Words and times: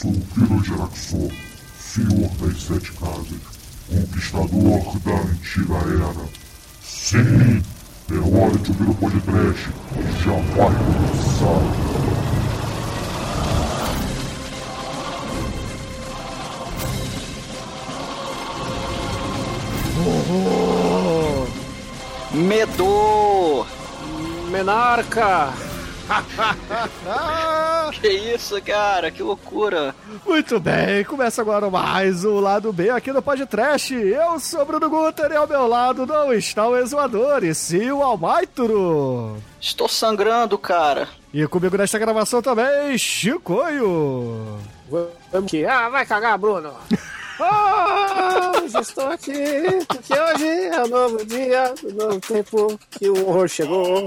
sou 0.00 0.10
o 0.10 0.20
Kiro 0.32 0.64
Geraxor, 0.64 1.30
senhor 1.78 2.30
das 2.40 2.62
sete 2.62 2.90
casas, 2.92 3.26
conquistador 3.86 4.98
da 5.00 5.12
antiga 5.12 5.74
era. 5.74 6.28
Sim, 6.82 7.62
é 8.10 8.14
hora 8.14 8.56
de 8.56 8.70
ouvir 8.70 8.88
o 8.88 8.94
podcast, 8.94 9.68
já 10.24 10.32
vai 10.56 10.72
começar. 10.74 11.60
Medo! 22.32 23.66
Menarca! 24.50 25.69
que 28.00 28.08
isso, 28.08 28.60
cara? 28.62 29.10
Que 29.10 29.22
loucura! 29.22 29.94
Muito 30.26 30.58
bem, 30.58 31.04
começa 31.04 31.40
agora 31.40 31.70
mais 31.70 32.24
o 32.24 32.40
lado 32.40 32.72
B 32.72 32.90
aqui 32.90 33.12
no 33.12 33.22
podcast. 33.22 33.94
Eu 33.94 34.40
sou 34.40 34.64
Bruno 34.64 34.88
Guter 34.88 35.30
e 35.32 35.36
ao 35.36 35.46
meu 35.46 35.66
lado 35.66 36.06
não 36.06 36.32
está 36.32 36.66
o 36.66 36.76
exuador, 36.76 37.44
e 37.44 37.54
sim 37.54 37.90
o 37.90 38.02
Almaituro. 38.02 39.36
Estou 39.60 39.88
sangrando, 39.88 40.58
cara. 40.58 41.08
E 41.32 41.46
comigo 41.46 41.76
nesta 41.76 41.98
gravação 41.98 42.42
também, 42.42 42.98
Chicoio. 42.98 44.58
Vamos 45.32 45.50
que. 45.50 45.64
Ah, 45.64 45.88
vai 45.88 46.04
cagar, 46.04 46.36
Bruno! 46.36 46.72
Estou 48.78 49.08
aqui, 49.08 49.32
porque 49.88 50.14
hoje 50.14 50.46
é 50.46 50.84
um 50.84 50.88
novo 50.88 51.24
dia, 51.26 51.74
um 51.84 51.92
novo 51.94 52.20
tempo 52.20 52.78
que 52.90 53.08
o 53.08 53.28
horror 53.28 53.48
chegou. 53.48 54.04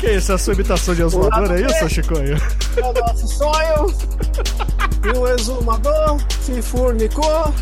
que 0.00 0.10
isso, 0.10 0.32
é 0.32 0.34
a 0.34 0.38
sua 0.38 0.54
imitação 0.54 0.94
de 0.94 1.02
exumador, 1.02 1.52
é 1.52 1.60
isso, 1.62 1.88
Chicoio? 1.88 2.36
É 2.76 2.80
o 2.80 2.92
nosso 2.92 3.26
sonho. 3.28 3.86
E 5.04 5.18
o 5.18 5.28
exumador 5.28 6.18
se 6.40 6.62
fornicou. 6.62 7.52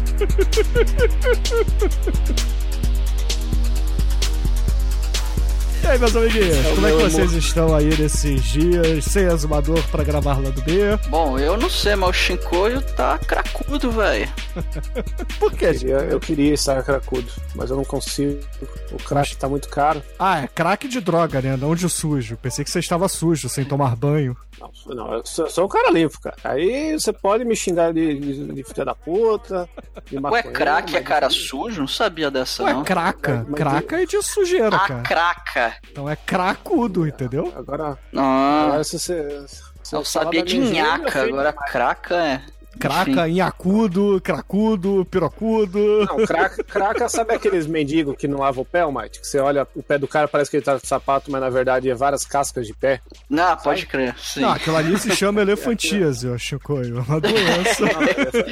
Aí, 5.91 5.99
meus 5.99 6.15
amiguinhos, 6.15 6.57
é 6.67 6.75
como 6.75 6.87
é 6.87 6.91
que 6.91 6.97
vocês 7.03 7.29
amor. 7.29 7.39
estão 7.39 7.75
aí 7.75 7.99
nesses 7.99 8.45
dias 8.45 9.05
sem 9.05 9.25
exumador 9.25 9.83
pra 9.89 10.05
gravar 10.05 10.39
lá 10.39 10.51
do 10.51 10.63
B? 10.63 10.97
Bom, 11.09 11.39
eu 11.39 11.57
não 11.57 11.69
sei, 11.69 11.97
mas 11.97 12.11
o 12.11 12.13
Shinkoio 12.13 12.81
tá 12.81 13.19
cracudo, 13.19 13.91
velho. 13.91 14.29
Por 15.39 15.53
quê? 15.53 15.67
Eu 15.67 15.73
queria, 15.75 15.97
eu 15.97 16.21
queria 16.21 16.55
estar 16.55 16.83
cracudo, 16.83 17.31
mas 17.55 17.71
eu 17.71 17.77
não 17.77 17.85
consigo. 17.85 18.39
O 18.93 18.97
crack 18.97 19.37
tá 19.37 19.49
muito 19.49 19.69
caro. 19.69 20.03
Ah, 20.19 20.43
é 20.43 20.49
crack 20.49 20.87
de 20.87 21.01
droga, 21.01 21.43
né? 21.43 21.57
Não 21.57 21.75
de 21.75 21.89
sujo. 21.89 22.37
Pensei 22.37 22.65
que 22.65 22.71
você 22.71 22.79
estava 22.79 23.09
sujo, 23.09 23.49
sem 23.49 23.65
tomar 23.65 23.97
banho. 23.97 24.37
Não, 24.61 24.95
não 24.95 25.15
eu 25.15 25.25
sou, 25.25 25.49
sou 25.49 25.65
um 25.65 25.69
cara 25.69 25.91
limpo, 25.91 26.21
cara. 26.21 26.37
Aí 26.45 26.93
você 26.93 27.13
pode 27.13 27.45
me 27.45 27.57
xingar 27.57 27.93
de, 27.93 28.19
de, 28.19 28.53
de 28.53 28.65
filha 28.65 28.85
da 28.85 28.95
puta. 28.95 29.69
De 30.05 30.19
Ué, 30.19 30.43
crack 30.43 30.95
é 30.95 31.01
cara 31.01 31.31
sujo? 31.31 31.81
Não 31.81 31.89
sabia 31.89 32.31
dessa, 32.31 32.65
Ué, 32.65 32.75
não. 32.75 32.85
craca. 32.85 33.47
Mas, 33.49 33.59
craca 33.59 34.03
é 34.03 34.07
de 34.07 34.23
sujeira, 34.23 34.77
ah, 34.77 34.87
cara. 34.87 35.03
craca. 35.03 35.77
Então 35.91 36.09
é 36.09 36.17
cracudo, 36.17 37.07
entendeu? 37.07 37.53
Agora. 37.57 37.99
Ah. 38.15 38.65
Agora 38.67 38.85
se 38.85 38.99
você. 38.99 39.47
Se 39.83 39.97
eu 39.97 40.05
sabia 40.05 40.43
de 40.43 40.59
nhaca, 40.59 41.23
agora 41.23 41.53
craca 41.53 42.17
é. 42.17 42.43
Craca, 42.79 43.29
inhacudo, 43.29 44.21
cracudo, 44.23 45.07
pirocudo. 45.11 46.07
Não, 46.07 46.25
craca, 46.27 46.63
craca 46.65 47.09
sabe 47.09 47.35
aqueles 47.35 47.67
mendigos 47.67 48.17
que 48.17 48.29
não 48.29 48.39
lavam 48.39 48.63
o 48.63 48.65
pé, 48.65 48.87
Mike? 48.87 49.21
Que 49.21 49.27
você 49.27 49.39
olha 49.39 49.67
o 49.75 49.83
pé 49.83 49.99
do 49.99 50.07
cara, 50.07 50.29
parece 50.29 50.51
que 50.51 50.57
ele 50.57 50.65
tá 50.65 50.77
de 50.77 50.87
sapato, 50.87 51.31
mas 51.31 51.41
na 51.41 51.51
verdade 51.51 51.91
é 51.91 51.95
várias 51.95 52.25
cascas 52.25 52.67
de 52.67 52.75
pé. 52.75 53.01
Não, 53.29 53.57
pode 53.57 53.87
crer. 53.87 54.15
Sim. 54.19 54.41
Não, 54.41 54.51
aquilo 54.51 54.77
ali 54.77 54.99
se 54.99 55.11
chama 55.17 55.43
elefantíase, 55.43 56.27
eu 56.27 56.35
acho, 56.35 56.59
Coio. 56.61 57.03
Uma 57.03 57.21
doença. 57.21 57.85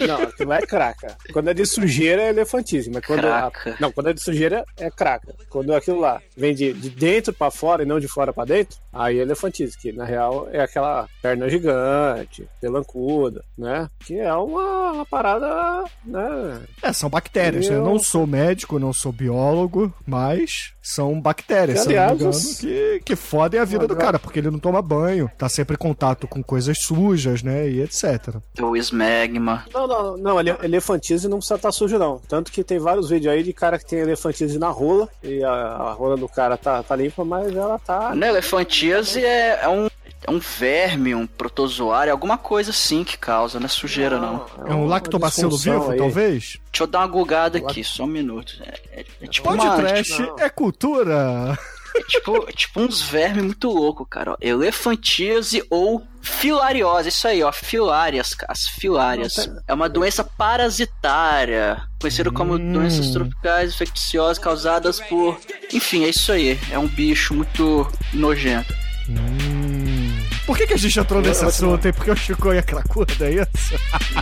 Não, 0.06 0.22
aquilo 0.22 0.52
é 0.52 0.62
craca. 0.62 1.16
Quando 1.32 1.48
é 1.48 1.54
de 1.54 1.64
sujeira 1.66 2.22
é 2.22 2.28
elefantíase, 2.30 2.90
mas 2.90 3.04
quando. 3.04 3.20
Craca. 3.20 3.76
não, 3.80 3.92
quando 3.92 4.10
é 4.10 4.12
de 4.12 4.22
sujeira 4.22 4.64
é 4.76 4.90
craca. 4.90 5.34
Quando 5.48 5.74
aquilo 5.74 6.00
lá 6.00 6.20
vem 6.36 6.54
de, 6.54 6.72
de 6.72 6.90
dentro 6.90 7.32
pra 7.32 7.50
fora 7.50 7.82
e 7.82 7.86
não 7.86 8.00
de 8.00 8.08
fora 8.08 8.32
pra 8.32 8.44
dentro, 8.44 8.78
aí 8.98 9.18
é 9.18 9.22
elefantíase, 9.22 9.78
que 9.78 9.92
na 9.92 10.04
real 10.04 10.48
é 10.50 10.60
aquela 10.60 11.08
perna 11.22 11.48
gigante, 11.48 12.48
pelancuda, 12.60 13.44
né? 13.56 13.88
Que 14.00 14.18
é 14.18 14.34
uma, 14.34 14.92
uma 14.92 15.06
parada, 15.06 15.84
né? 16.04 16.60
É, 16.82 16.92
são 16.92 17.08
bactérias. 17.08 17.66
Eu... 17.66 17.74
eu 17.74 17.84
não 17.84 17.98
sou 17.98 18.26
médico, 18.26 18.78
não 18.78 18.92
sou 18.92 19.12
biólogo, 19.12 19.92
mas 20.06 20.72
são 20.82 21.20
bactérias, 21.20 21.86
que, 21.86 21.96
aliás, 21.96 22.20
engano, 22.20 22.32
que, 22.60 23.02
que 23.04 23.16
fodem 23.16 23.60
a 23.60 23.64
vida 23.64 23.86
do 23.86 23.94
cara, 23.94 24.18
porque 24.18 24.38
ele 24.38 24.50
não 24.50 24.58
toma 24.58 24.82
banho, 24.82 25.30
tá 25.38 25.48
sempre 25.48 25.74
em 25.74 25.78
contato 25.78 26.26
com 26.26 26.42
coisas 26.42 26.78
sujas, 26.78 27.42
né? 27.42 27.68
E 27.68 27.82
etc. 27.82 28.36
O 28.60 28.76
esmegma. 28.76 29.64
Não, 29.72 29.86
não, 29.86 30.16
não, 30.16 30.40
elefantise 30.40 31.28
não 31.28 31.38
precisa 31.38 31.56
estar 31.56 31.68
tá 31.68 31.72
sujo, 31.72 31.98
não. 31.98 32.18
Tanto 32.26 32.50
que 32.50 32.64
tem 32.64 32.78
vários 32.78 33.10
vídeos 33.10 33.32
aí 33.32 33.42
de 33.42 33.52
cara 33.52 33.78
que 33.78 33.86
tem 33.86 34.00
elefantise 34.00 34.58
na 34.58 34.68
rola, 34.68 35.08
e 35.22 35.44
a, 35.44 35.50
a 35.52 35.92
rola 35.92 36.16
do 36.16 36.28
cara 36.28 36.56
tá, 36.56 36.82
tá 36.82 36.96
limpa, 36.96 37.24
mas 37.24 37.54
ela 37.54 37.78
tá. 37.78 38.14
Não, 38.14 38.26
elefantise 38.26 38.87
é, 38.92 39.60
é 39.62 39.68
um 39.68 39.88
é 40.28 40.30
um 40.30 40.38
verme, 40.38 41.14
um 41.14 41.26
protozoário, 41.26 42.12
alguma 42.12 42.36
coisa 42.36 42.70
assim 42.70 43.02
que 43.02 43.16
causa, 43.16 43.58
não 43.58 43.66
é 43.66 43.68
sujeira 43.68 44.18
não. 44.18 44.46
não. 44.58 44.66
É 44.66 44.74
um 44.74 44.86
lactobacilo 44.86 45.56
vivo, 45.56 45.90
aí. 45.90 45.98
talvez? 45.98 46.58
Deixa 46.70 46.82
eu 46.82 46.86
dar 46.86 47.00
uma 47.00 47.06
gugada 47.06 47.56
aqui, 47.58 47.82
só 47.82 48.04
um 48.04 48.08
minuto. 48.08 48.54
É, 48.60 49.00
é, 49.00 49.04
é 49.22 49.26
tipo 49.26 49.48
Pode 49.48 49.64
uma... 49.64 49.76
trash 49.76 50.18
não. 50.18 50.38
é 50.38 50.50
cultura. 50.50 51.58
É 51.96 52.02
tipo, 52.02 52.36
é 52.48 52.52
tipo 52.52 52.80
uns 52.80 53.00
vermes 53.00 53.44
muito 53.44 53.70
louco, 53.70 54.04
cara. 54.04 54.32
Ó. 54.32 54.36
Elefantíase 54.40 55.64
ou 55.70 56.06
filariose, 56.28 57.08
isso 57.08 57.26
aí, 57.26 57.42
ó, 57.42 57.50
filárias, 57.52 58.36
as 58.46 58.66
filárias. 58.66 59.48
É 59.66 59.74
uma 59.74 59.88
doença 59.88 60.22
parasitária, 60.22 61.82
conhecida 62.00 62.30
hum. 62.30 62.34
como 62.34 62.58
doenças 62.58 63.10
tropicais 63.10 63.74
infecciosas 63.74 64.38
causadas 64.38 65.00
por, 65.00 65.38
enfim, 65.72 66.04
é 66.04 66.08
isso 66.08 66.30
aí. 66.30 66.58
É 66.70 66.78
um 66.78 66.86
bicho 66.86 67.34
muito 67.34 67.90
nojento. 68.12 68.74
Hum. 69.08 70.18
Por 70.46 70.56
que, 70.56 70.66
que 70.66 70.74
a 70.74 70.78
gente 70.78 70.98
entrou 70.98 71.20
nesse 71.20 71.44
assunto 71.44 71.86
aí? 71.86 71.92
Porque 71.92 72.10
o 72.10 72.16
Chico 72.16 72.52
ia 72.52 72.62
cracuda, 72.62 73.12
é 73.20 73.34
isso? 73.34 73.74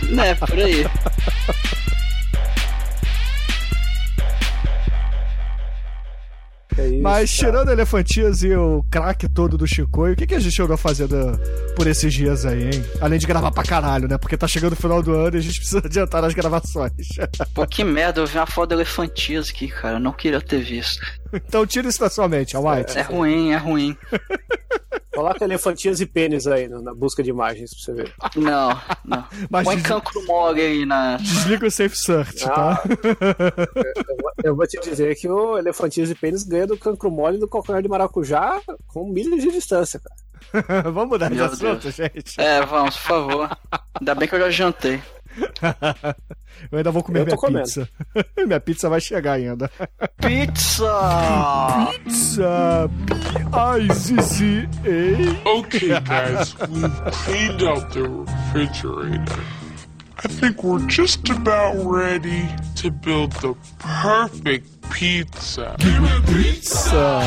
Né, 0.09 0.35
por 0.35 0.59
aí. 0.59 0.85
É 6.77 6.87
isso, 6.87 7.01
Mas 7.01 7.31
tirando 7.31 7.71
elefantias 7.71 8.43
e 8.43 8.53
o 8.55 8.83
craque 8.89 9.27
todo 9.27 9.57
do 9.57 9.67
Chicoio, 9.67 10.13
o 10.13 10.15
que, 10.15 10.27
que 10.27 10.35
a 10.35 10.39
gente 10.39 10.61
andou 10.61 10.77
fazendo 10.77 11.15
por 11.75 11.87
esses 11.87 12.13
dias 12.13 12.45
aí, 12.45 12.65
hein? 12.65 12.85
Além 13.01 13.17
de 13.17 13.25
gravar 13.25 13.51
pra 13.51 13.63
caralho, 13.63 14.07
né? 14.07 14.17
Porque 14.17 14.37
tá 14.37 14.47
chegando 14.47 14.73
o 14.73 14.77
final 14.77 15.01
do 15.01 15.13
ano 15.13 15.35
e 15.35 15.39
a 15.39 15.41
gente 15.41 15.57
precisa 15.59 15.79
adiantar 15.83 16.23
as 16.23 16.33
gravações. 16.33 16.91
Pô, 17.53 17.65
que 17.65 17.83
merda, 17.83 18.21
eu 18.21 18.27
vi 18.27 18.37
uma 18.37 18.45
foto 18.45 18.69
de 18.69 18.75
elefantias 18.75 19.49
aqui, 19.49 19.67
cara. 19.67 19.95
Eu 19.95 19.99
não 19.99 20.11
queria 20.11 20.41
ter 20.41 20.61
visto. 20.61 21.05
Então 21.33 21.65
tira 21.65 21.87
isso 21.87 21.99
da 21.99 22.09
sua 22.09 22.27
mente, 22.27 22.55
Almighty. 22.55 22.97
É, 22.97 23.01
é 23.01 23.03
ruim, 23.03 23.51
é 23.51 23.57
ruim. 23.57 23.97
Coloca 25.13 25.43
elefantias 25.43 25.99
e 25.99 26.05
pênis 26.05 26.45
aí 26.45 26.67
na 26.67 26.93
busca 26.93 27.23
de 27.23 27.31
imagens 27.31 27.71
pra 27.73 27.83
você 27.83 27.93
ver. 27.93 28.13
Não, 28.35 28.69
não. 29.03 29.25
Mas 29.49 29.63
Põe 29.63 29.77
des... 29.77 29.85
cancro 29.85 30.23
mole 30.27 30.61
aí 30.61 30.85
na. 30.85 31.17
Desliga 31.17 31.65
o 31.65 31.71
Safe 31.71 31.97
Search, 31.97 32.45
tá? 32.45 32.83
eu, 34.43 34.55
vou 34.55 34.67
te 34.67 34.79
dizer 34.79 35.15
que 35.15 35.27
o 35.27 35.57
elefantias 35.57 36.11
e 36.11 36.15
pênis 36.15 36.43
ganha 36.43 36.67
do 36.67 36.77
cancro 36.77 37.09
mole 37.09 37.39
do 37.39 37.47
calcanhar 37.47 37.81
de 37.81 37.89
maracujá 37.89 38.61
com 38.85 39.11
milhas 39.11 39.41
de 39.41 39.51
distância, 39.51 39.99
cara. 39.99 40.27
vamos 40.91 41.09
mudar 41.09 41.31
de 41.31 41.41
assunto, 41.41 41.89
gente? 41.89 42.39
É, 42.39 42.63
vamos, 42.63 42.95
por 42.97 43.07
favor. 43.07 43.57
Ainda 43.99 44.13
bem 44.13 44.27
que 44.27 44.35
eu 44.35 44.39
já 44.39 44.49
jantei. 44.51 45.01
Eu 46.71 46.77
ainda 46.77 46.91
vou 46.91 47.03
comer 47.03 47.25
minha 47.25 47.37
pizza. 47.37 47.87
minha 48.37 48.59
pizza 48.59 48.89
vai 48.89 48.99
chegar 48.99 49.33
ainda. 49.33 49.69
Pizza! 50.17 51.89
Pizza! 52.03 52.89
P-I-Z-Z-A. 53.51 54.79
Okay, 55.59 55.99
guys, 56.01 56.55
we've 56.69 57.01
cleaned 57.11 57.63
out 57.63 57.89
the 57.93 58.03
refrigerator. 58.03 59.43
I 60.23 60.27
think 60.27 60.63
we're 60.63 60.85
just 60.87 61.29
about 61.29 61.75
ready 61.85 62.49
to 62.77 62.89
build 62.89 63.33
the 63.33 63.53
perfect 63.77 64.89
pizza. 64.89 65.75
Give 65.77 66.01
me 66.01 66.09
pizza! 66.25 67.21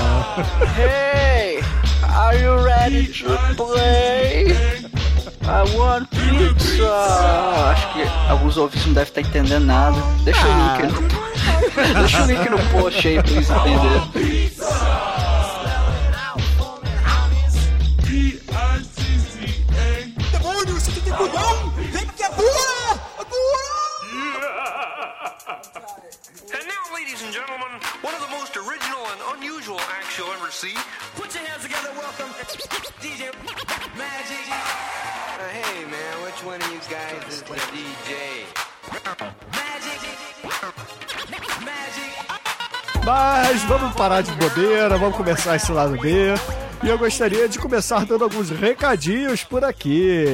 hey! 0.74 1.60
Are 2.02 2.34
you 2.36 2.64
ready 2.64 3.06
to 3.06 3.38
play? 3.56 4.52
I 5.42 5.62
want 5.76 6.10
pizza! 6.10 7.76
Que 8.00 8.30
alguns 8.30 8.56
ouvintes 8.56 8.86
não 8.86 8.94
devem 8.94 9.08
estar 9.08 9.20
entendendo 9.20 9.66
nada. 9.66 9.96
Deixa 10.24 10.40
o 10.46 10.52
link 10.52 10.92
no... 10.92 11.08
Deixa 12.00 12.22
o 12.22 12.26
link 12.26 12.48
no 12.48 12.58
post 12.70 13.08
aí 13.08 13.22
pra 13.22 13.30
eles 13.32 13.50
entenderem. 13.50 14.50
Demônio, 20.32 20.74
você 20.74 21.00
tem 21.00 21.12
culhão! 21.12 21.70
Vem 21.92 22.06
porque 22.06 22.22
é 22.22 22.28
burra! 22.30 23.00
É 23.18 23.24
burra! 23.24 23.70
And 26.52 26.66
now, 26.66 26.94
ladies 26.94 27.22
and 27.22 27.32
gentlemen, 27.32 27.68
one 28.02 28.14
of 28.14 28.20
the 28.22 28.28
most 28.34 28.56
original 28.56 29.04
and 29.12 29.36
unusual 29.36 29.78
acts 29.80 30.16
you'll 30.16 30.32
ever 30.32 30.50
see. 30.50 30.74
Put 31.16 31.34
your 31.34 31.44
hands 31.44 31.62
together, 31.62 31.90
welcome 31.98 32.32
DJ 33.02 33.30
Magic. 33.96 35.19
Hey 35.48 35.84
man, 35.86 36.22
which 36.22 36.44
one 36.44 36.60
of 36.60 36.70
you 36.70 36.80
guys 36.90 37.32
is 37.32 37.40
the 37.42 37.54
DJ? 37.72 38.44
Mas 43.06 43.62
vamos 43.62 43.94
parar 43.94 44.20
de 44.20 44.30
bobeira, 44.32 44.98
vamos 44.98 45.16
começar 45.16 45.56
esse 45.56 45.72
lado 45.72 45.96
B. 45.98 46.34
E 46.84 46.88
eu 46.88 46.98
gostaria 46.98 47.48
de 47.48 47.58
começar 47.58 48.04
dando 48.04 48.24
alguns 48.24 48.50
recadinhos 48.50 49.42
por 49.42 49.64
aqui. 49.64 50.24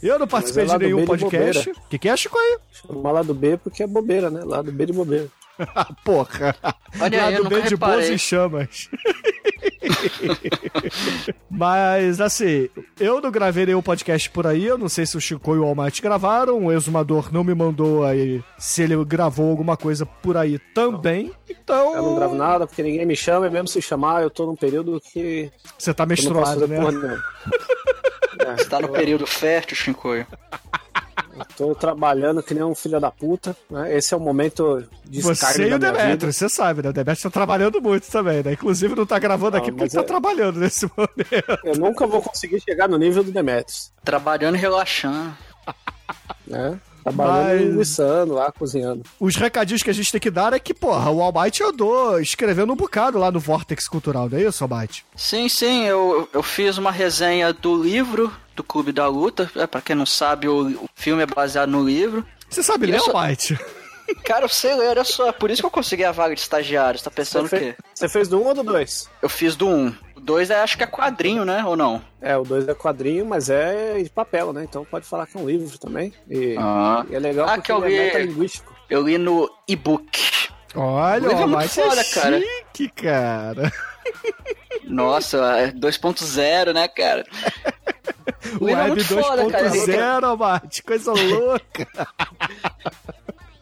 Eu 0.00 0.16
não 0.16 0.26
é 0.26 0.28
participei 0.28 0.64
é 0.64 0.66
de 0.66 0.78
nenhum 0.78 0.98
B 0.98 1.06
podcast. 1.06 1.70
O 1.70 1.74
que, 1.90 1.98
que 1.98 2.08
é, 2.08 2.16
Chico 2.16 2.38
aí? 2.38 2.58
Chama 2.70 3.10
lado 3.10 3.34
B 3.34 3.56
porque 3.56 3.82
é 3.82 3.86
bobeira, 3.86 4.30
né? 4.30 4.42
Lado 4.44 4.70
B 4.70 4.86
de 4.86 4.92
bobeira. 4.92 5.28
Porra. 6.04 6.54
Olha 7.00 7.26
aí, 7.26 7.34
eu 7.34 7.42
Lado 7.42 7.54
nunca 7.54 7.62
B 7.62 7.68
de 7.68 7.76
boas 7.76 8.08
e 8.08 8.18
chamas. 8.18 8.88
Mas, 11.50 12.20
assim, 12.20 12.68
eu 12.98 13.20
não 13.20 13.30
gravei 13.30 13.66
nenhum 13.66 13.82
podcast 13.82 14.28
por 14.30 14.46
aí. 14.46 14.66
Eu 14.66 14.78
não 14.78 14.88
sei 14.88 15.06
se 15.06 15.16
o 15.16 15.20
Chico 15.20 15.54
e 15.54 15.58
o 15.58 15.64
Almighty 15.64 16.02
gravaram. 16.02 16.66
O 16.66 16.72
Exumador 16.72 17.32
não 17.32 17.44
me 17.44 17.54
mandou 17.54 18.04
aí 18.04 18.42
se 18.58 18.82
ele 18.82 19.02
gravou 19.04 19.50
alguma 19.50 19.76
coisa 19.76 20.04
por 20.04 20.36
aí 20.36 20.58
também. 20.74 21.32
Então. 21.48 21.94
Eu 21.94 22.02
não 22.02 22.16
gravo 22.16 22.34
nada 22.34 22.66
porque 22.66 22.82
ninguém 22.82 23.06
me 23.06 23.16
chama 23.16 23.46
e 23.46 23.50
mesmo 23.50 23.68
se 23.68 23.80
chamar, 23.80 24.22
eu 24.22 24.30
tô 24.30 24.46
num 24.46 24.56
período 24.56 25.00
que. 25.00 25.50
Você 25.78 25.94
tá 25.94 26.04
menstruado, 26.04 26.66
né? 26.66 26.80
porra. 26.80 27.22
É, 28.38 28.56
Você 28.56 28.68
tá 28.68 28.80
no 28.80 28.88
período 28.88 29.26
fértil, 29.26 29.76
Shinkoio. 29.76 30.26
Tô 31.56 31.74
trabalhando 31.74 32.42
que 32.42 32.54
nem 32.54 32.62
um 32.64 32.74
filho 32.74 32.98
da 33.00 33.10
puta, 33.10 33.56
né? 33.70 33.96
Esse 33.96 34.14
é 34.14 34.16
o 34.16 34.20
momento 34.20 34.82
de 35.04 35.20
Você 35.22 35.68
e 35.68 35.74
o 35.74 35.78
Demetrio, 35.78 36.32
você 36.32 36.48
sabe, 36.48 36.82
né? 36.82 36.90
O 36.90 36.92
Demetrio 36.92 37.24
tá 37.24 37.30
trabalhando 37.30 37.80
muito 37.80 38.10
também, 38.10 38.42
né? 38.42 38.52
Inclusive 38.52 38.94
não 38.94 39.06
tá 39.06 39.18
gravando 39.18 39.56
Não, 39.56 39.62
aqui 39.62 39.70
porque 39.70 39.84
mas 39.84 39.92
tá 39.92 40.00
é- 40.00 40.04
trabalhando 40.04 40.58
nesse 40.60 40.86
momento. 40.96 41.60
Eu 41.64 41.76
nunca 41.76 42.06
vou 42.06 42.22
conseguir 42.22 42.60
chegar 42.60 42.88
no 42.88 42.96
nível 42.96 43.22
do 43.24 43.30
Demetrius, 43.32 43.92
Trabalhando 44.04 44.56
e 44.56 44.58
relaxando. 44.58 45.34
né? 46.46 46.78
Trabalhando 47.02 47.44
Mas- 47.46 47.60
e 47.60 47.64
linguiçando 47.64 48.34
lá, 48.34 48.50
cozinhando. 48.50 49.02
Os 49.20 49.36
recadinhos 49.36 49.80
que 49.82 49.90
a 49.90 49.92
gente 49.92 50.10
tem 50.10 50.20
que 50.20 50.30
dar 50.30 50.52
é 50.52 50.58
que, 50.58 50.74
porra, 50.74 51.08
o 51.10 51.22
Almighty 51.22 51.62
andou 51.62 52.18
escrevendo 52.20 52.72
um 52.72 52.76
bocado 52.76 53.16
lá 53.16 53.30
no 53.30 53.38
Vortex 53.38 53.86
Cultural, 53.86 54.28
não 54.28 54.36
é 54.38 54.42
isso, 54.42 54.64
Almighty? 54.64 55.04
Sim, 55.14 55.48
sim, 55.48 55.84
eu, 55.84 56.28
eu 56.32 56.42
fiz 56.42 56.78
uma 56.78 56.90
resenha 56.90 57.52
do 57.52 57.80
livro 57.80 58.32
do 58.56 58.64
Clube 58.64 58.90
da 58.92 59.06
Luta. 59.06 59.50
É, 59.54 59.66
pra 59.66 59.80
quem 59.80 59.94
não 59.94 60.06
sabe, 60.06 60.48
o, 60.48 60.84
o 60.84 60.88
filme 60.94 61.22
é 61.22 61.26
baseado 61.26 61.68
no 61.70 61.84
livro. 61.84 62.26
Você 62.48 62.62
sabe 62.62 62.86
ler, 62.86 62.96
Isso- 62.96 63.10
Almighty? 63.16 63.58
Cara, 64.24 64.44
eu 64.44 64.48
sei 64.48 64.72
ler, 64.76 64.88
olha 64.90 65.02
só. 65.04 65.32
Por 65.32 65.50
isso 65.50 65.60
que 65.62 65.66
eu 65.66 65.70
consegui 65.70 66.04
a 66.04 66.12
vaga 66.12 66.32
de 66.32 66.40
estagiário. 66.40 66.96
Você 66.96 67.04
tá 67.04 67.10
pensando 67.10 67.46
o 67.46 67.48
Você, 67.48 67.58
quê? 67.58 67.64
fe- 67.72 67.76
você 67.92 68.08
fez 68.08 68.28
do 68.28 68.38
1 68.38 68.40
um 68.40 68.46
ou 68.46 68.54
do 68.54 68.62
2? 68.62 69.10
Eu 69.20 69.28
fiz 69.28 69.56
do 69.56 69.66
1. 69.66 69.92
O 70.14 70.20
2 70.20 70.50
é, 70.50 70.60
acho 70.60 70.76
que 70.78 70.84
é 70.84 70.86
quadrinho, 70.86 71.44
né? 71.44 71.64
Ou 71.64 71.76
não? 71.76 72.00
É, 72.22 72.36
o 72.36 72.44
2 72.44 72.68
é 72.68 72.74
quadrinho, 72.74 73.26
mas 73.26 73.50
é 73.50 74.00
de 74.00 74.08
papel, 74.08 74.52
né? 74.52 74.62
Então 74.62 74.84
pode 74.84 75.04
falar 75.06 75.26
que 75.26 75.36
é 75.36 75.40
um 75.40 75.46
livro 75.48 75.76
também. 75.76 76.12
E, 76.30 76.54
Ah. 76.56 77.04
e 77.10 77.16
é 77.16 77.18
legal 77.18 77.46
Ah, 77.48 77.54
porque 77.54 77.62
que 77.66 77.72
eu 77.72 77.84
é 77.84 77.88
li. 77.88 77.98
metalinguístico. 77.98 78.72
Eu 78.88 79.02
li 79.02 79.18
no 79.18 79.50
e-book. 79.66 80.06
Olha, 80.76 81.24
O 81.24 81.28
livro 81.28 81.38
o 81.38 81.42
é 81.42 81.46
muito 81.46 81.54
Almighty 81.56 81.74
foda, 81.82 82.00
é 82.00 82.04
cara. 82.04 82.40
chique, 82.40 82.88
cara. 83.02 83.72
Nossa, 84.84 85.38
é 85.58 85.72
2.0, 85.72 86.72
né, 86.72 86.86
cara? 86.86 87.26
O 88.60 88.66
livro 88.66 88.82
é 88.82 88.90
Web 88.90 89.04
cara. 89.50 89.70
2.0, 89.70 90.24
Almighty, 90.24 90.82
coisa 90.82 91.12
louca. 91.16 92.08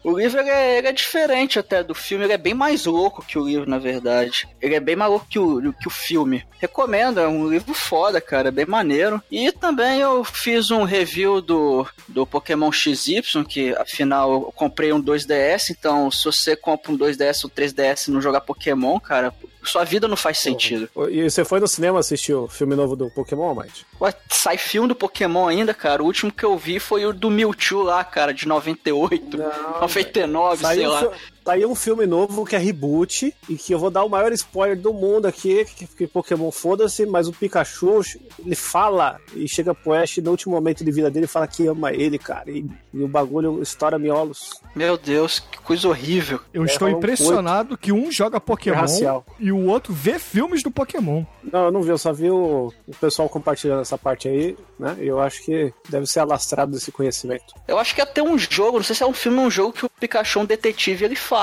O 0.05 0.19
livro 0.19 0.39
ele 0.39 0.51
é, 0.51 0.77
ele 0.77 0.87
é 0.87 0.91
diferente 0.91 1.57
até 1.57 1.83
do 1.83 1.95
filme, 1.95 2.25
ele 2.25 2.33
é 2.33 2.37
bem 2.37 2.53
mais 2.53 2.85
louco 2.85 3.25
que 3.25 3.39
o 3.39 3.43
livro, 3.43 3.67
na 3.67 3.79
verdade. 3.79 4.47
Ele 4.61 4.75
é 4.75 4.79
bem 4.79 4.95
mais 4.95 5.09
louco 5.09 5.25
que 5.27 5.39
o, 5.39 5.73
que 5.73 5.87
o 5.87 5.91
filme. 5.91 6.45
Recomendo, 6.59 7.19
é 7.19 7.27
um 7.27 7.49
livro 7.49 7.73
foda, 7.73 8.21
cara, 8.21 8.49
é 8.49 8.51
bem 8.51 8.67
maneiro. 8.67 9.19
E 9.31 9.51
também 9.51 10.01
eu 10.01 10.23
fiz 10.23 10.69
um 10.69 10.83
review 10.83 11.41
do, 11.41 11.87
do 12.07 12.23
Pokémon 12.23 12.71
XY, 12.71 13.43
que 13.49 13.73
afinal 13.77 14.31
eu 14.31 14.41
comprei 14.55 14.93
um 14.93 15.01
2DS, 15.01 15.71
então 15.71 16.11
se 16.11 16.23
você 16.23 16.55
compra 16.55 16.91
um 16.91 16.97
2DS 16.97 17.43
ou 17.43 17.49
3DS 17.49 18.07
e 18.07 18.11
não 18.11 18.21
jogar 18.21 18.41
Pokémon, 18.41 18.99
cara, 18.99 19.33
sua 19.69 19.83
vida 19.83 20.07
não 20.07 20.17
faz 20.17 20.39
sentido. 20.39 20.89
E 21.09 21.29
você 21.29 21.43
foi 21.45 21.59
no 21.59 21.67
cinema 21.67 21.99
assistir 21.99 22.33
o 22.33 22.47
filme 22.47 22.75
novo 22.75 22.95
do 22.95 23.09
Pokémon, 23.09 23.55
Mike? 23.55 23.85
Ué, 23.99 24.13
sai 24.29 24.57
filme 24.57 24.87
do 24.87 24.95
Pokémon 24.95 25.47
ainda, 25.47 25.73
cara. 25.73 26.03
O 26.03 26.05
último 26.05 26.31
que 26.31 26.43
eu 26.43 26.57
vi 26.57 26.79
foi 26.79 27.05
o 27.05 27.13
do 27.13 27.29
Mewtwo 27.29 27.81
lá, 27.81 28.03
cara, 28.03 28.33
de 28.33 28.47
98, 28.47 29.37
Não, 29.37 29.81
99, 29.81 30.65
sei 30.65 30.87
lá. 30.87 31.11
Um 31.45 31.51
fi- 31.51 31.51
saiu 31.55 31.69
um 31.71 31.75
filme 31.75 32.05
novo 32.05 32.45
que 32.45 32.55
é 32.55 32.59
reboot 32.59 33.33
e 33.47 33.55
que 33.55 33.73
eu 33.73 33.79
vou 33.79 33.89
dar 33.91 34.03
o 34.03 34.09
maior 34.09 34.31
spoiler 34.33 34.77
do 34.77 34.93
mundo 34.93 35.27
aqui, 35.27 35.63
que, 35.65 35.85
que 35.87 36.07
Pokémon 36.07 36.51
foda-se, 36.51 37.05
mas 37.05 37.27
o 37.27 37.33
Pikachu, 37.33 38.01
ele 38.43 38.55
fala 38.55 39.19
e 39.35 39.47
chega 39.47 39.73
pro 39.73 39.93
Ash 39.93 40.17
no 40.17 40.31
último 40.31 40.53
momento 40.55 40.83
de 40.83 40.91
vida 40.91 41.09
dele 41.11 41.25
e 41.25 41.27
fala 41.29 41.47
que 41.47 41.67
ama 41.67 41.93
ele, 41.93 42.17
cara. 42.17 42.49
E, 42.51 42.65
e 42.93 43.03
o 43.03 43.07
bagulho 43.07 43.61
estoura 43.61 43.97
miolos. 43.99 44.49
Meu 44.75 44.97
Deus, 44.97 45.39
que 45.39 45.59
coisa 45.59 45.87
horrível. 45.87 46.39
Eu 46.53 46.63
É, 46.63 46.65
estou 46.65 46.87
um 46.87 46.91
impressionado 46.91 47.77
que 47.77 47.91
um 47.91 48.11
joga 48.11 48.39
Pokémon 48.41 48.75
racial. 48.77 49.25
e 49.39 49.51
o 49.51 49.65
outro 49.67 49.93
vê 49.93 50.17
filmes 50.19 50.63
do 50.63 50.71
Pokémon. 50.71 51.23
Não, 51.43 51.65
eu 51.65 51.71
não 51.71 51.81
vi, 51.83 51.89
eu 51.89 51.97
só 51.97 52.11
vi 52.11 52.29
o, 52.29 52.73
o 52.87 52.95
pessoal 52.99 53.29
compartilhando 53.29 53.81
essa 53.81 53.97
parte 53.97 54.27
aí, 54.27 54.57
né? 54.79 54.97
E 54.99 55.07
eu 55.07 55.19
acho 55.19 55.43
que 55.43 55.71
deve 55.89 56.07
ser 56.07 56.19
alastrado 56.21 56.71
desse 56.71 56.91
conhecimento. 56.91 57.53
Eu 57.67 57.77
acho 57.77 57.93
que 57.95 58.05
ter 58.05 58.21
um 58.21 58.37
jogo, 58.37 58.77
não 58.77 58.83
sei 58.83 58.95
se 58.95 59.03
é 59.03 59.07
um 59.07 59.13
filme 59.13 59.39
ou 59.39 59.45
um 59.45 59.51
jogo 59.51 59.73
que 59.73 59.85
o 59.85 59.89
Pikachu 59.89 60.39
é 60.39 60.41
um 60.41 60.45
detetive 60.45 61.05
ele 61.05 61.15
fala. 61.15 61.34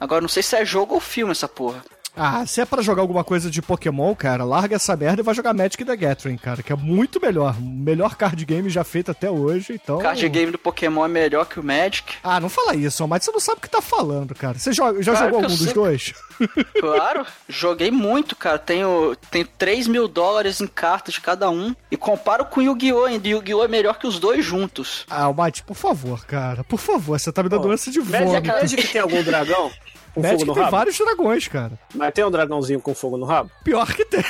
Agora, 0.00 0.20
não 0.20 0.28
sei 0.28 0.42
se 0.42 0.56
é 0.56 0.64
jogo 0.64 0.94
ou 0.94 1.00
filme 1.00 1.32
essa 1.32 1.48
porra. 1.48 1.82
Ah, 2.18 2.44
se 2.46 2.60
é 2.60 2.64
pra 2.64 2.82
jogar 2.82 3.02
alguma 3.02 3.22
coisa 3.22 3.50
de 3.50 3.62
Pokémon, 3.62 4.14
cara, 4.14 4.42
larga 4.44 4.76
essa 4.76 4.96
merda 4.96 5.20
e 5.22 5.24
vai 5.24 5.34
jogar 5.34 5.54
Magic 5.54 5.84
the 5.84 5.96
Gathering, 5.96 6.36
cara, 6.36 6.62
que 6.62 6.72
é 6.72 6.76
muito 6.76 7.20
melhor. 7.20 7.56
O 7.58 7.62
melhor 7.62 8.16
card 8.16 8.44
game 8.44 8.68
já 8.68 8.82
feito 8.82 9.10
até 9.10 9.30
hoje, 9.30 9.74
então... 9.74 9.98
O 9.98 10.02
card 10.02 10.28
game 10.28 10.50
do 10.52 10.58
Pokémon 10.58 11.04
é 11.04 11.08
melhor 11.08 11.46
que 11.46 11.60
o 11.60 11.62
Magic. 11.62 12.14
Ah, 12.22 12.40
não 12.40 12.48
fala 12.48 12.74
isso, 12.74 13.06
mas 13.06 13.22
você 13.24 13.30
não 13.30 13.40
sabe 13.40 13.58
o 13.58 13.60
que 13.60 13.70
tá 13.70 13.80
falando, 13.80 14.34
cara. 14.34 14.58
Você 14.58 14.72
joga- 14.72 15.02
já 15.02 15.12
Claro 15.12 15.26
jogou 15.26 15.38
que 15.40 15.44
algum 15.46 15.56
dos 15.56 15.64
sei. 15.64 15.74
dois? 15.74 16.14
Claro, 16.80 17.26
joguei 17.48 17.90
muito, 17.90 18.36
cara. 18.36 18.58
Tenho, 18.58 19.16
tenho 19.30 19.46
3 19.58 19.86
mil 19.88 20.06
dólares 20.06 20.60
em 20.60 20.66
cartas 20.66 21.14
de 21.14 21.20
cada 21.20 21.50
um. 21.50 21.74
E 21.90 21.96
comparo 21.96 22.44
com 22.44 22.62
Yu-Gi-Oh! 22.62 23.04
ainda. 23.04 23.26
Yu-Gi-Oh! 23.28 23.64
é 23.64 23.68
melhor 23.68 23.98
que 23.98 24.06
os 24.06 24.18
dois 24.20 24.44
juntos. 24.44 25.04
Ah, 25.10 25.24
Almighty, 25.24 25.62
por 25.64 25.74
favor, 25.76 26.24
cara, 26.26 26.62
por 26.64 26.78
favor, 26.78 27.18
você 27.18 27.32
tá 27.32 27.42
me 27.42 27.48
dando 27.48 27.62
Pô, 27.62 27.70
ânsia 27.72 27.90
de 27.92 28.00
vômito. 28.00 28.46
Magic 28.46 28.86
tem 28.88 29.00
algum 29.00 29.22
dragão 29.22 29.70
com 30.22 30.28
Magic 30.28 30.38
fogo 30.40 30.46
no 30.46 30.54
tem 30.54 30.62
rabo? 30.64 30.76
vários 30.76 30.98
dragões, 30.98 31.48
cara. 31.48 31.72
Mas 31.94 32.12
tem 32.14 32.24
um 32.24 32.30
dragãozinho 32.30 32.80
com 32.80 32.94
fogo 32.94 33.16
no 33.16 33.24
rabo? 33.26 33.50
Pior 33.64 33.86
que 33.92 34.04
tem. 34.04 34.22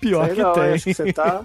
Pior 0.00 0.26
Sei 0.26 0.34
que 0.34 0.42
não, 0.42 0.52
tem. 0.52 0.62
acho 0.74 0.84
que 0.84 0.94
você 0.94 1.12
tá 1.14 1.40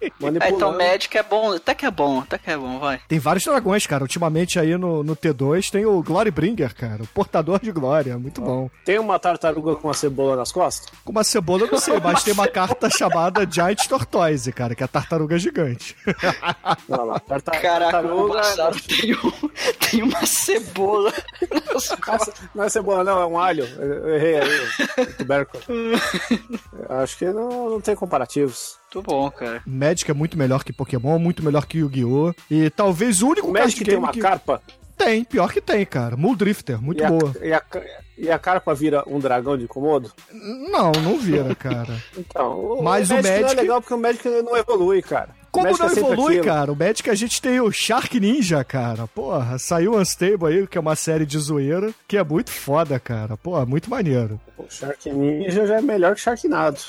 É, 0.00 0.10
manipulando. 0.18 0.46
então 0.56 0.72
Magic 0.76 1.18
é 1.18 1.22
bom, 1.22 1.52
até 1.52 1.74
que 1.74 1.84
é 1.84 1.90
bom, 1.90 2.20
até 2.20 2.38
que 2.38 2.50
é 2.50 2.56
bom, 2.56 2.78
vai. 2.78 2.98
Tem 3.06 3.18
vários 3.18 3.44
dragões, 3.44 3.86
cara. 3.86 4.02
Ultimamente 4.04 4.58
aí 4.58 4.76
no, 4.78 5.02
no 5.04 5.14
T2 5.14 5.70
tem 5.70 5.84
o 5.84 6.02
Glorybringer, 6.02 6.74
cara. 6.74 7.02
O 7.02 7.06
portador 7.08 7.60
de 7.60 7.70
glória. 7.70 8.16
Muito 8.18 8.40
bom. 8.40 8.70
Tem 8.86 8.98
uma 8.98 9.18
tartaruga 9.18 9.76
com 9.76 9.88
uma 9.88 9.94
cebola 9.94 10.36
nas 10.36 10.50
costas? 10.50 10.88
Com 11.04 11.12
uma 11.12 11.22
cebola 11.24 11.64
eu 11.64 11.70
não 11.70 11.78
sei, 11.78 12.00
mas 12.02 12.22
tem 12.22 12.32
uma 12.32 12.48
carta 12.48 12.88
chamada 12.88 13.46
Giant 13.48 13.86
Tortoise, 13.86 14.50
cara, 14.52 14.74
que 14.74 14.82
é 14.82 14.86
a 14.86 14.88
tartaruga 14.88 15.38
gigante. 15.38 15.94
Não, 16.88 17.04
lá, 17.04 17.20
tarta- 17.20 17.52
Caraca, 17.52 17.92
tartaruga. 17.92 18.40
tem, 18.88 19.14
um- 19.14 19.50
tem 19.90 20.02
uma 20.02 20.24
cebola. 20.26 20.57
Costas. 22.04 22.34
Não 22.54 22.64
é 22.64 22.68
cebola, 22.68 23.04
não, 23.04 23.20
é 23.20 23.26
um 23.26 23.38
alho. 23.38 23.64
Eu 23.64 24.14
errei 24.14 24.36
aí, 24.38 24.60
o 25.02 25.14
tubérculo. 25.14 25.62
Acho 26.88 27.18
que 27.18 27.26
não, 27.26 27.70
não 27.70 27.80
tem 27.80 27.94
comparativos. 27.94 28.76
Muito 28.94 29.06
bom, 29.06 29.30
cara. 29.30 29.62
Magic 29.66 30.10
é 30.10 30.14
muito 30.14 30.36
melhor 30.38 30.64
que 30.64 30.72
Pokémon, 30.72 31.18
muito 31.18 31.42
melhor 31.44 31.66
que 31.66 31.78
Yu-Gi-Oh! 31.78 32.32
E 32.50 32.70
talvez 32.70 33.22
o 33.22 33.28
único 33.28 33.48
O 33.48 33.52
card 33.52 33.66
Magic 33.66 33.84
tem 33.84 33.98
uma 33.98 34.12
que... 34.12 34.20
carpa 34.20 34.62
Tem, 34.96 35.22
pior 35.24 35.52
que 35.52 35.60
tem, 35.60 35.84
cara. 35.84 36.16
Muldrifter, 36.16 36.80
muito 36.80 37.02
e 37.02 37.04
a, 37.04 37.10
boa. 37.10 37.34
e, 37.42 37.52
a, 37.52 37.62
e 38.16 38.30
a 38.30 38.38
carpa 38.38 38.74
vira 38.74 39.04
um 39.06 39.18
dragão 39.18 39.56
de 39.58 39.66
Komodo? 39.68 40.10
Não, 40.32 40.90
não 41.02 41.18
vira, 41.18 41.54
cara. 41.54 42.02
Então, 42.16 42.58
o, 42.58 42.82
Mas 42.82 43.10
o 43.10 43.14
Magic, 43.14 43.28
não 43.30 43.36
é 43.38 43.42
Magic- 43.42 43.60
legal 43.60 43.80
porque 43.82 43.94
o 43.94 43.98
Magic 43.98 44.28
não 44.42 44.56
evolui, 44.56 45.02
cara. 45.02 45.28
Como 45.62 45.78
não 45.78 45.88
é 45.88 45.92
evolui, 45.92 46.40
cara? 46.40 46.72
O 46.72 46.76
Magic 46.76 47.08
a 47.10 47.14
gente 47.14 47.42
tem 47.42 47.60
o 47.60 47.72
Shark 47.72 48.18
Ninja, 48.20 48.62
cara. 48.62 49.06
Porra, 49.08 49.58
saiu 49.58 49.92
o 49.92 49.98
Unstable 49.98 50.46
aí, 50.46 50.66
que 50.66 50.78
é 50.78 50.80
uma 50.80 50.94
série 50.94 51.26
de 51.26 51.38
zoeira, 51.38 51.92
que 52.06 52.16
é 52.16 52.24
muito 52.24 52.50
foda, 52.50 52.98
cara. 53.00 53.36
Porra, 53.36 53.66
muito 53.66 53.90
maneiro. 53.90 54.40
O 54.56 54.64
Shark 54.68 55.10
Ninja 55.10 55.66
já 55.66 55.78
é 55.78 55.80
melhor 55.80 56.14
que 56.14 56.20
Sharknado. 56.20 56.78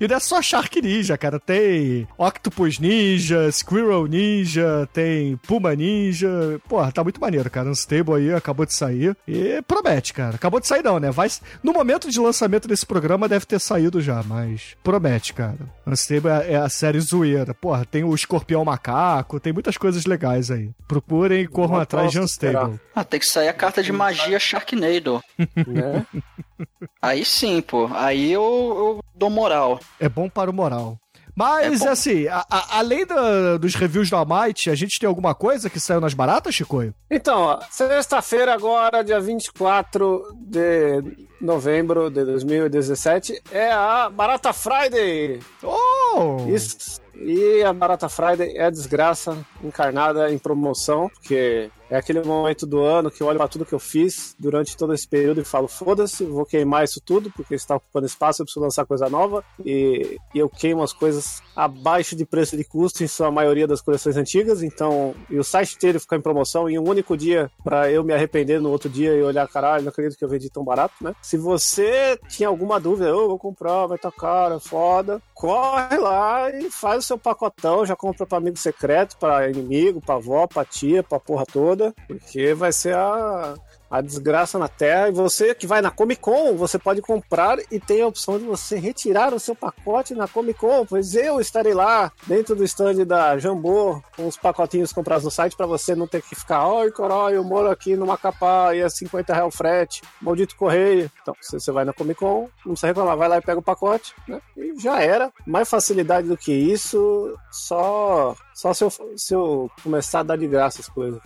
E 0.00 0.08
não 0.08 0.16
é 0.16 0.20
só 0.20 0.40
Shark 0.40 0.80
Ninja, 0.80 1.16
cara. 1.16 1.38
Tem 1.38 2.06
Octopus 2.16 2.78
Ninja, 2.78 3.50
Squirrel 3.50 4.06
Ninja, 4.06 4.88
tem 4.92 5.36
Puma 5.38 5.74
Ninja. 5.74 6.60
Porra, 6.68 6.92
tá 6.92 7.02
muito 7.02 7.20
maneiro, 7.20 7.50
cara. 7.50 7.70
Unstable 7.70 8.14
aí 8.14 8.32
acabou 8.32 8.66
de 8.66 8.74
sair. 8.74 9.16
E 9.26 9.62
promete, 9.62 10.12
cara. 10.12 10.36
Acabou 10.36 10.60
de 10.60 10.66
sair, 10.66 10.82
não, 10.82 10.98
né? 10.98 11.10
Vai... 11.10 11.28
No 11.62 11.72
momento 11.72 12.10
de 12.10 12.20
lançamento 12.20 12.68
desse 12.68 12.86
programa 12.86 13.28
deve 13.28 13.46
ter 13.46 13.60
saído 13.60 14.00
já, 14.00 14.22
mas 14.22 14.76
promete, 14.82 15.32
cara. 15.32 15.58
Unstable 15.86 16.30
é 16.30 16.54
é 16.54 16.56
a 16.56 16.68
série 16.68 17.00
zoeira. 17.00 17.33
Porra, 17.60 17.84
tem 17.84 18.04
o 18.04 18.14
Escorpião 18.14 18.64
Macaco, 18.64 19.40
tem 19.40 19.52
muitas 19.52 19.76
coisas 19.76 20.04
legais 20.06 20.50
aí. 20.50 20.70
Procurem 20.86 21.42
e 21.42 21.48
corram 21.48 21.74
Não 21.74 21.80
atrás 21.80 22.12
de 22.12 22.20
Unstable. 22.20 22.78
Ah, 22.94 23.04
tem 23.04 23.20
que 23.20 23.26
sair 23.26 23.48
a 23.48 23.52
carta 23.52 23.82
de 23.82 23.92
magia 23.92 24.38
Sharknado. 24.38 25.22
né? 25.66 26.06
Aí 27.02 27.24
sim, 27.24 27.60
pô. 27.60 27.90
Aí 27.92 28.32
eu, 28.32 28.42
eu 28.42 29.04
dou 29.14 29.28
moral. 29.28 29.80
É 30.00 30.08
bom 30.08 30.28
para 30.28 30.50
o 30.50 30.54
moral. 30.54 30.98
Mas, 31.36 31.82
é 31.82 31.88
assim, 31.88 32.28
a, 32.28 32.46
a, 32.48 32.78
além 32.78 33.04
da, 33.04 33.56
dos 33.56 33.74
reviews 33.74 34.08
da 34.08 34.24
Might, 34.24 34.70
a 34.70 34.74
gente 34.74 35.00
tem 35.00 35.08
alguma 35.08 35.34
coisa 35.34 35.68
que 35.68 35.80
saiu 35.80 36.00
nas 36.00 36.14
baratas, 36.14 36.54
Chicoio? 36.54 36.94
Então, 37.10 37.58
sexta-feira 37.70 38.54
agora, 38.54 39.02
dia 39.02 39.20
24 39.20 40.32
de 40.36 41.02
novembro 41.40 42.08
de 42.08 42.24
2017, 42.24 43.42
é 43.50 43.72
a 43.72 44.08
Barata 44.08 44.52
Friday. 44.52 45.40
Oh! 45.62 46.46
Isso. 46.48 47.02
E 47.16 47.62
a 47.62 47.72
Barata 47.72 48.08
Friday 48.08 48.56
é 48.56 48.64
a 48.64 48.70
desgraça 48.70 49.36
encarnada 49.62 50.32
em 50.32 50.38
promoção, 50.38 51.08
porque 51.08 51.70
é 51.90 51.96
aquele 51.96 52.22
momento 52.22 52.66
do 52.66 52.80
ano 52.80 53.10
que 53.10 53.22
eu 53.22 53.26
olho 53.26 53.38
para 53.38 53.48
tudo 53.48 53.66
que 53.66 53.74
eu 53.74 53.78
fiz 53.78 54.34
durante 54.38 54.76
todo 54.76 54.94
esse 54.94 55.06
período 55.06 55.40
e 55.40 55.44
falo: 55.44 55.68
foda-se, 55.68 56.24
vou 56.24 56.46
queimar 56.46 56.84
isso 56.84 57.00
tudo, 57.00 57.30
porque 57.30 57.54
está 57.54 57.76
ocupando 57.76 58.06
espaço, 58.06 58.40
eu 58.42 58.46
preciso 58.46 58.64
lançar 58.64 58.86
coisa 58.86 59.08
nova. 59.08 59.44
E, 59.64 60.18
e, 60.34 60.38
eu 60.38 60.48
queimo 60.48 60.82
as 60.82 60.92
coisas 60.92 61.42
abaixo 61.54 62.16
de 62.16 62.24
preço 62.24 62.56
de 62.56 62.64
custo, 62.64 63.04
em 63.04 63.08
sua 63.08 63.30
maioria 63.30 63.66
das 63.66 63.80
coleções 63.80 64.16
antigas. 64.16 64.62
Então, 64.62 65.14
e 65.28 65.38
o 65.38 65.44
site 65.44 65.76
inteiro 65.76 66.00
fica 66.00 66.16
em 66.16 66.20
promoção 66.20 66.68
em 66.68 66.78
um 66.78 66.88
único 66.88 67.16
dia, 67.16 67.50
para 67.62 67.90
eu 67.90 68.02
me 68.02 68.12
arrepender 68.12 68.60
no 68.60 68.70
outro 68.70 68.88
dia 68.88 69.14
e 69.14 69.22
olhar: 69.22 69.46
caralho, 69.48 69.84
não 69.84 69.90
acredito 69.90 70.18
que 70.18 70.24
eu 70.24 70.28
vendi 70.28 70.50
tão 70.50 70.64
barato, 70.64 70.94
né? 71.02 71.14
Se 71.20 71.36
você 71.36 72.18
tinha 72.28 72.48
alguma 72.48 72.80
dúvida, 72.80 73.08
eu 73.08 73.28
vou 73.28 73.38
comprar, 73.38 73.86
vai 73.86 73.96
estar 73.96 74.10
tá 74.10 74.18
caro, 74.18 74.54
é 74.54 74.60
foda, 74.60 75.22
corre 75.34 75.98
lá 75.98 76.50
e 76.50 76.70
faz 76.70 77.04
o 77.04 77.06
seu 77.06 77.18
pacotão, 77.18 77.84
já 77.84 77.94
compra 77.94 78.26
para 78.26 78.38
amigo 78.38 78.56
secreto, 78.56 79.16
para 79.18 79.50
inimigo, 79.50 80.00
para 80.00 80.14
avó, 80.14 80.46
para 80.46 80.64
tia, 80.64 81.02
para 81.02 81.20
porra 81.20 81.44
toda 81.44 81.73
porque 82.08 82.54
vai 82.54 82.72
ser 82.72 82.94
a 82.94 83.54
a 83.94 84.00
desgraça 84.00 84.58
na 84.58 84.66
Terra. 84.66 85.08
E 85.08 85.12
você 85.12 85.54
que 85.54 85.68
vai 85.68 85.80
na 85.80 85.90
Comic 85.90 86.20
Con, 86.20 86.56
você 86.56 86.78
pode 86.78 87.00
comprar 87.00 87.58
e 87.70 87.78
tem 87.78 88.02
a 88.02 88.06
opção 88.08 88.38
de 88.38 88.44
você 88.44 88.76
retirar 88.76 89.32
o 89.32 89.38
seu 89.38 89.54
pacote 89.54 90.14
na 90.14 90.26
Comic 90.26 90.58
Con, 90.58 90.84
pois 90.84 91.14
eu 91.14 91.40
estarei 91.40 91.72
lá 91.72 92.10
dentro 92.26 92.56
do 92.56 92.64
stand 92.64 93.04
da 93.06 93.38
Jambô 93.38 94.02
com 94.16 94.26
os 94.26 94.36
pacotinhos 94.36 94.92
comprados 94.92 95.24
no 95.24 95.30
site 95.30 95.56
para 95.56 95.66
você 95.66 95.94
não 95.94 96.08
ter 96.08 96.22
que 96.22 96.34
ficar, 96.34 96.66
oi, 96.66 96.90
caralho, 96.90 97.36
eu 97.36 97.44
moro 97.44 97.70
aqui 97.70 97.94
no 97.94 98.06
Macapá 98.06 98.74
e 98.74 98.80
é 98.80 98.88
50 98.88 99.32
real 99.32 99.50
frete, 99.50 100.02
maldito 100.20 100.56
correio. 100.56 101.08
Então, 101.22 101.34
você 101.40 101.70
vai 101.70 101.84
na 101.84 101.92
Comic 101.92 102.18
Con, 102.18 102.48
não 102.66 102.72
precisa 102.72 102.88
reclamar, 102.88 103.16
vai 103.16 103.28
lá 103.28 103.38
e 103.38 103.42
pega 103.42 103.60
o 103.60 103.62
pacote, 103.62 104.12
né? 104.26 104.40
E 104.56 104.74
já 104.80 105.00
era. 105.00 105.30
Mais 105.46 105.68
facilidade 105.68 106.26
do 106.26 106.36
que 106.36 106.52
isso, 106.52 107.38
só 107.50 108.34
só 108.54 108.72
se 108.72 108.84
eu, 108.84 108.92
se 109.16 109.34
eu 109.34 109.68
começar 109.82 110.20
a 110.20 110.22
dar 110.22 110.38
de 110.38 110.46
graça 110.46 110.80
as 110.80 110.88
coisas. 110.88 111.20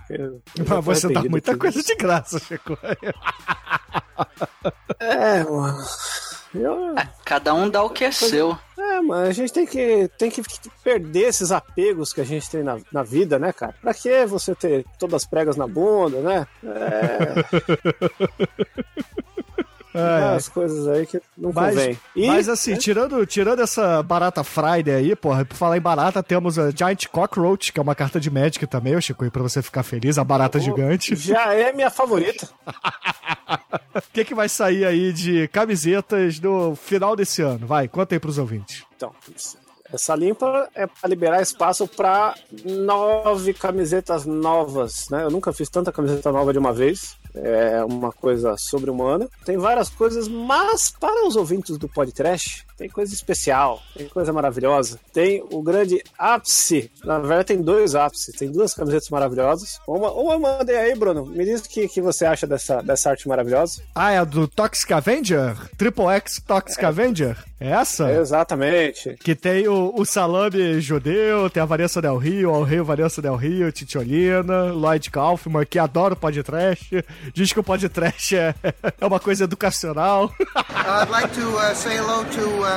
Mas 0.67 0.85
você 0.85 1.13
dá 1.13 1.23
muita 1.23 1.57
coisa 1.57 1.83
de 1.83 1.95
graça, 1.95 2.39
Chico. 2.39 2.77
é, 4.99 5.45
mano. 5.45 5.85
Eu... 6.55 6.99
É, 6.99 7.07
cada 7.25 7.53
um 7.53 7.69
dá 7.69 7.83
o 7.83 7.91
que 7.91 8.05
é 8.05 8.11
seu. 8.11 8.57
É, 8.79 9.03
mas 9.03 9.29
a 9.29 9.33
gente 9.33 9.53
tem 9.53 9.67
que, 9.67 10.11
tem 10.17 10.31
que 10.31 10.43
perder 10.83 11.29
esses 11.29 11.53
apegos 11.53 12.15
que 12.15 12.23
a 12.23 12.25
gente 12.25 12.49
tem 12.49 12.63
na, 12.63 12.79
na 12.91 13.03
vida, 13.03 13.39
né, 13.39 13.53
cara? 13.53 13.75
Pra 13.83 13.93
que 13.93 14.25
você 14.25 14.55
ter 14.55 14.87
todas 14.99 15.23
as 15.23 15.29
pregas 15.29 15.57
na 15.57 15.67
bunda, 15.67 16.21
né? 16.21 16.47
É. 16.65 17.35
É, 19.99 20.37
as 20.37 20.49
coisas 20.49 20.87
aí 20.87 21.07
que 21.07 21.21
não 21.37 21.53
mas, 21.53 21.75
convém. 21.75 21.99
E, 22.15 22.27
mas 22.27 22.49
assim, 22.49 22.75
é? 22.75 22.77
tirando, 22.77 23.25
tirando 23.27 23.61
essa 23.61 24.03
barata 24.03 24.45
Friday 24.45 24.95
aí, 24.95 25.17
porra, 25.17 25.45
por 25.45 25.57
falar 25.57 25.77
em 25.77 25.81
barata, 25.81 26.23
temos 26.23 26.59
a 26.59 26.71
Giant 26.71 27.07
Cockroach, 27.07 27.73
que 27.73 27.81
é 27.81 27.83
uma 27.83 27.95
carta 27.95 28.21
de 28.21 28.31
Magic 28.31 28.67
também, 28.67 28.99
Chico, 29.01 29.25
e 29.25 29.31
pra 29.31 29.43
você 29.43 29.63
ficar 29.63 29.83
feliz, 29.83 30.19
a 30.19 30.25
barata 30.25 30.59
oh, 30.59 30.61
gigante. 30.61 31.17
Já 31.17 31.55
é 31.55 31.73
minha 31.73 31.91
favorita. 31.91 32.49
O 33.95 34.03
que, 34.13 34.25
que 34.25 34.35
vai 34.35 34.49
sair 34.49 34.85
aí 34.85 35.13
de 35.13 35.49
camisetas 35.49 36.39
no 36.41 36.77
final 36.77 37.17
desse 37.17 37.43
ano? 37.43 37.67
Vai, 37.67 37.89
conta 37.89 38.15
aí 38.15 38.19
pros 38.19 38.39
ouvintes. 38.39 38.85
Então, 38.97 39.13
essa 39.93 40.15
limpa 40.15 40.69
é 40.75 40.87
para 40.87 41.09
liberar 41.09 41.41
espaço 41.41 41.89
para 41.89 42.35
nove 42.65 43.55
camisetas 43.55 44.27
novas, 44.27 45.09
né? 45.11 45.25
Eu 45.25 45.31
nunca 45.31 45.53
fiz 45.53 45.69
tanta 45.69 45.91
camiseta 45.91 46.31
nova 46.31 46.53
de 46.53 46.59
uma 46.59 46.73
vez 46.73 47.18
é 47.35 47.85
uma 47.85 48.13
coisa 48.13 48.57
sobre-humana. 48.57 49.29
Tem 49.45 49.57
várias 49.57 49.89
coisas, 49.89 50.29
mas 50.29 50.91
para 50.91 51.27
os 51.27 51.37
ouvintes 51.37 51.79
do 51.79 51.89
podcast, 51.89 52.67
tem 52.79 52.89
coisa 52.89 53.13
especial, 53.13 53.83
tem 53.97 54.09
coisa 54.09 54.33
maravilhosa. 54.33 55.01
Tem 55.13 55.45
o 55.51 55.61
grande 55.61 56.01
ápice. 56.17 56.91
Na 57.05 57.19
verdade, 57.19 57.47
tem 57.47 57.61
dois 57.61 57.97
ápices, 57.97 58.37
tem 58.37 58.51
duas 58.51 58.73
camisetas 58.73 59.11
maravilhosas. 59.11 59.81
Uma, 59.87 60.13
uma 60.13 60.35
eu 60.35 60.41
mandei 60.41 60.77
aí, 60.77 60.95
Bruno. 60.95 61.27
Me 61.27 61.45
diz 61.45 61.61
o 61.61 61.69
que, 61.69 61.89
que 61.89 62.01
você 62.01 62.25
acha 62.25 62.47
dessa, 62.47 62.81
dessa 62.81 63.11
arte 63.11 63.27
maravilhosa. 63.27 63.83
Ah, 63.95 64.13
é 64.13 64.19
a 64.19 64.25
do 64.25 64.47
Toxic 64.47 64.93
Avenger? 64.93 65.57
Triple 65.77 66.07
X 66.07 66.41
Toxic 66.47 66.83
é. 66.85 66.87
Avenger? 66.87 67.37
É 67.61 67.71
essa? 67.71 68.09
É 68.09 68.21
exatamente. 68.21 69.17
Que 69.17 69.35
tem 69.35 69.67
o, 69.67 69.93
o 69.97 70.05
salame 70.05 70.81
judeu, 70.81 71.51
tem 71.51 71.61
a 71.61 71.67
Vanessa 71.67 72.01
Del 72.01 72.17
Rio, 72.17 72.53
o 72.53 72.63
Rei 72.63 72.81
Vanessa 72.81 73.21
Del 73.21 73.35
Rio, 73.35 73.73
Titiolina, 73.73 74.73
Lloyd 74.73 75.11
Kaufman, 75.11 75.67
que 75.67 75.81
adora 75.81 76.15
o 76.15 76.17
podcast. 76.17 77.05
Diz 77.35 77.53
que 77.53 77.59
o 77.59 77.65
podcast 77.65 78.37
é, 78.37 78.55
é 79.01 79.05
uma 79.05 79.19
coisa 79.19 79.43
educacional. 79.43 80.33
I'd 80.71 81.11
like 81.11 81.33
to 81.35 81.57
uh, 81.57 81.75
say 81.75 81.97
hello 81.97 82.25
to 82.25 82.63
uh, 82.63 82.68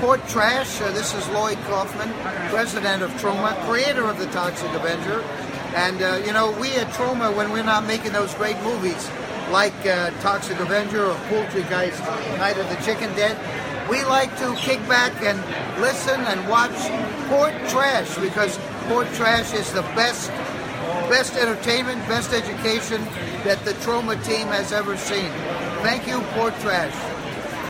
Port 0.00 0.20
Trash. 0.28 0.80
Uh, 0.80 0.92
this 0.92 1.14
is 1.14 1.26
Lloyd 1.30 1.58
Kaufman, 1.66 2.12
president 2.50 3.02
of 3.02 3.10
Troma, 3.12 3.54
creator 3.66 4.06
of 4.06 4.18
the 4.18 4.26
Toxic 4.26 4.70
Avenger. 4.72 5.22
And, 5.74 6.00
uh, 6.02 6.22
you 6.24 6.32
know, 6.32 6.50
we 6.60 6.72
at 6.76 6.88
Troma, 6.92 7.34
when 7.34 7.50
we're 7.50 7.64
not 7.64 7.86
making 7.86 8.12
those 8.12 8.32
great 8.34 8.60
movies 8.62 9.10
like 9.50 9.74
uh, 9.86 10.10
Toxic 10.20 10.60
Avenger 10.60 11.04
or 11.04 11.14
Poultrygeist, 11.30 11.98
Night 12.38 12.58
of 12.58 12.68
the 12.68 12.76
Chicken 12.84 13.14
Dead, 13.16 13.36
we 13.88 14.04
like 14.04 14.36
to 14.38 14.54
kick 14.56 14.80
back 14.88 15.12
and 15.22 15.38
listen 15.80 16.20
and 16.20 16.48
watch 16.48 16.76
Port 17.28 17.54
Trash 17.68 18.18
because 18.18 18.58
Port 18.88 19.06
Trash 19.14 19.54
is 19.54 19.72
the 19.72 19.82
best 19.96 20.30
best 21.08 21.34
entertainment, 21.36 21.98
best 22.06 22.32
education 22.32 23.02
that 23.44 23.62
the 23.64 23.72
Troma 23.84 24.22
team 24.24 24.46
has 24.48 24.72
ever 24.72 24.96
seen. 24.96 25.30
Thank 25.82 26.06
you, 26.06 26.20
Port 26.36 26.54
Trash. 26.60 27.17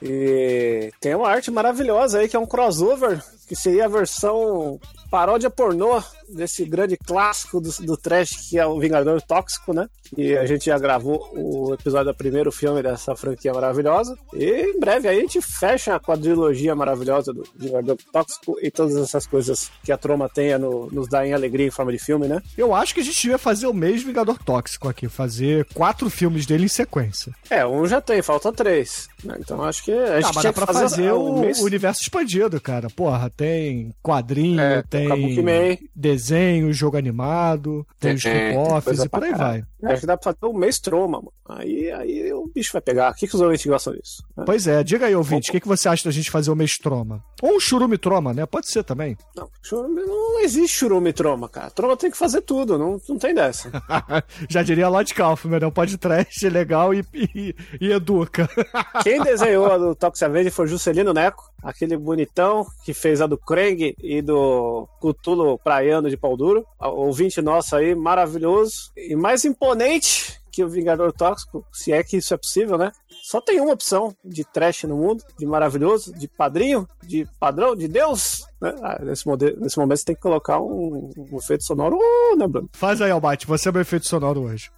E 0.03 0.91
tem 1.01 1.15
uma 1.15 1.29
arte 1.29 1.51
maravilhosa 1.51 2.19
aí 2.19 2.29
que 2.29 2.37
é 2.37 2.39
um 2.39 2.47
crossover, 2.47 3.23
que 3.49 3.57
seria 3.57 3.87
a 3.87 3.89
versão 3.89 4.79
paródia 5.11 5.49
pornô 5.49 6.03
desse 6.29 6.65
grande 6.65 6.97
clássico 6.97 7.61
do, 7.61 7.71
do 7.81 7.97
trash 7.97 8.49
que 8.51 8.59
é 8.59 8.67
o 8.67 8.79
Vingador 8.79 9.21
Tóxico, 9.23 9.73
né? 9.73 9.89
E 10.17 10.37
a 10.37 10.47
gente 10.47 10.67
já 10.67 10.79
gravou 10.79 11.31
o 11.35 11.75
episódio 11.75 12.13
do 12.13 12.17
primeiro 12.17 12.51
filme 12.53 12.83
dessa 12.83 13.15
franquia 13.17 13.53
maravilhosa. 13.53 14.17
E 14.35 14.45
em 14.45 14.79
breve 14.79 15.09
aí 15.09 15.19
a 15.19 15.21
gente 15.21 15.41
fecha 15.41 15.95
a 15.95 16.01
quadrilogia 16.01 16.75
maravilhosa 16.75 17.33
do 17.33 17.45
Vingador 17.57 17.97
Tóxico 18.13 18.59
e 18.63 18.71
todas 18.71 18.97
essas 18.97 19.27
coisas 19.27 19.71
que 19.83 19.93
a 19.93 19.99
Troma 19.99 20.29
tenha 20.29 20.59
no, 20.59 20.91
nos 20.91 21.09
dá 21.09 21.27
em 21.27 21.33
alegria 21.33 21.67
em 21.67 21.71
forma 21.71 21.93
de 21.93 21.99
filme, 21.99 22.27
né? 22.27 22.43
Eu 22.57 22.75
acho 22.75 22.95
que 22.95 23.01
a 23.01 23.05
gente 23.05 23.29
ia 23.29 23.39
fazer 23.39 23.67
o 23.67 23.75
mesmo 23.75 24.09
Vingador 24.09 24.39
Tóxico 24.39 24.89
aqui, 24.89 25.09
fazer 25.09 25.67
quatro 25.75 26.09
filmes 26.11 26.47
dele 26.47 26.65
em 26.65 26.69
sequência. 26.69 27.35
É, 27.51 27.67
um 27.67 27.87
já 27.87 28.01
tem, 28.01 28.23
falta 28.23 28.53
três. 28.53 29.09
Né? 29.25 29.37
Então 29.41 29.63
acho 29.63 29.85
que 29.85 29.93
a 29.93 30.21
gente 30.21 30.31
ah, 30.31 30.33
mas 30.35 30.45
dá 30.45 30.53
pra 30.53 30.67
fazer, 30.67 30.81
fazer 30.81 31.13
o, 31.13 31.21
o, 31.21 31.65
universo 31.65 32.03
expandido, 32.03 32.61
cara. 32.61 32.89
Porra, 32.89 33.31
tem 33.39 33.95
quadrinho, 34.03 34.61
é, 34.61 34.83
tem, 34.83 35.89
desenho, 35.95 36.73
jogo 36.73 36.97
animado, 36.97 37.87
tem, 38.01 38.15
os 38.15 38.25
spin-offs 38.25 39.05
e 39.05 39.09
por 39.09 39.23
aí 39.23 39.33
vai. 39.33 39.65
Acho 39.85 40.01
que 40.01 40.07
dá 40.09 40.17
pra 40.17 40.33
fazer 40.33 40.53
o 40.53 40.59
mês 40.59 40.81
troma, 40.81 41.19
mano. 41.19 41.33
Aí, 41.49 41.89
aí 41.93 42.33
o 42.33 42.51
bicho 42.53 42.73
vai 42.73 42.83
pegar. 42.83 43.13
O 43.13 43.15
que, 43.15 43.29
que 43.29 43.35
os 43.37 43.41
ouvintes 43.41 43.65
gostam 43.65 43.95
disso? 43.95 44.25
Né? 44.37 44.43
Pois 44.45 44.67
é, 44.67 44.83
diga 44.83 45.07
aí, 45.07 45.15
ouvinte, 45.15 45.51
o 45.51 45.53
que, 45.53 45.61
que 45.61 45.69
você 45.69 45.89
acha 45.89 46.05
da 46.05 46.11
gente 46.11 46.33
fazer 46.33 46.51
o 46.51 46.57
mês 46.57 46.79
troma? 46.79 47.23
Ou 47.43 47.57
um 47.57 47.61
churume 47.61 47.97
troma, 47.97 48.35
né? 48.35 48.45
Pode 48.47 48.71
ser 48.71 48.83
também. 48.83 49.17
Não, 49.37 49.49
churume, 49.63 50.03
não 50.03 50.41
existe 50.41 50.77
churume 50.77 51.13
troma, 51.13 51.49
cara. 51.49 51.71
Troma 51.71 51.97
tem 51.97 52.11
que 52.11 52.17
fazer 52.17 52.43
tudo, 52.43 52.79
não, 52.79 53.01
não 53.09 53.19
tem 53.19 53.35
dessa. 53.35 53.71
Já 54.49 54.63
diria 54.63 54.89
Lloyd 54.89 55.15
Kaufman, 55.15 55.61
não 55.61 55.71
pode 55.71 55.97
trash, 55.99 56.43
legal 56.43 56.93
e, 56.93 57.05
e, 57.15 57.55
e 57.81 57.93
educa. 57.93 58.49
Quem 59.03 59.23
desenhou 59.23 59.71
a 59.71 59.79
do 59.79 59.95
Toxic 59.95 60.29
Verde 60.31 60.51
foi 60.51 60.67
Juscelino 60.67 61.15
Neco, 61.15 61.51
aquele 61.63 61.97
bonitão 61.97 62.67
que 62.85 62.93
fez 62.93 63.21
a 63.21 63.27
do 63.27 63.39
Krang 63.39 63.95
e 64.03 64.21
do 64.21 64.89
Cutulo 65.01 65.59
Praiano 65.59 66.11
de 66.11 66.17
Pau 66.17 66.37
Duro. 66.37 66.67
Ouvinte 66.81 67.41
nosso 67.41 67.77
aí, 67.77 67.95
maravilhoso. 67.95 68.93
E 68.97 69.15
mais 69.15 69.45
imponente 69.45 70.39
que 70.59 70.65
o 70.65 70.69
Vingador 70.69 71.13
Tóxico, 71.13 71.65
se 71.73 71.93
é 71.93 72.03
que 72.03 72.17
isso 72.17 72.35
é 72.35 72.37
possível, 72.37 72.77
né? 72.77 72.91
Só 73.29 73.43
tem 73.43 73.61
uma 73.61 73.75
opção 73.75 74.17
de 74.25 74.43
trash 74.43 74.85
no 74.85 74.97
mundo, 74.97 75.23
de 75.39 75.45
maravilhoso, 75.45 76.15
de 76.15 76.27
padrinho, 76.27 76.89
de 77.03 77.29
padrão, 77.39 77.77
de 77.77 77.87
Deus. 77.87 78.47
Né? 78.59 78.75
Ah, 78.83 78.99
nesse, 79.05 79.27
modelo, 79.27 79.61
nesse 79.61 79.79
momento 79.79 79.99
você 79.99 80.05
tem 80.07 80.15
que 80.15 80.23
colocar 80.23 80.59
um, 80.63 81.11
um 81.15 81.37
efeito 81.37 81.63
sonoro, 81.63 81.99
uh, 81.99 82.37
né, 82.39 82.49
Bruno? 82.49 82.71
Faz 82.73 83.03
aí, 83.03 83.11
Albate, 83.11 83.47
você 83.47 83.69
é 83.69 83.73
meu 83.73 83.83
efeito 83.83 84.07
sonoro 84.07 84.45
hoje. 84.45 84.71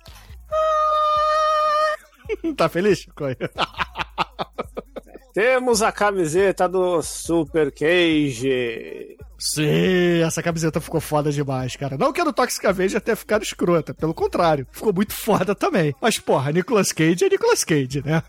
tá 2.57 2.69
feliz? 2.69 3.07
Temos 5.33 5.81
a 5.81 5.93
camiseta 5.93 6.69
do 6.69 7.01
Super 7.03 7.71
Cage 7.71 9.17
Sim, 9.41 10.21
essa 10.23 10.43
camiseta 10.43 10.83
ficou 10.83 11.01
foda 11.01 11.33
demais, 11.33 11.75
cara. 11.75 11.97
Não 11.97 12.13
que 12.13 12.21
a 12.21 12.25
do 12.25 12.33
Toxic 12.33 12.67
Avenger 12.67 13.01
tenha 13.01 13.17
ficado 13.17 13.43
escrota, 13.43 13.95
pelo 13.95 14.13
contrário, 14.13 14.67
ficou 14.71 14.93
muito 14.93 15.15
foda 15.15 15.55
também. 15.55 15.95
Mas, 16.01 16.19
porra, 16.19 16.53
Nicolas 16.53 16.93
Cage 16.93 17.25
é 17.25 17.29
Nicolas 17.31 17.65
Cage, 17.65 18.03
né? 18.05 18.23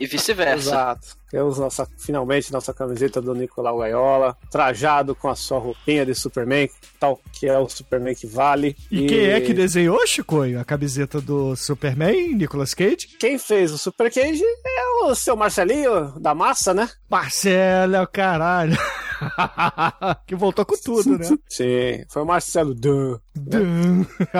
e 0.00 0.06
vice-versa. 0.06 0.70
Exato. 0.70 1.16
Temos 1.28 1.58
nossa, 1.58 1.88
finalmente 1.98 2.52
nossa 2.52 2.72
camiseta 2.72 3.20
do 3.20 3.34
Nicolau 3.34 3.78
Gaiola, 3.78 4.36
trajado 4.48 5.14
com 5.14 5.28
a 5.28 5.34
sua 5.34 5.58
roupinha 5.58 6.06
de 6.06 6.14
Superman, 6.14 6.70
tal 7.00 7.20
que 7.32 7.48
é 7.48 7.58
o 7.58 7.68
Superman 7.68 8.14
que 8.14 8.28
vale. 8.28 8.76
E, 8.90 9.04
e... 9.04 9.06
quem 9.08 9.26
é 9.26 9.40
que 9.40 9.52
desenhou, 9.52 10.06
Chicoio, 10.06 10.60
a 10.60 10.64
camiseta 10.64 11.20
do 11.20 11.56
Superman, 11.56 12.34
Nicolas 12.34 12.74
Cage? 12.74 13.08
Quem 13.18 13.38
fez 13.38 13.72
o 13.72 13.78
Super 13.78 14.12
Cage 14.12 14.44
é 14.64 15.04
o 15.04 15.14
seu 15.16 15.36
Marcelinho 15.36 16.12
da 16.20 16.32
massa, 16.32 16.72
né? 16.72 16.88
Marcelo, 17.10 17.96
é 17.96 18.06
caralho. 18.06 18.78
que 20.26 20.34
voltou 20.34 20.64
com 20.64 20.76
tudo, 20.76 21.18
né? 21.18 21.26
Sim, 21.48 22.04
foi 22.08 22.22
o 22.22 22.26
Marcelo 22.26 22.74
Dan. 22.74 23.18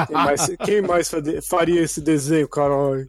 Quem 0.06 0.16
mais, 0.16 0.46
quem 0.64 0.82
mais 0.82 1.10
faria 1.48 1.82
esse 1.82 2.00
desenho, 2.00 2.48
caralho? 2.48 3.08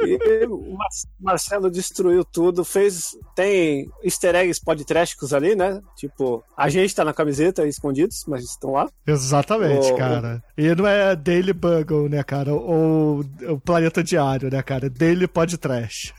E 0.00 0.46
o 0.46 0.76
Marcelo 1.20 1.70
destruiu 1.70 2.24
tudo, 2.24 2.64
fez. 2.64 3.16
Tem 3.34 3.90
easter 4.02 4.34
eggs 4.34 4.60
podtrásticos 4.62 5.32
ali, 5.32 5.54
né? 5.54 5.80
Tipo, 5.96 6.42
a 6.56 6.68
gente 6.68 6.94
tá 6.94 7.04
na 7.04 7.12
camiseta 7.12 7.66
escondidos, 7.66 8.24
mas 8.26 8.44
estão 8.44 8.72
lá. 8.72 8.88
Exatamente, 9.06 9.92
o, 9.92 9.96
cara. 9.96 10.42
E 10.56 10.74
não 10.74 10.86
é 10.86 11.14
Daily 11.14 11.52
Bugle, 11.52 12.08
né, 12.08 12.22
cara? 12.22 12.54
Ou 12.54 13.24
o 13.48 13.60
Planeta 13.60 14.02
Diário, 14.02 14.50
né, 14.50 14.62
cara? 14.62 14.88
Daily 14.88 15.26
Podtrash. 15.26 16.14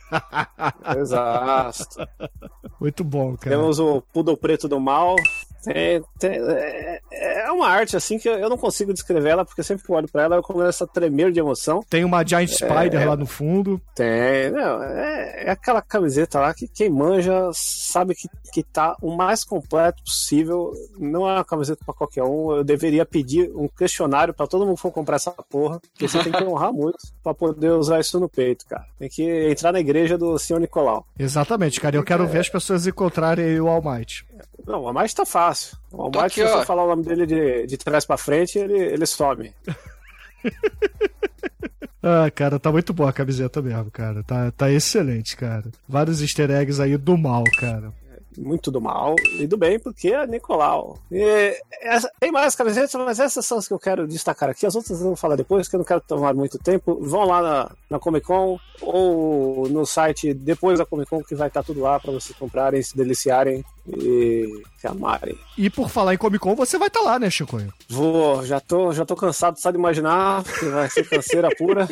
Exato. 0.99 2.07
Muito 2.79 3.03
bom, 3.03 3.35
cara. 3.37 3.55
Temos 3.55 3.79
o 3.79 4.01
Poodle 4.13 4.37
Preto 4.37 4.67
do 4.67 4.79
Mal, 4.79 5.15
tem, 5.63 6.01
tem, 6.19 6.31
é, 6.31 7.01
é, 7.11 7.51
uma 7.51 7.67
arte 7.67 7.95
assim 7.95 8.17
que 8.17 8.27
eu 8.27 8.49
não 8.49 8.57
consigo 8.57 8.93
descrever 8.93 9.29
ela, 9.29 9.45
porque 9.45 9.63
sempre 9.63 9.85
que 9.85 9.91
eu 9.91 9.95
olho 9.95 10.07
pra 10.07 10.23
ela 10.23 10.35
eu 10.35 10.43
começo 10.43 10.83
a 10.83 10.87
tremer 10.87 11.31
de 11.31 11.39
emoção. 11.39 11.81
Tem 11.89 12.03
uma 12.03 12.25
Giant 12.25 12.49
Spider 12.49 13.01
é, 13.01 13.05
lá 13.05 13.15
no 13.15 13.25
fundo. 13.25 13.81
Tem, 13.95 14.51
não, 14.51 14.83
é, 14.83 15.45
é, 15.45 15.51
aquela 15.51 15.81
camiseta 15.81 16.39
lá 16.39 16.53
que 16.53 16.67
quem 16.67 16.89
manja 16.89 17.49
sabe 17.53 18.15
que, 18.15 18.27
que 18.53 18.63
tá 18.63 18.95
o 19.01 19.15
mais 19.15 19.43
completo 19.43 20.03
possível. 20.03 20.71
Não 20.97 21.27
é 21.27 21.33
uma 21.33 21.45
camiseta 21.45 21.83
pra 21.85 21.93
qualquer 21.93 22.23
um. 22.23 22.55
Eu 22.55 22.63
deveria 22.63 23.05
pedir 23.05 23.51
um 23.55 23.67
questionário 23.67 24.33
pra 24.33 24.47
todo 24.47 24.65
mundo 24.65 24.75
que 24.75 24.81
for 24.81 24.91
comprar 24.91 25.15
essa 25.15 25.31
porra, 25.31 25.79
porque 25.79 26.07
você 26.07 26.23
tem 26.23 26.31
que 26.31 26.43
honrar 26.43 26.71
muito 26.71 26.97
pra 27.23 27.33
poder 27.33 27.71
usar 27.71 27.99
isso 27.99 28.19
no 28.19 28.29
peito, 28.29 28.65
cara. 28.67 28.85
Tem 28.99 29.09
que 29.09 29.49
entrar 29.49 29.71
na 29.71 29.79
igreja 29.79 30.17
do 30.17 30.37
Senhor 30.37 30.59
Nicolau. 30.59 31.05
Exatamente, 31.17 31.79
cara. 31.81 31.95
Eu 31.95 32.03
quero 32.03 32.27
ver 32.27 32.39
as 32.39 32.49
pessoas 32.49 32.87
encontrarem 32.87 33.59
o 33.59 33.67
All 33.67 33.81
Might. 33.81 34.25
Não, 34.67 34.81
o 34.81 34.87
Almighty 34.87 35.15
tá 35.15 35.25
fácil. 35.25 35.77
O 35.93 36.01
Almighty, 36.01 36.41
se 36.41 36.43
você 36.43 36.65
falar 36.65 36.83
o 36.83 36.89
nome 36.89 37.03
dele 37.03 37.25
de, 37.25 37.65
de 37.65 37.77
trás 37.77 38.05
pra 38.05 38.17
frente, 38.17 38.59
ele, 38.59 38.77
ele 38.77 39.05
some. 39.05 39.53
ah, 42.03 42.29
cara, 42.29 42.59
tá 42.59 42.69
muito 42.69 42.93
boa 42.93 43.09
a 43.09 43.13
camiseta 43.13 43.61
mesmo, 43.61 43.89
cara. 43.89 44.21
Tá, 44.23 44.51
tá 44.51 44.69
excelente, 44.69 45.37
cara. 45.37 45.63
Vários 45.87 46.21
easter 46.21 46.51
eggs 46.51 46.81
aí 46.81 46.97
do 46.97 47.17
mal, 47.17 47.45
cara 47.57 47.93
muito 48.37 48.69
do 48.69 48.79
mal 48.79 49.15
e 49.39 49.47
do 49.47 49.57
bem, 49.57 49.79
porque 49.79 50.09
é 50.09 50.27
Nicolau. 50.27 50.99
E 51.11 51.59
essa, 51.81 52.09
tem 52.19 52.31
mais 52.31 52.55
camisetas, 52.55 52.93
mas 52.93 53.19
essas 53.19 53.45
são 53.45 53.57
as 53.57 53.67
que 53.67 53.73
eu 53.73 53.79
quero 53.79 54.07
destacar 54.07 54.49
aqui. 54.49 54.65
As 54.65 54.75
outras 54.75 54.99
eu 54.99 55.07
vou 55.07 55.15
falar 55.15 55.35
depois, 55.35 55.67
que 55.67 55.75
eu 55.75 55.79
não 55.79 55.85
quero 55.85 56.01
tomar 56.01 56.33
muito 56.33 56.57
tempo. 56.59 56.99
Vão 57.01 57.25
lá 57.25 57.41
na, 57.41 57.71
na 57.89 57.99
Comic 57.99 58.25
Con 58.25 58.59
ou 58.81 59.67
no 59.69 59.85
site 59.85 60.33
depois 60.33 60.79
da 60.79 60.85
Comic 60.85 61.09
Con, 61.09 61.23
que 61.23 61.35
vai 61.35 61.47
estar 61.47 61.63
tudo 61.63 61.81
lá 61.81 61.99
para 61.99 62.11
vocês 62.11 62.37
comprarem, 62.37 62.81
se 62.81 62.95
deliciarem 62.95 63.63
e 63.95 64.63
se 64.77 64.87
amarem. 64.87 65.37
E 65.57 65.69
por 65.69 65.89
falar 65.89 66.13
em 66.13 66.17
Comic 66.17 66.39
Con, 66.39 66.55
você 66.55 66.77
vai 66.77 66.87
estar 66.87 66.99
tá 66.99 67.05
lá, 67.05 67.19
né, 67.19 67.29
Chico? 67.29 67.59
Vou, 67.89 68.45
já 68.45 68.59
tô, 68.59 68.91
já 68.93 69.05
tô 69.05 69.15
cansado 69.15 69.59
só 69.59 69.71
de 69.71 69.77
imaginar 69.77 70.43
que 70.43 70.65
vai 70.65 70.89
ser 70.89 71.07
canseira 71.07 71.49
pura. 71.57 71.87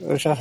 Eu 0.00 0.16
já 0.16 0.36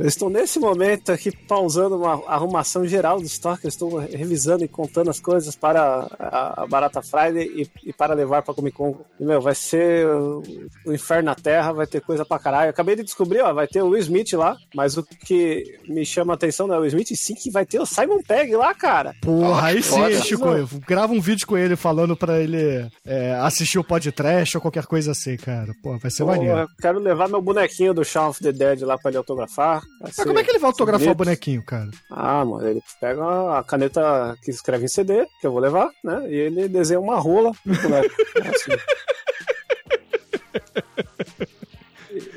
eu 0.00 0.06
estou 0.06 0.30
nesse 0.30 0.58
momento 0.58 1.12
aqui 1.12 1.30
pausando 1.30 1.96
uma 1.96 2.22
arrumação 2.26 2.86
geral 2.86 3.18
do 3.18 3.26
estoque, 3.26 3.66
eu 3.66 3.68
estou 3.68 3.98
revisando 3.98 4.64
e 4.64 4.68
contando 4.68 5.10
as 5.10 5.20
coisas 5.20 5.54
para 5.54 6.08
a, 6.18 6.66
Barata 6.66 7.02
Friday 7.02 7.46
e, 7.54 7.90
e 7.90 7.92
para 7.92 8.14
levar 8.14 8.42
para 8.42 8.54
Comic 8.54 8.76
Con. 8.76 8.96
E, 9.18 9.24
meu, 9.24 9.40
vai 9.40 9.54
ser 9.54 10.06
o, 10.06 10.42
o, 10.86 10.92
inferno 10.92 11.26
na 11.26 11.34
Terra, 11.34 11.72
vai 11.72 11.86
ter 11.86 12.00
coisa 12.00 12.24
pra 12.24 12.38
caralho. 12.38 12.68
Eu 12.68 12.70
acabei 12.70 12.96
de 12.96 13.02
descobrir, 13.02 13.42
ó, 13.42 13.52
vai 13.52 13.66
ter 13.66 13.82
o 13.82 13.88
Will 13.88 14.00
Smith 14.00 14.32
lá, 14.32 14.56
mas 14.74 14.96
o 14.96 15.02
que 15.02 15.78
me 15.88 16.04
chama 16.04 16.32
a 16.32 16.36
atenção 16.36 16.66
não 16.66 16.76
é 16.76 16.78
o 16.78 16.80
Will 16.80 16.88
Smith, 16.88 17.14
sim 17.14 17.34
que 17.34 17.50
vai 17.50 17.66
ter 17.66 17.80
o 17.80 17.86
Simon 17.86 18.22
Pegg 18.22 18.56
lá, 18.56 18.72
cara. 18.72 19.14
Porra, 19.20 19.66
aí 19.66 19.82
sim, 19.82 20.00
Chico, 20.18 20.44
grava 20.86 21.12
um 21.12 21.20
vídeo 21.20 21.46
com 21.46 21.56
ele 21.56 21.76
falando 21.76 22.16
pra 22.16 22.38
ele 22.38 22.88
é, 23.06 23.34
assistir 23.40 23.78
o 23.78 23.84
podcast 23.84 24.56
ou 24.56 24.60
qualquer 24.60 24.86
coisa 24.86 25.12
assim, 25.12 25.36
cara. 25.36 25.72
Pô, 25.82 25.98
vai 25.98 26.10
ser 26.10 26.24
Pô, 26.24 26.30
maneiro. 26.30 26.58
Eu 26.58 26.66
quero 26.80 26.98
levar 26.98 27.28
meu 27.28 27.40
bonequinho 27.40 27.94
do 27.94 28.04
Shaun 28.04 28.28
of 28.28 28.40
the 28.40 28.52
Dead 28.52 28.82
lá 28.82 28.98
pra 28.98 29.10
ele 29.10 29.18
autografar. 29.18 29.82
Mas 30.00 30.16
como 30.16 30.38
é 30.38 30.44
que 30.44 30.50
ele 30.50 30.58
vai 30.58 30.70
autografar 30.70 31.08
o 31.10 31.14
bonequinho, 31.14 31.64
cara? 31.64 31.90
Ah, 32.10 32.44
mano, 32.44 32.66
ele 32.66 32.82
pega 33.00 33.58
a 33.58 33.62
caneta 33.62 34.36
que 34.42 34.50
escreve 34.50 34.84
em 34.84 34.88
CD, 34.88 35.26
que 35.40 35.46
eu 35.46 35.52
vou 35.52 35.60
levar, 35.60 35.90
né? 36.04 36.26
E 36.28 36.34
ele 36.34 36.68
desenha 36.68 37.00
uma 37.00 37.18
rola 37.18 37.52
no 37.64 37.74
boneco. 37.74 38.14
assim. 38.54 38.80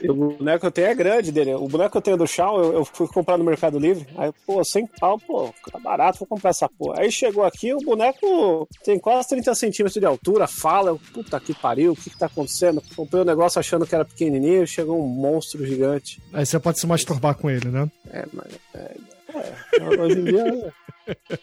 O 0.09 0.13
boneco 0.13 0.59
que 0.59 0.65
eu 0.65 0.71
tenho 0.71 0.87
é 0.87 0.95
grande 0.95 1.31
dele. 1.31 1.53
O 1.53 1.67
boneco 1.67 1.91
que 1.91 1.97
eu 1.97 2.01
tenho 2.01 2.17
do 2.17 2.27
Shawn, 2.27 2.57
eu, 2.61 2.73
eu, 2.73 2.85
fui 2.85 3.07
comprar 3.07 3.37
no 3.37 3.43
Mercado 3.43 3.79
Livre. 3.79 4.07
Aí, 4.17 4.31
pô, 4.45 4.63
100 4.63 4.87
pau, 4.99 5.19
pô, 5.19 5.53
tá 5.71 5.79
barato, 5.79 6.19
vou 6.19 6.27
comprar 6.27 6.49
essa 6.49 6.67
porra. 6.69 7.01
Aí 7.01 7.11
chegou 7.11 7.43
aqui, 7.43 7.73
o 7.73 7.79
boneco 7.79 8.67
tem 8.83 8.99
quase 8.99 9.29
30 9.29 9.55
centímetros 9.55 9.99
de 9.99 10.05
altura, 10.05 10.47
fala, 10.47 10.89
eu, 10.89 10.99
puta 11.13 11.39
que 11.39 11.53
pariu, 11.53 11.93
o 11.93 11.95
que 11.95 12.09
que 12.09 12.17
tá 12.17 12.25
acontecendo? 12.25 12.81
Comprei 12.95 13.21
o 13.21 13.23
um 13.23 13.27
negócio 13.27 13.59
achando 13.59 13.85
que 13.85 13.95
era 13.95 14.05
pequenininho, 14.05 14.67
chegou 14.67 15.01
um 15.01 15.07
monstro 15.07 15.65
gigante. 15.65 16.21
Aí 16.33 16.45
você 16.45 16.59
pode 16.59 16.79
se 16.79 16.87
masturbar 16.87 17.35
com 17.35 17.49
ele, 17.49 17.69
né? 17.69 17.89
É, 18.11 18.25
mas... 18.33 18.47
É, 18.73 18.95
é, 19.79 19.99
hoje 19.99 20.19
em 20.19 20.23
dia... 20.25 20.73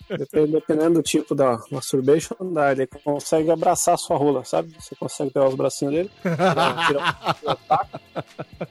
Dependendo 0.09 0.95
do 0.95 1.03
tipo 1.03 1.35
da 1.35 1.61
masturbation, 1.71 2.37
dá, 2.53 2.73
ele 2.73 2.87
consegue 2.87 3.51
abraçar 3.51 3.95
a 3.95 3.99
sua 3.99 4.17
rola, 4.17 4.45
sabe? 4.45 4.75
Você 4.79 4.95
consegue 4.95 5.31
pegar 5.31 5.49
os 5.49 5.55
bracinhos 5.55 5.95
dele, 5.95 6.11
tirar, 6.23 6.87
tirar 6.87 7.89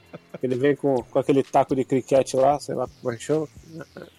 ele 0.42 0.56
vem 0.56 0.74
com, 0.74 1.02
com 1.02 1.18
aquele 1.18 1.42
taco 1.42 1.74
de 1.74 1.84
cricket 1.84 2.34
lá, 2.34 2.58
sei 2.58 2.74
lá 2.74 2.88
como 3.00 3.12
é 3.12 3.16
que 3.16 3.22
chama. 3.22 3.48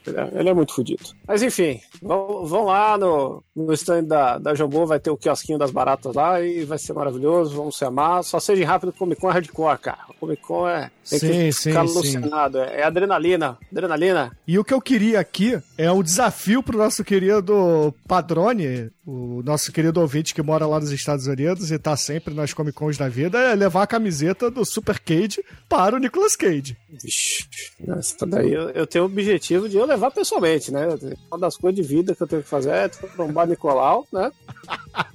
Ele 0.08 0.50
é 0.50 0.54
muito 0.54 0.74
fodido. 0.74 1.04
Mas 1.28 1.44
enfim, 1.44 1.80
vão, 2.02 2.46
vão 2.46 2.66
lá 2.66 2.98
no, 2.98 3.44
no 3.56 3.74
stand 3.74 4.06
da, 4.06 4.38
da 4.38 4.56
Jambô, 4.56 4.86
vai 4.86 5.00
ter 5.00 5.12
o 5.12 5.18
quiosquinho 5.18 5.60
das 5.60 5.72
baratas 5.72 6.16
lá 6.16 6.42
e 6.42 6.64
vai 6.66 6.78
ser 6.78 6.94
maravilhoso, 6.94 7.56
vamos 7.56 7.78
se 7.78 7.86
amar. 7.86 8.24
Só 8.24 8.40
seja 8.40 8.66
rápido, 8.66 8.94
Comic 8.94 9.22
Con 9.22 9.30
é 9.30 9.34
hardcore, 9.34 9.80
cara. 9.80 10.00
O 10.10 10.14
Comic 10.14 10.42
Con 10.42 10.68
é. 10.68 10.92
Tem 11.08 11.20
sim, 11.20 11.28
que 11.28 11.52
ficar 11.52 11.88
sim, 11.88 11.98
alucinado. 11.98 12.58
Sim. 12.58 12.64
É, 12.64 12.82
é 12.82 12.84
adrenalina, 12.84 13.58
adrenalina. 13.72 14.38
E 14.48 14.58
o 14.58 14.64
que 14.64 14.74
eu 14.74 14.82
queria 14.82 15.20
aqui 15.20 15.60
é 15.78 15.92
o 15.92 16.04
desafio 16.04 16.64
pro 16.64 16.78
nosso 16.78 17.04
querido 17.04 17.94
Padrone, 18.08 18.92
o 19.06 19.42
nosso 19.44 19.72
querido 19.72 20.00
ouvinte 20.00 20.34
que 20.34 20.42
mora 20.42 20.68
lá 20.68 20.80
nos 20.80 20.92
Estados 20.92 21.26
Unidos 21.26 21.72
e 21.72 21.80
tá 21.80 21.98
sempre 21.98 22.34
nas 22.34 22.54
Comic 22.54 22.78
Cons 22.78 22.98
da 22.98 23.10
vida, 23.10 23.40
é 23.40 23.56
levar 23.56 23.84
a 23.84 23.88
camiseta 23.88 24.52
do 24.52 24.64
Super 24.64 25.00
Cage 25.00 25.44
para 25.68 25.96
o 25.96 26.00
Nicolas 26.00 26.36
Cage. 26.36 26.78
Vixe, 27.02 27.48
essa 27.88 28.26
daí 28.26 28.54
eu, 28.54 28.70
eu 28.70 28.86
tenho 28.86 29.06
o 29.06 29.08
objetivo 29.08 29.68
de 29.68 29.78
eu 29.78 29.86
levar 29.86 30.12
pessoalmente, 30.12 30.72
né? 30.72 30.88
Uma 31.32 31.40
das 31.40 31.58
coisas 31.58 31.76
de 31.76 31.82
vida 31.82 32.16
que 32.16 32.22
eu 32.22 32.28
tenho 32.28 32.44
que 32.44 32.50
fazer 32.50 32.72
é 32.72 32.88
trombar 32.88 33.48
Nicolau, 33.48 34.08
né? 34.12 34.32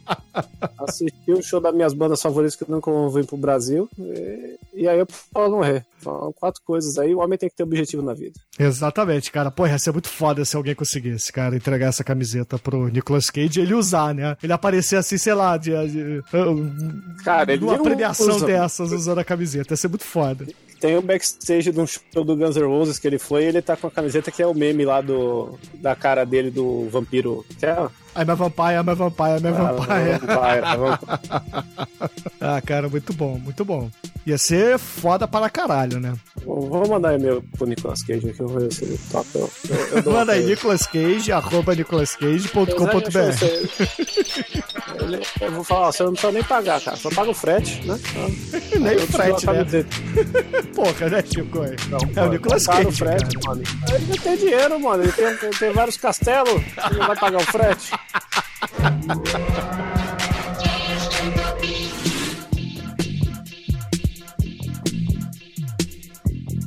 Assistir 0.79 1.33
o 1.33 1.42
show 1.42 1.61
das 1.61 1.75
minhas 1.75 1.95
bandas 1.95 2.21
favoritas 2.21 2.55
que 2.55 2.71
nunca 2.71 2.90
vão 2.90 3.11
vir 3.11 3.27
pro 3.27 3.37
Brasil. 3.37 3.88
E, 3.99 4.59
e 4.75 4.88
aí 4.88 4.99
eu 4.99 5.07
posso 5.07 5.51
morrer. 5.51 5.85
São 6.03 6.33
quatro 6.38 6.61
coisas 6.64 6.99
aí, 6.99 7.14
o 7.14 7.19
homem 7.19 7.38
tem 7.38 7.49
que 7.49 7.57
ter 7.57 7.62
objetivo 7.62 8.03
na 8.03 8.14
vida. 8.14 8.38
Exatamente, 8.59 9.33
cara. 9.33 9.51
Pô, 9.51 9.66
ia 9.66 9.79
ser 9.79 9.92
muito 9.92 10.09
foda 10.09 10.45
se 10.45 10.57
alguém 10.57 10.75
conseguisse, 10.75 11.33
cara, 11.33 11.57
entregar 11.57 11.88
essa 11.88 12.05
camiseta 12.05 12.59
pro 12.59 12.88
Nicolas 12.88 13.31
Cage 13.31 13.59
e 13.59 13.62
ele 13.62 13.75
usar, 13.75 14.14
né? 14.14 14.37
Ele 14.42 14.53
aparecer 14.53 14.97
assim, 14.97 15.19
sei 15.19 15.35
lá, 15.35 15.57
de, 15.57 15.71
de, 15.88 16.21
de 16.21 16.23
cara, 17.25 17.53
ele 17.53 17.64
numa 17.64 17.83
premiação 17.83 18.37
usa. 18.37 18.47
dessas 18.47 18.92
usando 18.92 19.19
a 19.19 19.25
camiseta. 19.25 19.73
Ia 19.73 19.77
ser 19.77 19.88
muito 19.88 20.05
foda. 20.05 20.47
Tem 20.81 20.97
o 20.97 21.03
backstage 21.03 21.73
de 21.73 21.81
um 21.81 21.87
show 21.87 22.25
do 22.25 22.37
Guns 22.37 22.57
N' 22.57 22.67
Roses 22.67 22.99
que 22.99 23.07
ele 23.07 23.19
foi 23.19 23.45
e 23.45 23.47
ele 23.47 23.62
tá 23.62 23.77
com 23.77 23.87
a 23.87 23.91
camiseta 23.91 24.31
que 24.31 24.43
é 24.43 24.47
o 24.47 24.55
meme 24.55 24.85
lá 24.85 25.01
do 25.01 25.59
da 25.75 25.95
cara 25.95 26.25
dele 26.25 26.51
do 26.51 26.89
vampiro. 26.91 27.45
Que 27.59 27.67
é 27.67 27.89
I'm 28.17 28.31
a 28.31 28.35
vampire, 28.35 28.77
I'm 28.77 28.89
a 28.89 28.95
vampire, 28.95 29.41
I'm 29.41 29.47
a 29.47 29.73
vampire. 29.73 30.19
ah, 32.41 32.61
cara, 32.62 32.89
muito 32.89 33.12
bom, 33.12 33.39
muito 33.39 33.62
bom. 33.62 33.91
Ia 34.27 34.39
ser 34.39 34.79
foda 34.79 35.29
para 35.29 35.51
caralho, 35.51 36.01
né? 36.01 36.15
Vou 36.45 36.89
mandar 36.89 37.15
e-mail 37.15 37.45
pro 37.57 37.67
Nicolas 37.67 38.03
Cage 38.03 38.31
aqui, 38.31 38.41
eu 38.41 38.49
vou 38.49 38.59
ver 38.59 38.73
se 38.73 38.85
ele 38.85 38.99
toca. 39.12 39.29
Eu, 39.39 39.51
eu 40.03 40.03
Manda 40.11 40.33
aí, 40.33 40.47
Nicolas 40.47 40.87
Cage, 40.87 41.31
arroba 41.31 41.75
nicolascage.com.br. 41.75 42.73
Eu 45.41 45.53
vou 45.53 45.62
falar, 45.62 45.89
ó, 45.89 45.93
você 45.93 46.03
não 46.03 46.12
precisa 46.12 46.33
nem 46.33 46.43
pagar, 46.43 46.81
cara. 46.81 46.97
Só 46.97 47.11
paga 47.11 47.31
o 47.31 47.35
frete, 47.35 47.87
né? 47.87 48.01
nem 48.81 48.97
o 48.97 49.07
frete, 49.07 49.47
né? 49.47 49.65
Pouca 50.74 51.09
né, 51.09 51.22
Chico? 51.22 51.59
Não, 51.59 52.22
é 52.22 52.26
o 52.26 52.31
Nicolas 52.31 52.64
tá 52.64 52.72
Cage. 52.72 52.88
O 52.88 52.92
frete, 52.92 53.38
cara. 53.38 53.57
mano. 53.57 53.62
Ele 53.92 54.18
tem 54.18 54.37
dinheiro, 54.37 54.81
mano. 54.81 55.02
Ele 55.02 55.12
tem, 55.12 55.37
tem, 55.37 55.50
tem 55.50 55.72
vários 55.72 55.96
castelos. 55.96 56.62
Ele 56.90 56.98
vai 57.07 57.16
pagar 57.16 57.38
o 57.38 57.44
frete. 57.44 57.90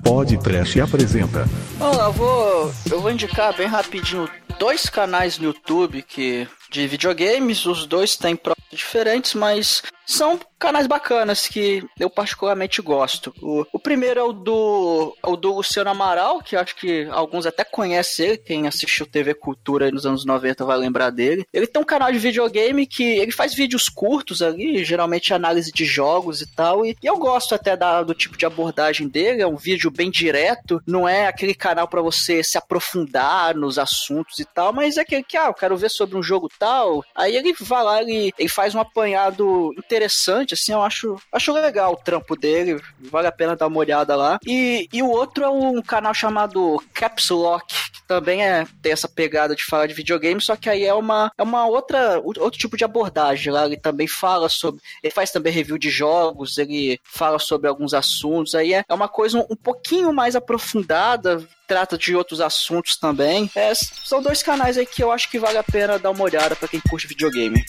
Pode 0.03 0.37
Trash 0.39 0.77
apresenta. 0.77 1.47
Bom, 1.77 1.93
eu 1.93 2.11
vou, 2.11 2.73
eu 2.91 3.01
vou 3.01 3.11
indicar 3.11 3.55
bem 3.55 3.67
rapidinho 3.67 4.27
dois 4.57 4.89
canais 4.89 5.37
no 5.37 5.45
YouTube 5.45 6.01
que 6.01 6.47
de 6.69 6.87
videogames. 6.87 7.65
Os 7.65 7.85
dois 7.85 8.15
têm 8.15 8.35
próprios 8.35 8.67
diferentes, 8.71 9.33
mas 9.33 9.83
são 10.09 10.39
canais 10.57 10.87
bacanas 10.87 11.47
que 11.47 11.83
eu 11.97 12.09
particularmente 12.09 12.81
gosto. 12.81 13.33
O, 13.41 13.65
o 13.71 13.79
primeiro 13.79 14.19
é 14.19 14.23
o 14.23 14.33
do, 14.33 15.15
é 15.23 15.29
o 15.29 15.37
do 15.37 15.55
Luciano 15.55 15.89
Amaral, 15.89 16.41
que 16.41 16.55
acho 16.55 16.75
que 16.75 17.07
alguns 17.11 17.45
até 17.45 17.63
conhecem 17.63 18.25
ele, 18.25 18.37
quem 18.37 18.67
assistiu 18.67 19.05
TV 19.05 19.33
Cultura 19.33 19.89
nos 19.91 20.05
anos 20.05 20.25
90 20.25 20.65
vai 20.65 20.77
lembrar 20.77 21.11
dele. 21.11 21.45
Ele 21.53 21.67
tem 21.67 21.81
um 21.81 21.85
canal 21.85 22.11
de 22.11 22.17
videogame 22.17 22.85
que 22.85 23.03
ele 23.03 23.31
faz 23.31 23.53
vídeos 23.53 23.87
curtos 23.87 24.41
ali, 24.41 24.83
geralmente 24.83 25.33
análise 25.33 25.71
de 25.71 25.85
jogos 25.85 26.41
e 26.41 26.55
tal, 26.55 26.85
e, 26.85 26.97
e 27.01 27.07
eu 27.07 27.17
gosto 27.17 27.55
até 27.55 27.77
da, 27.77 28.03
do 28.03 28.13
tipo 28.13 28.37
de 28.37 28.45
abordagem 28.45 29.07
dele, 29.07 29.41
é 29.41 29.47
um 29.47 29.55
vídeo 29.55 29.89
bem 29.89 30.09
direto, 30.09 30.81
não 30.85 31.07
é 31.07 31.27
aquele 31.27 31.53
canal 31.53 31.87
para 31.87 32.01
você 32.01 32.43
se 32.43 32.57
aprofundar 32.57 33.55
nos 33.55 33.77
assuntos 33.77 34.39
e 34.39 34.45
tal, 34.45 34.73
mas 34.73 34.97
é 34.97 35.01
aquele 35.01 35.23
que, 35.23 35.37
ah, 35.37 35.47
eu 35.47 35.53
quero 35.53 35.77
ver 35.77 35.89
sobre 35.89 36.17
um 36.17 36.23
jogo 36.23 36.49
tal, 36.59 37.03
aí 37.15 37.35
ele 37.35 37.53
vai 37.61 37.83
lá, 37.83 38.01
ele, 38.01 38.33
ele 38.37 38.49
faz 38.49 38.75
um 38.75 38.79
apanhado 38.79 39.71
interessante, 39.77 39.98
assim, 40.05 40.71
eu 40.71 40.81
acho, 40.81 41.17
acho 41.31 41.51
legal 41.51 41.93
o 41.93 41.97
trampo 41.97 42.35
dele, 42.35 42.81
vale 42.99 43.27
a 43.27 43.31
pena 43.31 43.55
dar 43.55 43.67
uma 43.67 43.79
olhada 43.79 44.15
lá. 44.15 44.39
E, 44.45 44.87
e 44.91 45.01
o 45.01 45.09
outro 45.09 45.43
é 45.43 45.49
um 45.49 45.81
canal 45.81 46.13
chamado 46.13 46.81
Caps 46.93 47.29
Lock, 47.29 47.73
que 47.91 48.07
também 48.07 48.43
é, 48.43 48.65
tem 48.81 48.91
essa 48.91 49.07
pegada 49.07 49.55
de 49.55 49.63
falar 49.63 49.87
de 49.87 49.93
videogame, 49.93 50.41
só 50.41 50.55
que 50.55 50.69
aí 50.69 50.85
é 50.85 50.93
uma, 50.93 51.31
é 51.37 51.43
uma 51.43 51.67
outra, 51.67 52.19
outro 52.19 52.51
tipo 52.51 52.77
de 52.77 52.83
abordagem 52.83 53.51
lá, 53.51 53.65
ele 53.65 53.77
também 53.77 54.07
fala 54.07 54.49
sobre, 54.49 54.81
ele 55.03 55.13
faz 55.13 55.31
também 55.31 55.53
review 55.53 55.77
de 55.77 55.89
jogos, 55.89 56.57
ele 56.57 56.99
fala 57.03 57.39
sobre 57.39 57.67
alguns 57.67 57.93
assuntos, 57.93 58.55
aí 58.55 58.73
é, 58.73 58.83
é 58.87 58.93
uma 58.93 59.07
coisa 59.07 59.37
um, 59.37 59.45
um 59.49 59.55
pouquinho 59.55 60.13
mais 60.13 60.35
aprofundada, 60.35 61.43
trata 61.67 61.97
de 61.97 62.15
outros 62.15 62.41
assuntos 62.41 62.97
também. 62.97 63.49
É, 63.55 63.71
são 63.75 64.21
dois 64.21 64.41
canais 64.41 64.77
aí 64.77 64.85
que 64.85 65.03
eu 65.03 65.11
acho 65.11 65.29
que 65.29 65.37
vale 65.37 65.57
a 65.57 65.63
pena 65.63 65.99
dar 65.99 66.09
uma 66.09 66.23
olhada 66.23 66.55
para 66.55 66.67
quem 66.67 66.79
curte 66.79 67.07
videogame. 67.07 67.63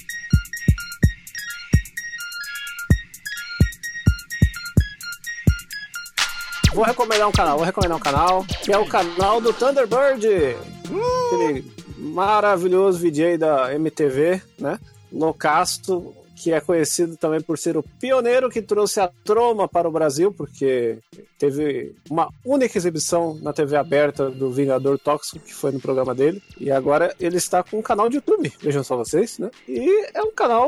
Vou 6.72 6.84
recomendar 6.84 7.28
um 7.28 7.32
canal, 7.32 7.56
vou 7.56 7.66
recomendar 7.66 7.96
um 7.96 8.00
canal, 8.00 8.44
que 8.62 8.72
é 8.72 8.78
o 8.78 8.86
canal 8.86 9.40
do 9.40 9.52
Thunderbird. 9.52 10.26
Uh! 10.88 11.26
Aquele 11.26 11.72
maravilhoso 11.98 12.98
VJ 12.98 13.36
da 13.36 13.74
MTV, 13.74 14.40
né? 14.58 14.78
Loucasto, 15.12 16.14
que 16.40 16.52
é 16.52 16.60
conhecido 16.60 17.18
também 17.18 17.40
por 17.40 17.58
ser 17.58 17.76
o 17.76 17.82
pioneiro 17.82 18.48
que 18.48 18.62
trouxe 18.62 18.98
a 18.98 19.10
troma 19.24 19.68
para 19.68 19.86
o 19.86 19.92
Brasil, 19.92 20.32
porque 20.32 20.98
teve 21.38 21.94
uma 22.08 22.30
única 22.44 22.78
exibição 22.78 23.38
na 23.42 23.52
TV 23.52 23.76
aberta 23.76 24.30
do 24.30 24.50
Vingador 24.50 24.98
Tóxico, 24.98 25.44
que 25.44 25.52
foi 25.52 25.70
no 25.70 25.80
programa 25.80 26.14
dele, 26.14 26.42
e 26.58 26.70
agora 26.70 27.14
ele 27.20 27.36
está 27.36 27.62
com 27.62 27.78
um 27.78 27.82
canal 27.82 28.08
de 28.08 28.16
YouTube, 28.16 28.50
vejam 28.60 28.82
só 28.82 28.96
vocês, 28.96 29.38
né? 29.38 29.50
E 29.68 30.06
é 30.14 30.22
um 30.22 30.32
canal 30.32 30.66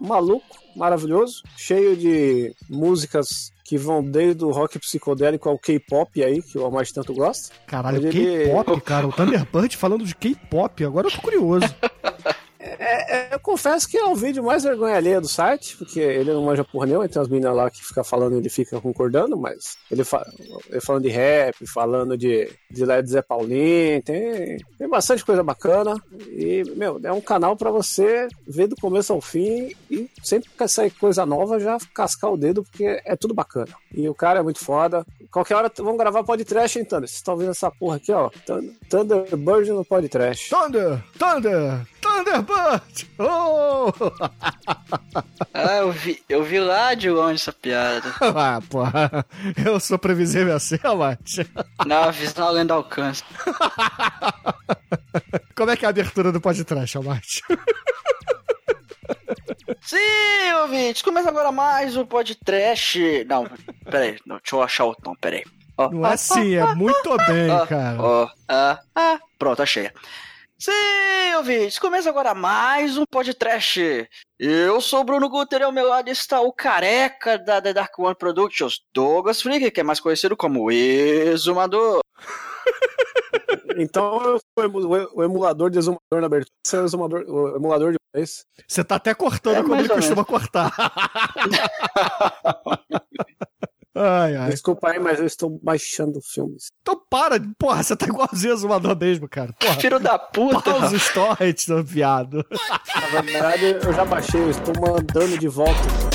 maluco, 0.00 0.56
maravilhoso, 0.74 1.42
cheio 1.54 1.94
de 1.94 2.54
músicas 2.68 3.52
que 3.62 3.76
vão 3.76 4.02
desde 4.02 4.42
o 4.42 4.50
rock 4.50 4.78
psicodélico 4.78 5.48
ao 5.48 5.58
K-pop 5.58 6.22
aí, 6.22 6.42
que 6.42 6.58
o 6.58 6.64
Almighty 6.64 6.94
tanto 6.94 7.12
gosta. 7.12 7.54
Caralho, 7.66 7.98
ele... 7.98 8.46
K-pop, 8.46 8.80
cara, 8.80 9.06
o 9.06 9.12
Thunderbird 9.12 9.76
falando 9.76 10.04
de 10.04 10.14
K-pop, 10.14 10.82
agora 10.84 11.08
eu 11.08 11.10
tô 11.10 11.20
curioso. 11.20 11.66
É, 12.64 13.16
é, 13.16 13.34
eu 13.34 13.40
confesso 13.40 13.86
que 13.86 13.98
é 13.98 14.04
o 14.06 14.14
vídeo 14.14 14.42
mais 14.42 14.64
vergonha 14.64 14.96
alheia 14.96 15.20
do 15.20 15.28
site, 15.28 15.76
porque 15.76 16.00
ele 16.00 16.32
não 16.32 16.42
manja 16.42 16.64
porra 16.64 16.86
nenhuma, 16.86 17.06
tem 17.06 17.20
umas 17.20 17.28
meninas 17.28 17.54
lá 17.54 17.70
que 17.70 17.84
ficam 17.84 18.02
falando 18.02 18.34
e 18.34 18.38
ele 18.38 18.48
fica 18.48 18.80
concordando, 18.80 19.36
mas 19.36 19.76
ele, 19.90 20.02
fa 20.02 20.26
ele 20.70 20.80
falando 20.80 21.02
de 21.02 21.10
rap, 21.10 21.66
falando 21.66 22.16
de, 22.16 22.50
de 22.70 22.84
Led 22.84 23.08
Zeppelin, 23.08 24.00
tem, 24.00 24.58
tem 24.78 24.88
bastante 24.88 25.24
coisa 25.24 25.42
bacana. 25.42 25.94
E, 26.30 26.62
meu, 26.74 26.98
é 27.04 27.12
um 27.12 27.20
canal 27.20 27.54
para 27.54 27.70
você 27.70 28.28
ver 28.46 28.66
do 28.66 28.76
começo 28.76 29.12
ao 29.12 29.20
fim 29.20 29.72
e 29.90 30.10
sempre 30.22 30.48
que 30.48 30.68
sair 30.68 30.90
coisa 30.90 31.26
nova 31.26 31.60
já 31.60 31.76
cascar 31.92 32.32
o 32.32 32.36
dedo, 32.36 32.62
porque 32.62 33.00
é 33.04 33.14
tudo 33.14 33.34
bacana. 33.34 33.74
E 33.92 34.08
o 34.08 34.14
cara 34.14 34.40
é 34.40 34.42
muito 34.42 34.64
foda. 34.64 35.04
Qualquer 35.34 35.56
hora 35.56 35.72
vamos 35.78 35.98
gravar 35.98 36.22
podcast, 36.22 36.78
hein, 36.78 36.84
Thunder? 36.84 37.08
Vocês 37.08 37.16
estão 37.16 37.36
vendo 37.36 37.50
essa 37.50 37.68
porra 37.68 37.96
aqui, 37.96 38.12
ó. 38.12 38.30
Thunderbird 38.88 39.68
no 39.72 39.84
podcast. 39.84 40.48
Thunder! 40.48 41.02
Thunder! 41.18 41.84
Thunderbird! 42.00 43.10
Oh! 43.18 43.92
ah, 45.52 45.78
eu 45.78 45.90
vi, 45.90 46.22
eu 46.28 46.44
vi 46.44 46.60
lá 46.60 46.94
de 46.94 47.10
longe 47.10 47.34
essa 47.34 47.52
piada. 47.52 48.14
ah, 48.22 48.62
porra. 48.70 49.26
Eu 49.66 49.80
sou 49.80 49.98
previsível 49.98 50.54
assim, 50.54 50.78
Mate. 50.96 51.50
Não, 51.84 52.04
a 52.04 52.12
visão 52.12 52.46
além 52.46 52.64
do 52.64 52.74
alcance. 52.74 53.24
Como 55.56 55.72
é 55.72 55.76
que 55.76 55.84
é 55.84 55.88
a 55.88 55.90
abertura 55.90 56.30
do 56.30 56.40
podcast, 56.40 56.96
Mate? 57.00 57.42
Sim, 59.84 60.52
ouvintes, 60.62 61.02
começa 61.02 61.28
agora 61.28 61.52
mais 61.52 61.94
um 61.94 62.06
podcast. 62.06 63.22
Não, 63.28 63.46
peraí, 63.84 64.18
não, 64.24 64.36
deixa 64.36 64.56
eu 64.56 64.62
achar 64.62 64.86
o 64.86 64.94
tom, 64.94 65.14
peraí. 65.14 65.44
Não 65.76 66.06
é 66.06 66.14
assim, 66.14 66.54
é 66.54 66.74
muito 66.74 67.14
bem, 67.18 67.66
cara. 67.68 68.00
Ó, 68.00 68.26
ah, 68.48 68.80
ah, 68.96 69.20
pronto, 69.38 69.62
achei. 69.62 69.90
Sim, 70.58 71.34
ouvintes, 71.36 71.78
começa 71.78 72.08
agora 72.08 72.32
mais 72.32 72.96
um 72.96 73.04
podcast. 73.04 74.08
Eu 74.38 74.80
sou 74.80 75.00
o 75.00 75.04
Bruno 75.04 75.28
Guter 75.28 75.60
e 75.60 75.64
ao 75.64 75.72
meu 75.72 75.86
lado 75.86 76.08
está 76.08 76.40
o 76.40 76.50
careca 76.50 77.36
da 77.38 77.60
The 77.60 77.74
Dark 77.74 77.98
One 77.98 78.14
Productions, 78.14 78.80
Douglas 78.94 79.42
Freak, 79.42 79.70
que 79.70 79.80
é 79.80 79.84
mais 79.84 80.00
conhecido 80.00 80.34
como 80.34 80.70
Exumador. 80.70 82.00
Então 83.78 84.22
eu 84.22 84.38
sou 84.38 85.10
o 85.14 85.22
emulador 85.22 85.70
de 85.70 85.78
exumador 85.78 86.20
na 86.20 86.26
abertura. 86.26 86.52
Você 86.64 86.76
é 86.76 86.80
o, 86.80 86.84
exumador, 86.84 87.24
o 87.28 87.56
emulador 87.56 87.92
de 87.92 87.98
vez. 88.14 88.44
Você 88.66 88.84
tá 88.84 88.96
até 88.96 89.14
cortando 89.14 89.56
é, 89.56 89.62
como 89.62 89.76
ele 89.76 89.88
costuma 89.88 90.24
cortar. 90.24 90.72
Ai, 93.96 94.34
ai. 94.34 94.50
Desculpa 94.50 94.90
aí, 94.90 94.98
mas 94.98 95.20
eu 95.20 95.26
estou 95.26 95.56
baixando 95.62 96.20
filmes. 96.20 96.64
Então 96.82 97.00
para, 97.08 97.36
porra, 97.56 97.80
você 97.80 97.94
tá 97.94 98.06
igualzinho 98.06 98.52
a 98.52 98.56
Zumador 98.56 98.98
mesmo, 98.98 99.28
cara. 99.28 99.52
Porra. 99.52 99.80
Filho 99.80 100.00
da 100.00 100.18
puta. 100.18 100.60
Pausa 100.60 100.96
os 100.96 101.08
torrents, 101.10 101.66
viado. 101.84 102.44
Na 103.12 103.22
verdade, 103.22 103.78
eu 103.84 103.92
já 103.92 104.04
baixei, 104.04 104.40
eu 104.40 104.50
estou 104.50 104.74
mandando 104.80 105.38
de 105.38 105.46
volta. 105.46 106.13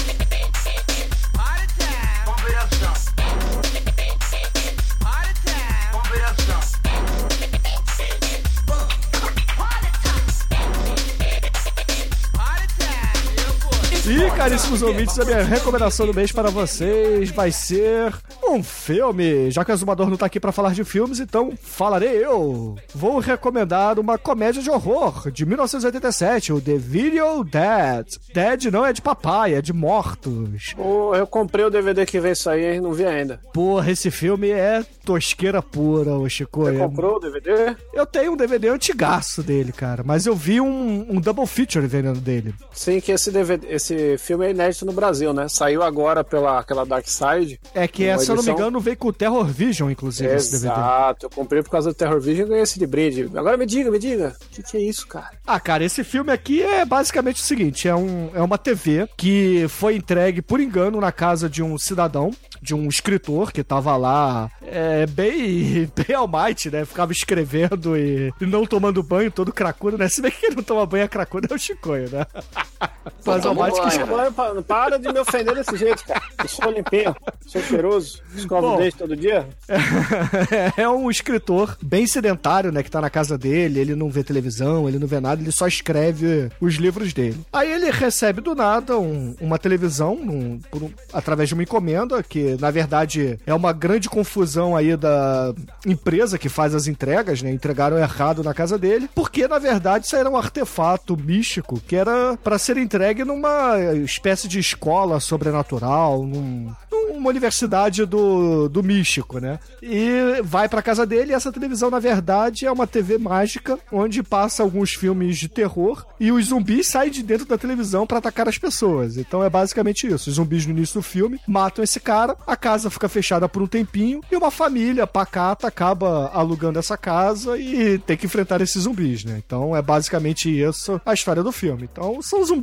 Caríssimos 14.39 14.81
ouvintes, 14.81 15.19
a 15.19 15.25
minha 15.25 15.43
recomendação 15.43 16.05
do 16.05 16.13
mês 16.13 16.31
para 16.31 16.49
vocês 16.49 17.29
vai 17.29 17.51
ser 17.51 18.15
um 18.41 18.63
filme. 18.63 19.51
Já 19.51 19.65
que 19.65 19.71
o 19.71 19.73
Azumador 19.73 20.09
não 20.09 20.15
tá 20.15 20.27
aqui 20.27 20.39
para 20.39 20.53
falar 20.53 20.73
de 20.73 20.85
filmes, 20.85 21.19
então 21.19 21.51
falarei 21.61 22.23
eu. 22.23 22.77
Vou 22.95 23.19
recomendar 23.19 23.99
uma 23.99 24.17
comédia 24.17 24.63
de 24.63 24.69
horror 24.69 25.29
de 25.29 25.45
1987, 25.45 26.53
o 26.53 26.61
The 26.61 26.77
Video 26.77 27.43
Dead. 27.43 28.07
Dead 28.33 28.71
não 28.71 28.85
é 28.85 28.93
de 28.93 29.01
papai, 29.01 29.55
é 29.55 29.61
de 29.61 29.73
mortos. 29.73 30.73
Oh, 30.77 31.13
eu 31.13 31.27
comprei 31.27 31.65
o 31.65 31.69
DVD 31.69 32.05
que 32.05 32.21
veio 32.21 32.35
sair 32.35 32.77
e 32.77 32.79
não 32.79 32.93
vi 32.93 33.05
ainda. 33.05 33.41
Porra, 33.53 33.91
esse 33.91 34.09
filme 34.09 34.49
é 34.51 34.85
tosqueira 35.03 35.61
pura, 35.61 36.13
o 36.13 36.29
Chico. 36.29 36.63
Você 36.63 36.77
comprou 36.77 37.17
o 37.17 37.19
DVD? 37.19 37.75
Eu 37.93 38.05
tenho 38.05 38.31
um 38.31 38.37
DVD 38.37 38.69
antigaço 38.69 39.43
dele, 39.43 39.73
cara, 39.73 40.01
mas 40.01 40.25
eu 40.25 40.35
vi 40.35 40.61
um, 40.61 41.05
um 41.09 41.19
double 41.19 41.45
feature 41.45 41.85
vendendo 41.85 42.21
dele. 42.21 42.53
Sim, 42.71 43.01
que 43.01 43.11
esse 43.11 43.31
DVD, 43.31 43.67
esse 43.67 44.17
filme 44.29 44.45
é 44.45 44.51
inédito 44.51 44.85
no 44.85 44.93
Brasil, 44.93 45.33
né? 45.33 45.47
Saiu 45.47 45.81
agora 45.81 46.23
pela 46.23 46.59
aquela 46.59 46.85
Dark 46.85 47.07
Side. 47.07 47.59
É 47.73 47.87
que, 47.87 48.05
é, 48.05 48.15
se 48.19 48.29
eu 48.29 48.35
não 48.35 48.43
me 48.43 48.51
engano, 48.51 48.79
veio 48.79 48.95
com 48.95 49.07
o 49.07 49.13
Terror 49.13 49.45
Vision, 49.45 49.89
inclusive, 49.89 50.29
Exato. 50.29 50.41
esse 50.41 50.51
DVD. 50.51 50.79
Exato, 50.79 51.25
eu 51.25 51.29
comprei 51.31 51.63
por 51.63 51.71
causa 51.71 51.89
do 51.89 51.95
Terror 51.95 52.21
Vision 52.21 52.45
e 52.45 52.49
ganhei 52.49 52.63
esse 52.63 52.77
de 52.77 52.85
brinde. 52.85 53.23
Agora 53.35 53.57
me 53.57 53.65
diga, 53.65 53.89
me 53.89 53.97
diga, 53.97 54.35
o 54.39 54.49
que, 54.53 54.61
que, 54.61 54.77
é 54.77 54.81
isso, 54.81 55.07
cara? 55.07 55.31
Ah, 55.47 55.59
cara, 55.59 55.83
esse 55.83 56.03
filme 56.03 56.31
aqui 56.31 56.61
é 56.61 56.85
basicamente 56.85 57.37
o 57.37 57.43
seguinte: 57.43 57.87
é, 57.87 57.95
um, 57.95 58.29
é 58.35 58.41
uma 58.41 58.59
TV 58.59 59.09
que 59.17 59.65
foi 59.67 59.95
entregue 59.95 60.43
por 60.43 60.59
engano 60.59 61.01
na 61.01 61.11
casa 61.11 61.49
de 61.49 61.63
um 61.63 61.75
cidadão 61.79 62.31
de 62.61 62.75
um 62.75 62.87
escritor 62.87 63.51
que 63.51 63.63
tava 63.63 63.95
lá 63.97 64.51
é, 64.61 65.07
bem, 65.07 65.89
bem 65.95 66.15
almighty, 66.15 66.69
né? 66.69 66.85
Ficava 66.85 67.11
escrevendo 67.11 67.97
e, 67.97 68.31
e, 68.39 68.45
não 68.45 68.65
tomando 68.65 69.01
banho, 69.01 69.31
todo 69.31 69.51
cracudo, 69.51 69.97
né? 69.97 70.07
Se 70.07 70.21
bem 70.21 70.29
que 70.29 70.41
quem 70.41 70.55
não 70.55 70.61
toma 70.61 70.85
banho 70.85 71.05
é 71.05 71.07
cracudo 71.07 71.47
é 71.49 71.55
o 71.55 71.57
Chicoio, 71.57 72.09
né? 72.11 72.25
Faz 73.21 73.45
o 73.45 73.53
mais 73.53 73.73
que 73.79 74.03
banho. 74.05 74.63
Para 74.63 74.97
de 74.97 75.11
me 75.11 75.19
ofender 75.19 75.55
desse 75.55 75.75
jeito, 75.75 76.03
cara. 76.05 76.21
Eu 76.37 76.47
sou 76.47 76.71
limpinho, 76.71 77.15
sou 77.45 77.61
cheiroso, 77.61 78.21
escovo 78.35 78.75
o 78.75 78.77
dente 78.77 78.97
todo 78.97 79.15
dia. 79.15 79.47
É, 79.67 80.83
é 80.83 80.89
um 80.89 81.09
escritor 81.09 81.77
bem 81.81 82.07
sedentário, 82.07 82.71
né? 82.71 82.83
Que 82.83 82.91
tá 82.91 83.01
na 83.01 83.09
casa 83.09 83.37
dele, 83.37 83.79
ele 83.79 83.95
não 83.95 84.09
vê 84.09 84.23
televisão, 84.23 84.87
ele 84.87 84.99
não 84.99 85.07
vê 85.07 85.19
nada, 85.19 85.41
ele 85.41 85.51
só 85.51 85.67
escreve 85.67 86.49
os 86.59 86.75
livros 86.75 87.13
dele. 87.13 87.39
Aí 87.51 87.71
ele 87.71 87.91
recebe 87.91 88.41
do 88.41 88.55
nada 88.55 88.97
um, 88.97 89.35
uma 89.39 89.57
televisão 89.57 90.13
um, 90.13 90.59
um, 90.73 90.91
através 91.13 91.49
de 91.49 91.55
uma 91.55 91.63
encomenda, 91.63 92.23
que 92.23 92.57
na 92.59 92.71
verdade 92.71 93.39
é 93.45 93.53
uma 93.53 93.73
grande 93.73 94.09
confusão 94.09 94.75
aí 94.75 94.95
da 94.95 95.53
empresa 95.85 96.37
que 96.37 96.49
faz 96.49 96.73
as 96.73 96.87
entregas, 96.87 97.41
né? 97.41 97.51
Entregaram 97.51 97.97
errado 97.97 98.43
na 98.43 98.53
casa 98.53 98.77
dele, 98.77 99.09
porque 99.13 99.47
na 99.47 99.59
verdade 99.59 100.05
isso 100.05 100.15
era 100.15 100.29
um 100.29 100.37
artefato 100.37 101.17
místico 101.17 101.79
que 101.79 101.95
era 101.95 102.37
para 102.43 102.57
ser 102.57 102.68
entregue 102.77 103.23
numa 103.23 103.77
espécie 104.03 104.47
de 104.47 104.59
escola 104.59 105.19
sobrenatural, 105.19 106.23
num, 106.23 106.73
numa 106.91 107.29
universidade 107.29 108.05
do, 108.05 108.69
do 108.69 108.83
místico, 108.83 109.39
né? 109.39 109.59
E 109.81 110.41
vai 110.43 110.69
pra 110.69 110.81
casa 110.81 111.05
dele 111.05 111.31
e 111.31 111.35
essa 111.35 111.51
televisão, 111.51 111.89
na 111.89 111.99
verdade, 111.99 112.65
é 112.65 112.71
uma 112.71 112.87
TV 112.87 113.17
mágica 113.17 113.77
onde 113.91 114.23
passa 114.23 114.63
alguns 114.63 114.93
filmes 114.93 115.37
de 115.37 115.47
terror 115.47 116.05
e 116.19 116.31
os 116.31 116.47
zumbis 116.47 116.87
saem 116.87 117.11
de 117.11 117.23
dentro 117.23 117.45
da 117.45 117.57
televisão 117.57 118.05
para 118.05 118.19
atacar 118.19 118.47
as 118.47 118.57
pessoas. 118.57 119.17
Então 119.17 119.43
é 119.43 119.49
basicamente 119.49 120.07
isso. 120.07 120.29
Os 120.29 120.35
zumbis 120.35 120.65
no 120.65 120.71
início 120.71 120.99
do 120.99 121.03
filme 121.03 121.39
matam 121.47 121.83
esse 121.83 121.99
cara, 121.99 122.35
a 122.47 122.55
casa 122.55 122.89
fica 122.89 123.09
fechada 123.09 123.49
por 123.49 123.61
um 123.61 123.67
tempinho 123.67 124.21
e 124.31 124.35
uma 124.35 124.51
família 124.51 125.05
pacata 125.05 125.67
acaba 125.67 126.29
alugando 126.33 126.79
essa 126.79 126.97
casa 126.97 127.57
e 127.57 127.97
tem 127.99 128.17
que 128.17 128.25
enfrentar 128.25 128.61
esses 128.61 128.83
zumbis, 128.83 129.23
né? 129.23 129.41
Então 129.45 129.75
é 129.75 129.81
basicamente 129.81 130.49
isso 130.49 130.99
a 131.05 131.13
história 131.13 131.43
do 131.43 131.51
filme. 131.51 131.87
Então 131.91 132.21
são 132.21 132.43
zumbis 132.45 132.58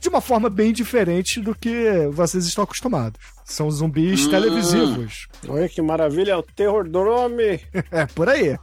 de 0.00 0.08
uma 0.08 0.20
forma 0.20 0.48
bem 0.48 0.72
diferente 0.72 1.40
do 1.40 1.54
que 1.54 2.06
vocês 2.12 2.44
estão 2.46 2.64
acostumados. 2.64 3.18
São 3.48 3.70
zumbis 3.70 4.26
hum. 4.26 4.30
televisivos. 4.30 5.26
Olha 5.48 5.66
que 5.68 5.80
maravilha, 5.80 6.32
é 6.32 6.36
o 6.36 6.42
Terror 6.42 6.86
Drome. 6.86 7.58
é, 7.90 8.04
por 8.04 8.28
aí. 8.28 8.58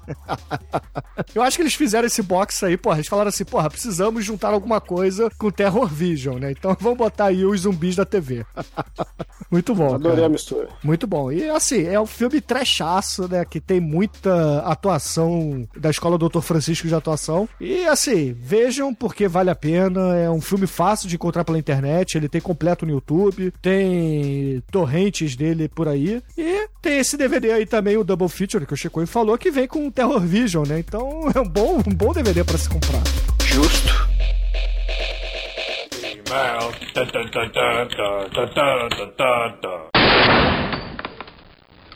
Eu 1.34 1.42
acho 1.42 1.58
que 1.58 1.64
eles 1.64 1.74
fizeram 1.74 2.06
esse 2.06 2.22
box 2.22 2.64
aí, 2.64 2.78
porra. 2.78 2.98
Eles 2.98 3.08
falaram 3.08 3.30
assim, 3.30 3.44
porra, 3.44 3.68
precisamos 3.68 4.24
juntar 4.24 4.54
alguma 4.54 4.80
coisa 4.80 5.28
com 5.40 5.50
Terror 5.50 5.88
Vision, 5.88 6.38
né? 6.38 6.52
Então 6.52 6.78
vamos 6.80 7.00
botar 7.00 7.26
aí 7.26 7.44
os 7.44 7.62
zumbis 7.62 7.96
da 7.96 8.06
TV. 8.06 8.46
Muito 9.50 9.74
bom. 9.74 9.96
Adorei 9.96 10.18
cara. 10.18 10.28
a 10.28 10.30
mistura. 10.30 10.70
Muito 10.84 11.08
bom. 11.08 11.32
E 11.32 11.50
assim, 11.50 11.84
é 11.88 12.00
um 12.00 12.06
filme 12.06 12.40
trechaço, 12.40 13.28
né? 13.28 13.44
Que 13.44 13.60
tem 13.60 13.80
muita 13.80 14.60
atuação 14.60 15.68
da 15.76 15.90
escola 15.90 16.18
Dr. 16.18 16.42
Francisco 16.42 16.88
de 16.88 16.94
atuação. 16.94 17.50
E 17.60 17.86
assim, 17.86 18.34
vejam 18.34 18.94
porque 18.94 19.28
vale 19.28 19.50
a 19.50 19.56
pena. 19.56 20.16
É 20.16 20.30
um 20.30 20.42
filme 20.42 20.68
fácil 20.68 21.10
de 21.10 21.16
encontrar 21.16 21.44
pela 21.44 21.58
internet. 21.58 22.18
Ele 22.18 22.30
tem 22.30 22.42
completo 22.42 22.86
no 22.86 22.92
YouTube. 22.92 23.52
Tem 23.62 24.62
torrentes 24.76 25.38
dele 25.38 25.70
por 25.70 25.88
aí. 25.88 26.22
E 26.38 26.68
tem 26.82 26.98
esse 26.98 27.16
DVD 27.16 27.54
aí 27.54 27.66
também, 27.66 27.96
o 27.96 28.04
Double 28.04 28.28
Feature, 28.28 28.66
que 28.66 28.74
o 28.74 28.76
Chico 28.76 29.06
falou, 29.08 29.38
que 29.38 29.50
vem 29.50 29.66
com 29.70 29.90
Terror 29.90 30.20
Vision, 30.20 30.68
né? 30.68 30.80
Então 30.80 31.08
é 31.34 31.40
um 31.40 31.48
bom, 31.48 31.78
um 31.88 31.96
bom 31.96 32.12
DVD 32.12 32.44
para 32.44 32.58
se 32.58 32.68
comprar. 32.68 33.02
Justo. 33.42 33.88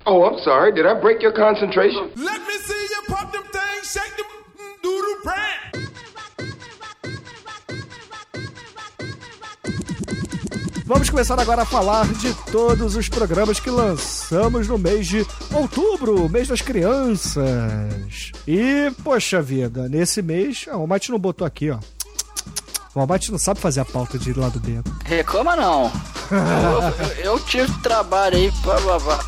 Oh, 0.05 0.25
I'm 0.25 0.39
sorry. 0.39 0.71
Did 0.73 0.85
I 0.85 0.93
break 1.01 1.21
your 1.21 1.33
concentration? 1.33 2.09
Let 2.15 2.39
me 2.47 2.57
see 2.59 2.87
you 2.93 3.03
pop 3.09 3.29
them 3.33 3.43
things, 3.51 3.91
shake 3.91 4.15
them 4.15 4.28
Vamos 10.89 11.07
começar 11.07 11.39
agora 11.39 11.61
a 11.61 11.65
falar 11.65 12.07
de 12.13 12.33
todos 12.51 12.95
os 12.95 13.07
programas 13.07 13.59
que 13.59 13.69
lançamos 13.69 14.67
no 14.67 14.75
mês 14.75 15.05
de 15.05 15.23
outubro, 15.53 16.27
mês 16.27 16.47
das 16.47 16.61
crianças. 16.61 18.31
E, 18.47 18.91
poxa 19.03 19.39
vida, 19.39 19.87
nesse 19.87 20.23
mês, 20.23 20.65
ah, 20.67 20.77
o 20.77 20.87
Mate 20.87 21.11
não 21.11 21.19
botou 21.19 21.45
aqui, 21.45 21.69
ó. 21.69 21.77
O 22.95 23.01
Almighty 23.01 23.31
não 23.31 23.37
sabe 23.37 23.59
fazer 23.59 23.81
a 23.81 23.85
pauta 23.85 24.17
de 24.17 24.33
lado 24.33 24.59
B. 24.59 24.81
Reclama 25.05 25.55
não. 25.55 25.91
eu, 27.23 27.33
eu, 27.33 27.39
tive 27.41 27.71
trabalho 27.83 28.37
aí, 28.37 28.51
blá 28.63 28.79
blá 28.79 29.19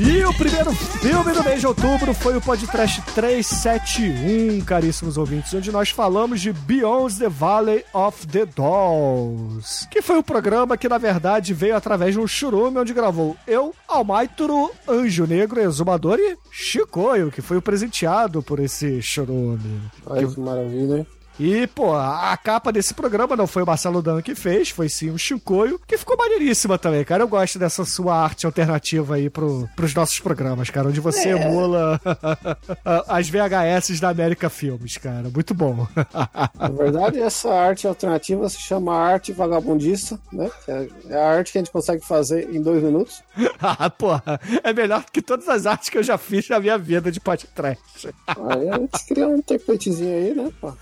E 0.00 0.24
o 0.24 0.32
primeiro 0.32 0.70
filme 0.72 1.32
do 1.32 1.42
mês 1.42 1.58
de 1.58 1.66
outubro 1.66 2.14
foi 2.14 2.36
o 2.36 2.40
Podcast 2.40 3.02
371, 3.16 4.64
caríssimos 4.64 5.18
ouvintes, 5.18 5.52
onde 5.52 5.72
nós 5.72 5.90
falamos 5.90 6.40
de 6.40 6.52
Beyond 6.52 7.18
the 7.18 7.28
Valley 7.28 7.84
of 7.92 8.24
the 8.28 8.46
Dolls, 8.46 9.88
que 9.90 10.00
foi 10.00 10.14
o 10.14 10.20
um 10.20 10.22
programa 10.22 10.76
que, 10.76 10.88
na 10.88 10.98
verdade, 10.98 11.52
veio 11.52 11.74
através 11.74 12.14
de 12.14 12.20
um 12.20 12.28
churume 12.28 12.78
onde 12.78 12.94
gravou 12.94 13.36
eu, 13.44 13.74
Almaituro, 13.88 14.70
Anjo 14.88 15.26
Negro, 15.26 15.60
Exumador 15.60 16.20
e 16.20 16.38
Chicoio, 16.48 17.32
que 17.32 17.42
foi 17.42 17.56
o 17.56 17.62
presenteado 17.62 18.40
por 18.40 18.60
esse 18.60 19.02
churume. 19.02 19.80
Olha 20.06 20.28
que, 20.28 20.32
que 20.32 20.40
maravilha, 20.40 20.98
hein? 20.98 21.06
E, 21.38 21.68
pô, 21.68 21.94
a 21.94 22.36
capa 22.36 22.72
desse 22.72 22.92
programa 22.92 23.36
não 23.36 23.46
foi 23.46 23.62
o 23.62 23.66
Marcelo 23.66 24.02
Dan 24.02 24.20
que 24.20 24.34
fez, 24.34 24.70
foi 24.70 24.88
sim 24.88 25.10
o 25.10 25.18
Chicoio, 25.18 25.80
que 25.86 25.96
ficou 25.96 26.16
maneiríssima 26.16 26.76
também, 26.76 27.04
cara. 27.04 27.22
Eu 27.22 27.28
gosto 27.28 27.58
dessa 27.58 27.84
sua 27.84 28.16
arte 28.16 28.44
alternativa 28.44 29.14
aí 29.14 29.30
pro, 29.30 29.68
pros 29.76 29.94
nossos 29.94 30.18
programas, 30.18 30.68
cara, 30.68 30.88
onde 30.88 31.00
você 31.00 31.28
é. 31.28 31.32
emula 31.32 32.00
as 33.06 33.28
VHS 33.28 34.00
da 34.00 34.08
América 34.08 34.50
Filmes, 34.50 34.96
cara. 34.96 35.30
Muito 35.32 35.54
bom. 35.54 35.86
Na 36.58 36.68
verdade, 36.68 37.20
essa 37.20 37.52
arte 37.52 37.86
alternativa 37.86 38.48
se 38.48 38.60
chama 38.60 38.96
arte 38.96 39.32
vagabundista, 39.32 40.18
né? 40.32 40.50
É, 40.66 40.88
é 41.10 41.16
a 41.16 41.28
arte 41.30 41.52
que 41.52 41.58
a 41.58 41.60
gente 41.60 41.70
consegue 41.70 42.04
fazer 42.04 42.52
em 42.52 42.60
dois 42.60 42.82
minutos. 42.82 43.22
ah, 43.60 43.88
porra, 43.88 44.40
é 44.64 44.72
melhor 44.72 45.04
que 45.04 45.22
todas 45.22 45.48
as 45.48 45.66
artes 45.66 45.88
que 45.88 45.98
eu 45.98 46.02
já 46.02 46.18
fiz 46.18 46.48
na 46.48 46.58
minha 46.58 46.76
vida 46.76 47.12
de 47.12 47.20
podcast. 47.20 48.08
Aí 48.26 48.68
a 48.68 48.78
gente 48.78 49.06
cria 49.06 49.28
um 49.28 49.40
templatezinho 49.40 50.16
aí, 50.16 50.34
né, 50.34 50.50
pô? 50.60 50.72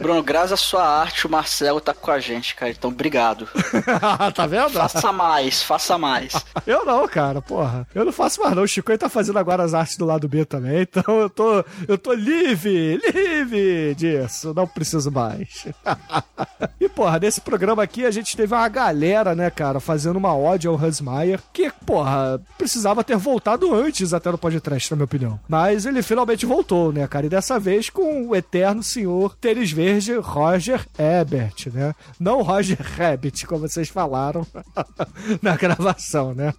Bruno, 0.00 0.22
graças 0.22 0.52
à 0.52 0.56
sua 0.56 0.82
arte, 0.82 1.26
o 1.26 1.30
Marcelo 1.30 1.78
tá 1.78 1.92
com 1.92 2.10
a 2.10 2.18
gente, 2.18 2.54
cara. 2.54 2.72
Então, 2.72 2.90
obrigado. 2.90 3.46
tá 4.34 4.46
vendo? 4.46 4.70
Faça 4.70 5.12
mais, 5.12 5.62
faça 5.62 5.98
mais. 5.98 6.32
eu 6.66 6.86
não, 6.86 7.06
cara, 7.06 7.42
porra. 7.42 7.86
Eu 7.94 8.06
não 8.06 8.12
faço 8.12 8.40
mais, 8.40 8.56
não. 8.56 8.62
O 8.62 8.66
Chico 8.66 8.96
tá 8.96 9.10
fazendo 9.10 9.38
agora 9.38 9.62
as 9.62 9.74
artes 9.74 9.98
do 9.98 10.06
lado 10.06 10.26
B 10.26 10.46
também. 10.46 10.80
Então 10.82 11.20
eu 11.20 11.28
tô, 11.28 11.64
eu 11.86 11.98
tô 11.98 12.14
livre, 12.14 12.96
livre 12.96 13.94
disso. 13.94 14.54
Não 14.54 14.66
preciso 14.66 15.10
mais. 15.10 15.66
porra, 17.00 17.18
nesse 17.18 17.40
programa 17.40 17.82
aqui 17.82 18.04
a 18.04 18.10
gente 18.10 18.36
teve 18.36 18.54
uma 18.54 18.68
galera, 18.68 19.34
né, 19.34 19.48
cara, 19.48 19.80
fazendo 19.80 20.18
uma 20.18 20.36
ode 20.36 20.68
ao 20.68 20.76
Hans 20.76 21.00
Meyer, 21.00 21.40
que, 21.50 21.70
porra, 21.86 22.38
precisava 22.58 23.02
ter 23.02 23.16
voltado 23.16 23.74
antes 23.74 24.12
até 24.12 24.30
no 24.30 24.36
podcast, 24.36 24.90
na 24.90 24.96
minha 24.96 25.06
opinião. 25.06 25.40
Mas 25.48 25.86
ele 25.86 26.02
finalmente 26.02 26.44
voltou, 26.44 26.92
né, 26.92 27.08
cara? 27.08 27.24
E 27.24 27.30
dessa 27.30 27.58
vez 27.58 27.88
com 27.88 28.28
o 28.28 28.36
eterno 28.36 28.82
senhor 28.82 29.34
tênis 29.36 29.72
verde 29.72 30.12
Roger 30.12 30.86
Ebert, 30.98 31.72
né? 31.72 31.94
Não 32.20 32.42
Roger 32.42 32.76
Rabbit, 32.78 33.46
como 33.46 33.66
vocês 33.66 33.88
falaram 33.88 34.46
na 35.40 35.56
gravação, 35.56 36.34
né? 36.34 36.52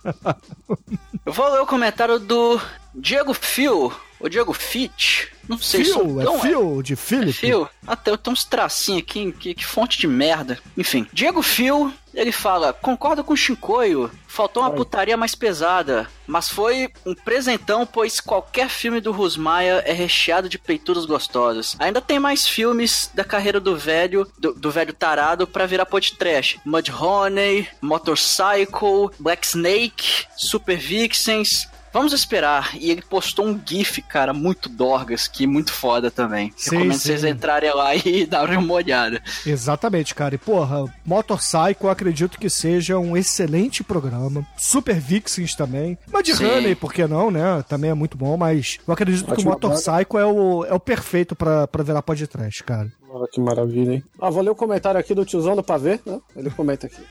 Eu 1.24 1.34
vou 1.34 1.52
ler 1.52 1.62
o 1.62 1.68
comentário 1.68 2.18
do 2.18 2.60
Diego 2.96 3.32
Fio, 3.36 3.94
o 4.22 4.30
Diego 4.30 4.54
Fit. 4.54 5.30
Não 5.48 5.58
sei 5.58 5.84
se 5.84 5.92
é, 5.92 5.96
é 5.96 6.40
Fio 6.40 6.82
de 6.82 6.96
Philip. 6.96 7.34
Fio. 7.34 7.68
Até 7.86 8.12
ah, 8.12 8.18
tem 8.18 8.32
uns 8.32 8.46
tracinhos 8.46 9.02
aqui, 9.02 9.32
que, 9.34 9.54
que, 9.54 9.66
fonte 9.66 9.98
de 9.98 10.08
merda. 10.08 10.58
Enfim, 10.78 11.06
Diego 11.12 11.42
Fio, 11.42 11.94
ele 12.14 12.32
fala: 12.32 12.72
concordo 12.72 13.24
com 13.24 13.34
o 13.34 13.38
Shinkoio, 13.38 14.10
faltou 14.28 14.64
uma 14.64 14.72
putaria 14.72 15.18
mais 15.18 15.36
pesada, 15.36 16.08
mas 16.26 16.48
foi 16.48 16.90
um 17.06 17.14
presentão, 17.14 17.86
pois 17.86 18.20
qualquer 18.20 18.70
filme 18.70 19.02
do 19.02 19.12
Rusmaia 19.12 19.84
é 19.86 19.92
recheado 19.92 20.48
de 20.48 20.58
peitudos 20.58 21.06
gostosos. 21.06 21.76
Ainda 21.80 22.00
tem 22.00 22.20
mais 22.20 22.48
filmes 22.48 23.10
da 23.14 23.24
carreira 23.24 23.60
do 23.60 23.76
velho, 23.76 24.26
do, 24.38 24.54
do 24.54 24.72
velho 24.72 24.94
tarado, 24.94 25.46
pra 25.46 25.66
virar 25.66 25.86
podcast: 25.86 26.62
Mudhoney, 26.64 27.68
Motorcycle, 27.82 29.10
Black 29.20 29.46
Snake, 29.46 30.26
Super 30.38 30.78
Vixens. 30.78 31.70
Vamos 31.94 32.14
esperar. 32.14 32.76
E 32.76 32.90
ele 32.90 33.02
postou 33.02 33.46
um 33.46 33.60
GIF, 33.64 34.02
cara, 34.02 34.34
muito 34.34 34.70
Dorgas, 34.70 35.28
que 35.28 35.46
muito 35.46 35.72
foda 35.72 36.10
também. 36.10 36.54
Sim, 36.56 36.72
Recomendo 36.72 36.94
sim. 36.94 37.00
vocês 37.00 37.24
entrarem 37.24 37.74
lá 37.74 37.96
e 37.96 38.26
darem 38.26 38.58
uma 38.58 38.74
olhada. 38.74 39.22
Exatamente, 39.46 40.16
cara. 40.16 40.36
E, 40.36 40.38
porra, 40.38 40.86
Motorcycle 41.06 41.86
eu 41.86 41.90
acredito 41.90 42.40
que 42.40 42.50
seja 42.50 42.98
um 42.98 43.18
excelente 43.18 43.84
programa. 43.84 44.46
Super 44.58 45.00
Vixens 45.00 45.56
também. 45.56 45.98
Mad 46.12 46.28
Honey, 46.30 46.76
por 46.76 46.94
que 46.94 47.06
não, 47.06 47.30
né? 47.30 47.64
Também 47.68 47.90
é 47.90 47.94
muito 47.94 48.18
bom, 48.18 48.38
mas 48.38 48.80
eu 48.88 48.94
acredito 48.94 49.32
Ótimo 49.32 49.36
que 49.36 49.48
o 49.48 49.52
Motorcycle 49.52 50.20
é 50.20 50.26
o, 50.26 50.66
é 50.66 50.74
o 50.74 50.80
perfeito 50.80 51.36
pra, 51.36 51.68
pra 51.68 51.84
virar 51.84 52.02
podcast, 52.02 52.64
cara. 52.64 52.92
Olha 53.10 53.28
que 53.28 53.42
maravilha, 53.42 53.96
hein? 53.96 54.04
Ah, 54.20 54.30
vou 54.30 54.42
ler 54.42 54.52
o 54.52 54.56
comentário 54.56 55.00
aqui 55.00 55.14
do 55.14 55.26
tiozão 55.26 55.56
do 55.56 55.64
pavê, 55.64 56.00
né? 56.06 56.20
Ele 56.36 56.50
comenta 56.50 56.88
aqui. 56.88 57.02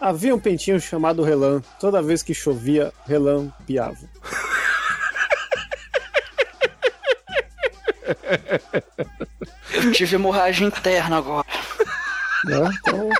Havia 0.00 0.34
um 0.34 0.38
pentinho 0.38 0.80
chamado 0.80 1.22
Relan. 1.22 1.60
Toda 1.78 2.02
vez 2.02 2.22
que 2.22 2.32
chovia, 2.32 2.92
Relan 3.06 3.52
piava. 3.66 3.98
Eu 9.72 9.92
tive 9.92 10.16
hemorragia 10.16 10.66
interna 10.66 11.18
agora. 11.18 11.46
Né? 12.44 12.70
Então, 12.80 13.10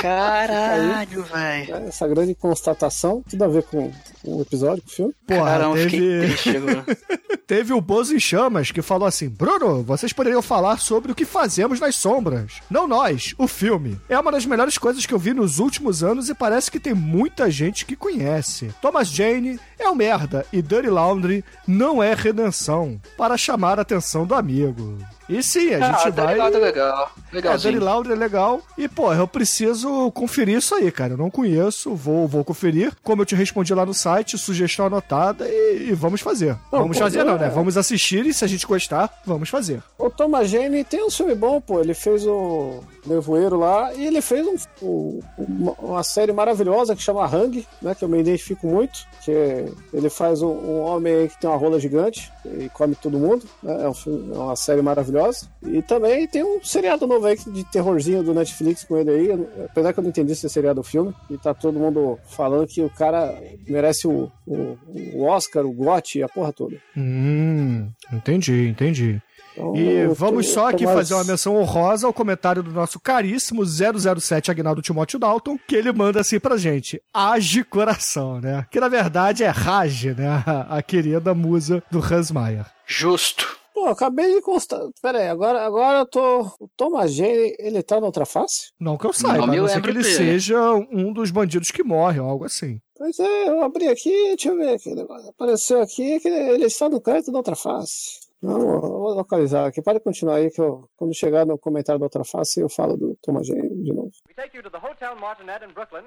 Caralho, 0.00 1.22
velho. 1.22 1.74
essa 1.88 2.06
grande 2.08 2.34
constatação, 2.34 3.22
tudo 3.28 3.44
a 3.44 3.48
ver 3.48 3.62
com 3.64 3.90
o 4.24 4.42
episódio, 4.42 4.82
com 4.82 4.88
o 4.88 4.92
filme. 4.92 5.14
Porra, 5.26 5.44
Caramba, 5.44 5.76
fiquei 5.78 6.00
teve... 6.00 6.26
triste 6.26 6.56
agora. 6.56 6.84
teve 7.46 7.72
o 7.72 7.80
Bozo 7.80 8.14
em 8.14 8.20
Chamas 8.20 8.70
que 8.70 8.82
falou 8.82 9.06
assim: 9.06 9.28
Bruno, 9.28 9.82
vocês 9.82 10.12
poderiam 10.12 10.42
falar 10.42 10.78
sobre 10.78 11.12
o 11.12 11.14
que 11.14 11.24
fazemos 11.24 11.80
nas 11.80 11.96
sombras. 11.96 12.60
Não 12.70 12.86
nós, 12.86 13.34
o 13.38 13.46
filme. 13.46 13.98
É 14.08 14.18
uma 14.18 14.32
das 14.32 14.46
melhores 14.46 14.78
coisas 14.78 15.06
que 15.06 15.14
eu 15.14 15.18
vi 15.18 15.32
nos 15.32 15.58
últimos 15.58 16.02
anos 16.02 16.28
e 16.28 16.34
parece 16.34 16.70
que 16.70 16.80
tem 16.80 16.94
muita 16.94 17.50
gente 17.50 17.84
que 17.84 17.96
conhece. 17.96 18.72
Thomas 18.80 19.08
Jane 19.08 19.58
é 19.78 19.88
um 19.88 19.94
merda 19.94 20.44
e 20.52 20.60
Dirty 20.62 20.88
Laundry 20.88 21.44
não 21.66 22.02
é 22.02 22.14
redenção 22.14 23.00
para 23.16 23.36
chamar 23.36 23.78
a 23.78 23.82
atenção 23.82 24.26
do 24.26 24.34
amigo. 24.34 24.96
E 25.28 25.42
sim, 25.42 25.74
a 25.74 25.80
gente 25.80 26.06
ah, 26.06 26.10
vai. 26.10 26.34
legal, 26.34 26.52
tá 26.52 26.58
legal. 26.58 27.02
É, 27.02 27.18
Dirty 27.18 27.34
Legalzinho. 27.34 27.84
Laundry 27.84 28.12
é 28.12 28.16
legal. 28.16 28.62
E, 28.78 28.86
pô, 28.86 29.12
eu 29.12 29.26
preciso 29.26 30.08
conferir 30.12 30.56
isso 30.58 30.72
aí, 30.72 30.88
cara. 30.92 31.14
Eu 31.14 31.16
não 31.16 31.28
conheço, 31.30 31.96
vou, 31.96 32.28
vou 32.28 32.44
conferir. 32.44 32.92
Como 33.02 33.22
eu 33.22 33.26
te 33.26 33.34
respondi 33.34 33.74
lá 33.74 33.84
no 33.84 33.92
site, 33.92 34.38
sugestão 34.38 34.86
anotada 34.86 35.48
e, 35.48 35.88
e 35.88 35.92
vamos 35.94 36.20
fazer. 36.20 36.50
Não, 36.72 36.78
vamos 36.82 36.96
pô, 36.96 37.02
fazer, 37.02 37.24
não, 37.24 37.36
né? 37.36 37.46
é. 37.46 37.50
Vamos 37.50 37.76
assistir 37.76 38.24
e 38.24 38.32
se 38.32 38.44
a 38.44 38.48
gente 38.48 38.64
gostar, 38.68 39.12
vamos 39.26 39.48
fazer. 39.48 39.82
O 39.98 40.08
Thomas 40.08 40.48
Jane 40.48 40.84
tem 40.84 41.04
um 41.04 41.10
filme 41.10 41.34
bom, 41.34 41.60
pô. 41.60 41.80
Ele 41.80 41.92
fez 41.94 42.24
o 42.24 42.84
Nevoeiro 43.04 43.58
lá 43.58 43.92
e 43.94 44.06
ele 44.06 44.20
fez 44.22 44.46
um- 44.46 44.56
um- 44.86 45.20
uma, 45.36 45.72
uma 45.72 46.02
série 46.04 46.32
maravilhosa 46.32 46.94
que 46.94 47.02
chama 47.02 47.26
Hang, 47.26 47.66
né? 47.82 47.96
Que 47.96 48.04
eu 48.04 48.08
me 48.08 48.20
identifico 48.20 48.64
muito. 48.68 49.00
Que 49.24 49.65
ele 49.92 50.08
faz 50.10 50.42
um, 50.42 50.48
um 50.48 50.80
homem 50.80 51.28
que 51.28 51.40
tem 51.40 51.48
uma 51.50 51.56
rola 51.58 51.78
gigante 51.80 52.30
e 52.44 52.68
come 52.70 52.94
todo 52.94 53.18
mundo. 53.18 53.44
né, 53.62 53.84
É, 53.84 53.88
um 53.88 53.94
filme- 53.94 54.34
é 54.34 54.38
uma 54.38 54.56
série 54.56 54.82
maravilhosa. 54.82 55.48
E 55.62 55.82
também 55.82 56.26
tem 56.26 56.42
um 56.44 56.62
seriado 56.62 57.06
novo 57.06 57.26
aí 57.26 57.36
de 57.36 57.64
terrorzinho 57.64 58.22
do 58.22 58.34
Netflix 58.34 58.84
com 58.84 58.96
ele 58.96 59.10
aí. 59.10 59.28
Apesar 59.64 59.92
que 59.92 59.98
eu 59.98 60.02
não 60.02 60.10
entendi 60.10 60.32
esse 60.32 60.48
seriado 60.48 60.80
do 60.80 60.84
filme. 60.84 61.14
E 61.30 61.36
tá 61.38 61.52
todo 61.54 61.78
mundo 61.78 62.18
falando 62.28 62.66
que 62.66 62.82
o 62.82 62.90
cara 62.90 63.34
merece 63.68 64.06
o, 64.06 64.30
o, 64.46 64.76
o 65.14 65.24
Oscar, 65.24 65.64
o 65.64 65.72
GOT 65.72 66.18
e 66.18 66.22
a 66.22 66.28
porra 66.28 66.52
toda. 66.52 66.76
Hum, 66.96 67.88
entendi, 68.12 68.68
entendi. 68.68 69.20
Então, 69.56 69.74
E 69.74 70.06
vamos 70.08 70.48
só 70.48 70.68
aqui 70.68 70.84
mais- 70.84 70.96
fazer 70.98 71.14
uma 71.14 71.24
menção 71.24 71.56
honrosa 71.56 72.06
ao 72.06 72.12
comentário 72.12 72.62
do 72.62 72.70
nosso 72.70 73.00
caríssimo 73.00 73.64
007 73.64 74.50
Agnaldo 74.50 74.82
Timóteo 74.82 75.18
Dalton, 75.18 75.58
que 75.66 75.74
ele 75.74 75.90
manda 75.92 76.20
assim 76.20 76.38
pra 76.38 76.56
gente: 76.58 77.00
age 77.12 77.64
coração, 77.64 78.40
né? 78.40 78.66
Que 78.70 78.78
na 78.78 78.88
verdade 78.88 79.44
é 79.44 79.48
Rage, 79.48 80.14
né? 80.14 80.44
A 80.68 80.82
querida 80.82 81.32
musa 81.34 81.82
do 81.90 81.98
Hans 82.00 82.30
Mayer. 82.30 82.66
Justo. 82.86 83.56
Pô, 83.72 83.86
acabei 83.88 84.34
de 84.34 84.40
constar. 84.40 84.80
Pera 85.02 85.18
aí, 85.18 85.28
agora, 85.28 85.64
agora 85.64 85.98
eu 86.00 86.06
tô. 86.06 86.42
O 86.60 86.68
Thomas 86.76 87.12
Jane, 87.12 87.54
ele 87.58 87.82
tá 87.82 88.00
na 88.00 88.06
outra 88.06 88.24
face? 88.24 88.70
Não 88.80 88.96
que 88.96 89.06
eu 89.06 89.12
saiba, 89.12 89.46
Não 89.46 89.52
a 89.52 89.56
não 89.56 89.68
ser 89.68 89.80
que 89.82 89.86
lembro 89.88 89.90
ele 89.90 90.02
dele. 90.02 90.14
seja 90.14 90.72
um 90.90 91.12
dos 91.12 91.30
bandidos 91.30 91.70
que 91.70 91.82
morre 91.82 92.18
ou 92.18 92.26
algo 92.28 92.44
assim. 92.46 92.80
Pois 92.96 93.18
é, 93.20 93.48
eu 93.50 93.62
abri 93.62 93.88
aqui, 93.88 94.10
deixa 94.28 94.48
eu 94.48 94.56
ver 94.56 94.74
aqui. 94.76 94.90
o 94.90 94.94
negócio. 94.94 95.28
Apareceu 95.28 95.82
aqui 95.82 96.18
que 96.20 96.26
ele, 96.28 96.50
ele 96.54 96.64
está 96.64 96.88
no 96.88 97.00
crédito 97.02 97.30
da 97.30 97.36
outra 97.38 97.54
face. 97.54 98.24
Não, 98.46 98.80
vou 98.80 99.14
localizar 99.14 99.66
aqui. 99.66 99.82
Pode 99.82 99.98
continuar 99.98 100.36
aí 100.36 100.50
que 100.50 100.60
eu, 100.60 100.88
quando 100.96 101.12
chegar 101.12 101.44
no 101.44 101.58
comentário 101.58 101.98
da 101.98 102.06
outra 102.06 102.24
face, 102.24 102.60
eu 102.60 102.68
falo 102.68 102.96
do 102.96 103.16
Thomas 103.20 103.46
de 103.46 103.92
novo. 103.92 104.12
We 104.28 104.34
take 104.34 104.56
you 104.56 104.62
to 104.62 104.70
the 104.70 104.78
Hotel 104.78 105.16
Martinet 105.16 105.64
in 105.64 105.72
Brooklyn, 105.72 106.04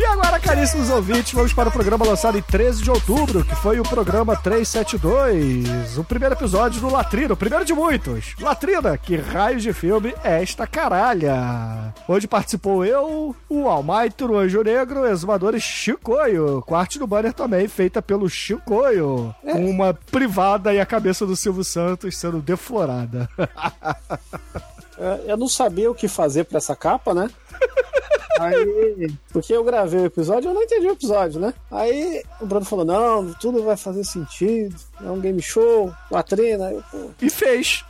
E 0.00 0.04
agora, 0.06 0.40
caríssimos 0.40 0.88
ouvintes, 0.88 1.32
vamos 1.32 1.52
para 1.52 1.68
o 1.68 1.72
programa 1.72 2.06
lançado 2.06 2.38
em 2.38 2.42
13 2.42 2.82
de 2.82 2.90
outubro, 2.90 3.44
que 3.44 3.54
foi 3.56 3.78
o 3.78 3.82
programa 3.82 4.34
372, 4.34 5.98
o 5.98 6.04
primeiro 6.04 6.34
episódio 6.34 6.80
do 6.80 6.90
Latrina, 6.90 7.34
o 7.34 7.36
primeiro 7.36 7.64
de 7.64 7.74
muitos. 7.74 8.34
Latrina, 8.40 8.96
que 8.96 9.16
raio 9.16 9.60
de 9.60 9.72
filme 9.72 10.14
é 10.24 10.42
esta 10.42 10.66
caralha? 10.66 11.94
Onde 12.08 12.26
participou 12.26 12.84
eu, 12.84 13.36
o 13.48 13.68
Almaito, 13.68 14.26
o 14.26 14.38
Anjo 14.38 14.62
Negro, 14.62 15.02
o 15.02 15.06
exumador 15.06 15.58
Chicoio, 15.58 16.64
arte 16.70 16.98
do 16.98 17.06
banner 17.06 17.32
também 17.32 17.68
feita 17.68 18.02
pelo 18.02 18.28
Chicoio, 18.28 19.34
com 19.42 19.70
uma 19.70 19.94
privada 19.94 20.72
e 20.74 20.80
a 20.80 20.86
cabeça 20.86 21.24
do 21.24 21.36
Silvio 21.36 21.62
Santos 21.62 22.16
sendo 22.16 22.40
deflorada. 22.40 23.28
É, 24.98 25.32
eu 25.32 25.36
não 25.36 25.48
sabia 25.48 25.90
o 25.90 25.94
que 25.94 26.08
fazer 26.08 26.44
pra 26.44 26.58
essa 26.58 26.76
capa, 26.76 27.14
né? 27.14 27.30
Aí, 28.40 29.12
porque 29.32 29.52
eu 29.52 29.62
gravei 29.62 30.00
o 30.00 30.06
episódio, 30.06 30.50
eu 30.50 30.54
não 30.54 30.62
entendi 30.62 30.86
o 30.86 30.92
episódio, 30.92 31.40
né? 31.40 31.54
Aí 31.70 32.22
o 32.40 32.46
Bruno 32.46 32.64
falou: 32.64 32.84
não, 32.84 33.32
tudo 33.34 33.62
vai 33.62 33.76
fazer 33.76 34.04
sentido, 34.04 34.74
é 35.04 35.08
um 35.08 35.20
game 35.20 35.40
show, 35.40 35.92
latrina. 36.10 36.66
Aí 36.66 36.74
eu, 36.74 36.82
pô, 36.90 37.10
E 37.22 37.30
fez. 37.30 37.84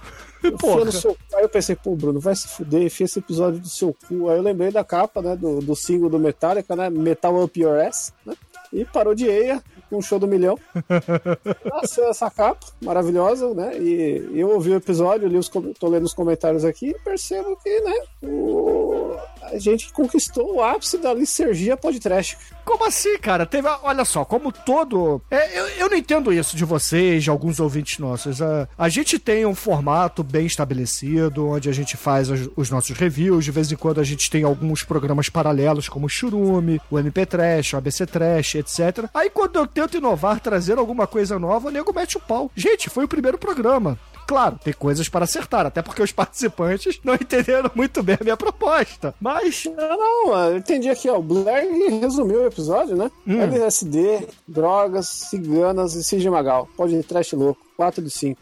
No 0.51 0.93
seu... 0.93 1.17
Aí 1.35 1.43
eu 1.43 1.49
pensei, 1.49 1.75
pô, 1.75 1.97
Bruno, 1.97 2.21
vai 2.21 2.37
se 2.37 2.49
fuder, 2.49 2.83
enfia 2.83 3.07
esse 3.07 3.19
episódio 3.19 3.59
do 3.59 3.69
seu 3.69 3.95
cu. 3.95 4.29
Aí 4.29 4.37
eu 4.37 4.43
lembrei 4.43 4.71
da 4.71 4.85
capa, 4.85 5.23
né, 5.23 5.35
do, 5.35 5.61
do 5.61 5.75
single 5.75 6.11
do 6.11 6.19
Metallica, 6.19 6.77
né, 6.77 6.91
Metal 6.91 7.43
Up 7.43 7.59
Your 7.59 7.81
Ass, 7.81 8.13
né, 8.27 8.35
e 8.71 8.85
parodiei 8.85 9.55
com 9.55 9.74
um 9.97 10.03
show 10.03 10.19
do 10.19 10.27
milhão. 10.27 10.59
Nasceu 11.65 12.09
essa 12.09 12.31
capa 12.31 12.67
maravilhosa, 12.83 13.53
né, 13.55 13.79
e 13.79 14.31
eu 14.35 14.51
ouvi 14.51 14.71
o 14.71 14.77
episódio, 14.77 15.29
li 15.29 15.39
os, 15.39 15.49
tô 15.49 15.89
lendo 15.89 16.05
os 16.05 16.15
comentários 16.15 16.65
aqui 16.65 16.91
e 16.91 16.99
percebo 17.01 17.57
que, 17.63 17.81
né, 17.81 17.95
o... 18.23 19.17
a 19.53 19.59
gente 19.59 19.93
conquistou 19.93 20.57
o 20.57 20.63
ápice 20.63 20.99
da 20.99 21.13
licergia 21.13 21.77
podcast. 21.77 22.37
Como 22.65 22.87
assim, 22.87 23.19
cara? 23.19 23.45
Teve, 23.45 23.69
olha 23.83 24.05
só, 24.05 24.25
como 24.25 24.51
todo. 24.51 25.21
É, 25.31 25.59
eu, 25.59 25.67
eu 25.69 25.91
não 25.91 25.97
entendo 25.97 26.33
isso 26.33 26.57
de 26.57 26.65
vocês, 26.65 27.23
de 27.23 27.31
alguns 27.31 27.61
ouvintes 27.61 27.99
nossos. 27.99 28.41
A, 28.41 28.69
a 28.79 28.89
gente 28.89 29.19
tem 29.19 29.45
um 29.45 29.55
formato 29.55 30.23
bem 30.23 30.47
estabelecido, 30.47 31.49
onde 31.49 31.69
a 31.69 31.73
gente 31.73 31.97
faz 31.97 32.31
os, 32.31 32.49
os 32.57 32.71
nossos 32.71 32.97
reviews. 32.97 33.45
De 33.45 33.51
vez 33.51 33.71
em 33.71 33.77
quando 33.77 34.01
a 34.01 34.05
gente 34.05 34.31
tem 34.31 34.45
alguns 34.45 34.83
programas 34.83 35.29
paralelos, 35.29 35.89
como 35.89 36.07
o 36.07 36.09
Churume, 36.09 36.81
o 36.91 36.99
MP 36.99 37.27
Trash, 37.27 37.75
o 37.75 37.77
ABC 37.77 38.07
Trash, 38.07 38.55
etc. 38.55 39.09
Aí 39.13 39.29
quando 39.29 39.57
eu 39.57 39.67
tento 39.67 39.97
inovar, 39.97 40.41
trazer 40.41 40.79
alguma 40.79 41.07
coisa 41.07 41.39
nova, 41.39 41.69
o 41.69 41.71
nego 41.71 41.93
mete 41.93 42.17
o 42.17 42.21
pau. 42.21 42.51
Gente, 42.57 42.89
foi 42.89 43.05
o 43.05 43.09
primeiro 43.09 43.37
programa. 43.37 43.99
Claro, 44.27 44.59
tem 44.63 44.73
coisas 44.73 45.09
para 45.09 45.25
acertar, 45.25 45.67
até 45.67 45.83
porque 45.83 46.03
os 46.03 46.13
participantes 46.13 46.99
não 47.05 47.15
entenderam 47.15 47.71
muito 47.75 48.03
bem 48.03 48.17
a 48.21 48.25
minha 48.25 48.37
proposta. 48.37 49.15
Mas 49.21 49.65
Não, 49.65 49.97
não, 49.99 50.51
eu 50.51 50.57
entendi 50.59 50.89
aqui, 50.89 51.09
ó. 51.09 51.19
O 51.19 51.23
Blair 51.23 51.69
resumiu 52.01 52.43
o 52.43 52.47
episódio, 52.47 52.97
né? 52.97 53.11
LSD, 53.27 54.29
drogas, 54.47 55.07
ciganas 55.09 55.95
e 55.95 56.03
Cid 56.05 56.29
Magal. 56.29 56.69
Pode 56.77 56.95
ir 56.95 57.05
trash 57.05 57.33
louco. 57.33 57.65
4 57.77 58.03
de 58.03 58.11
5. 58.11 58.41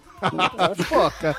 Pô, 0.89 1.11
cara. 1.21 1.37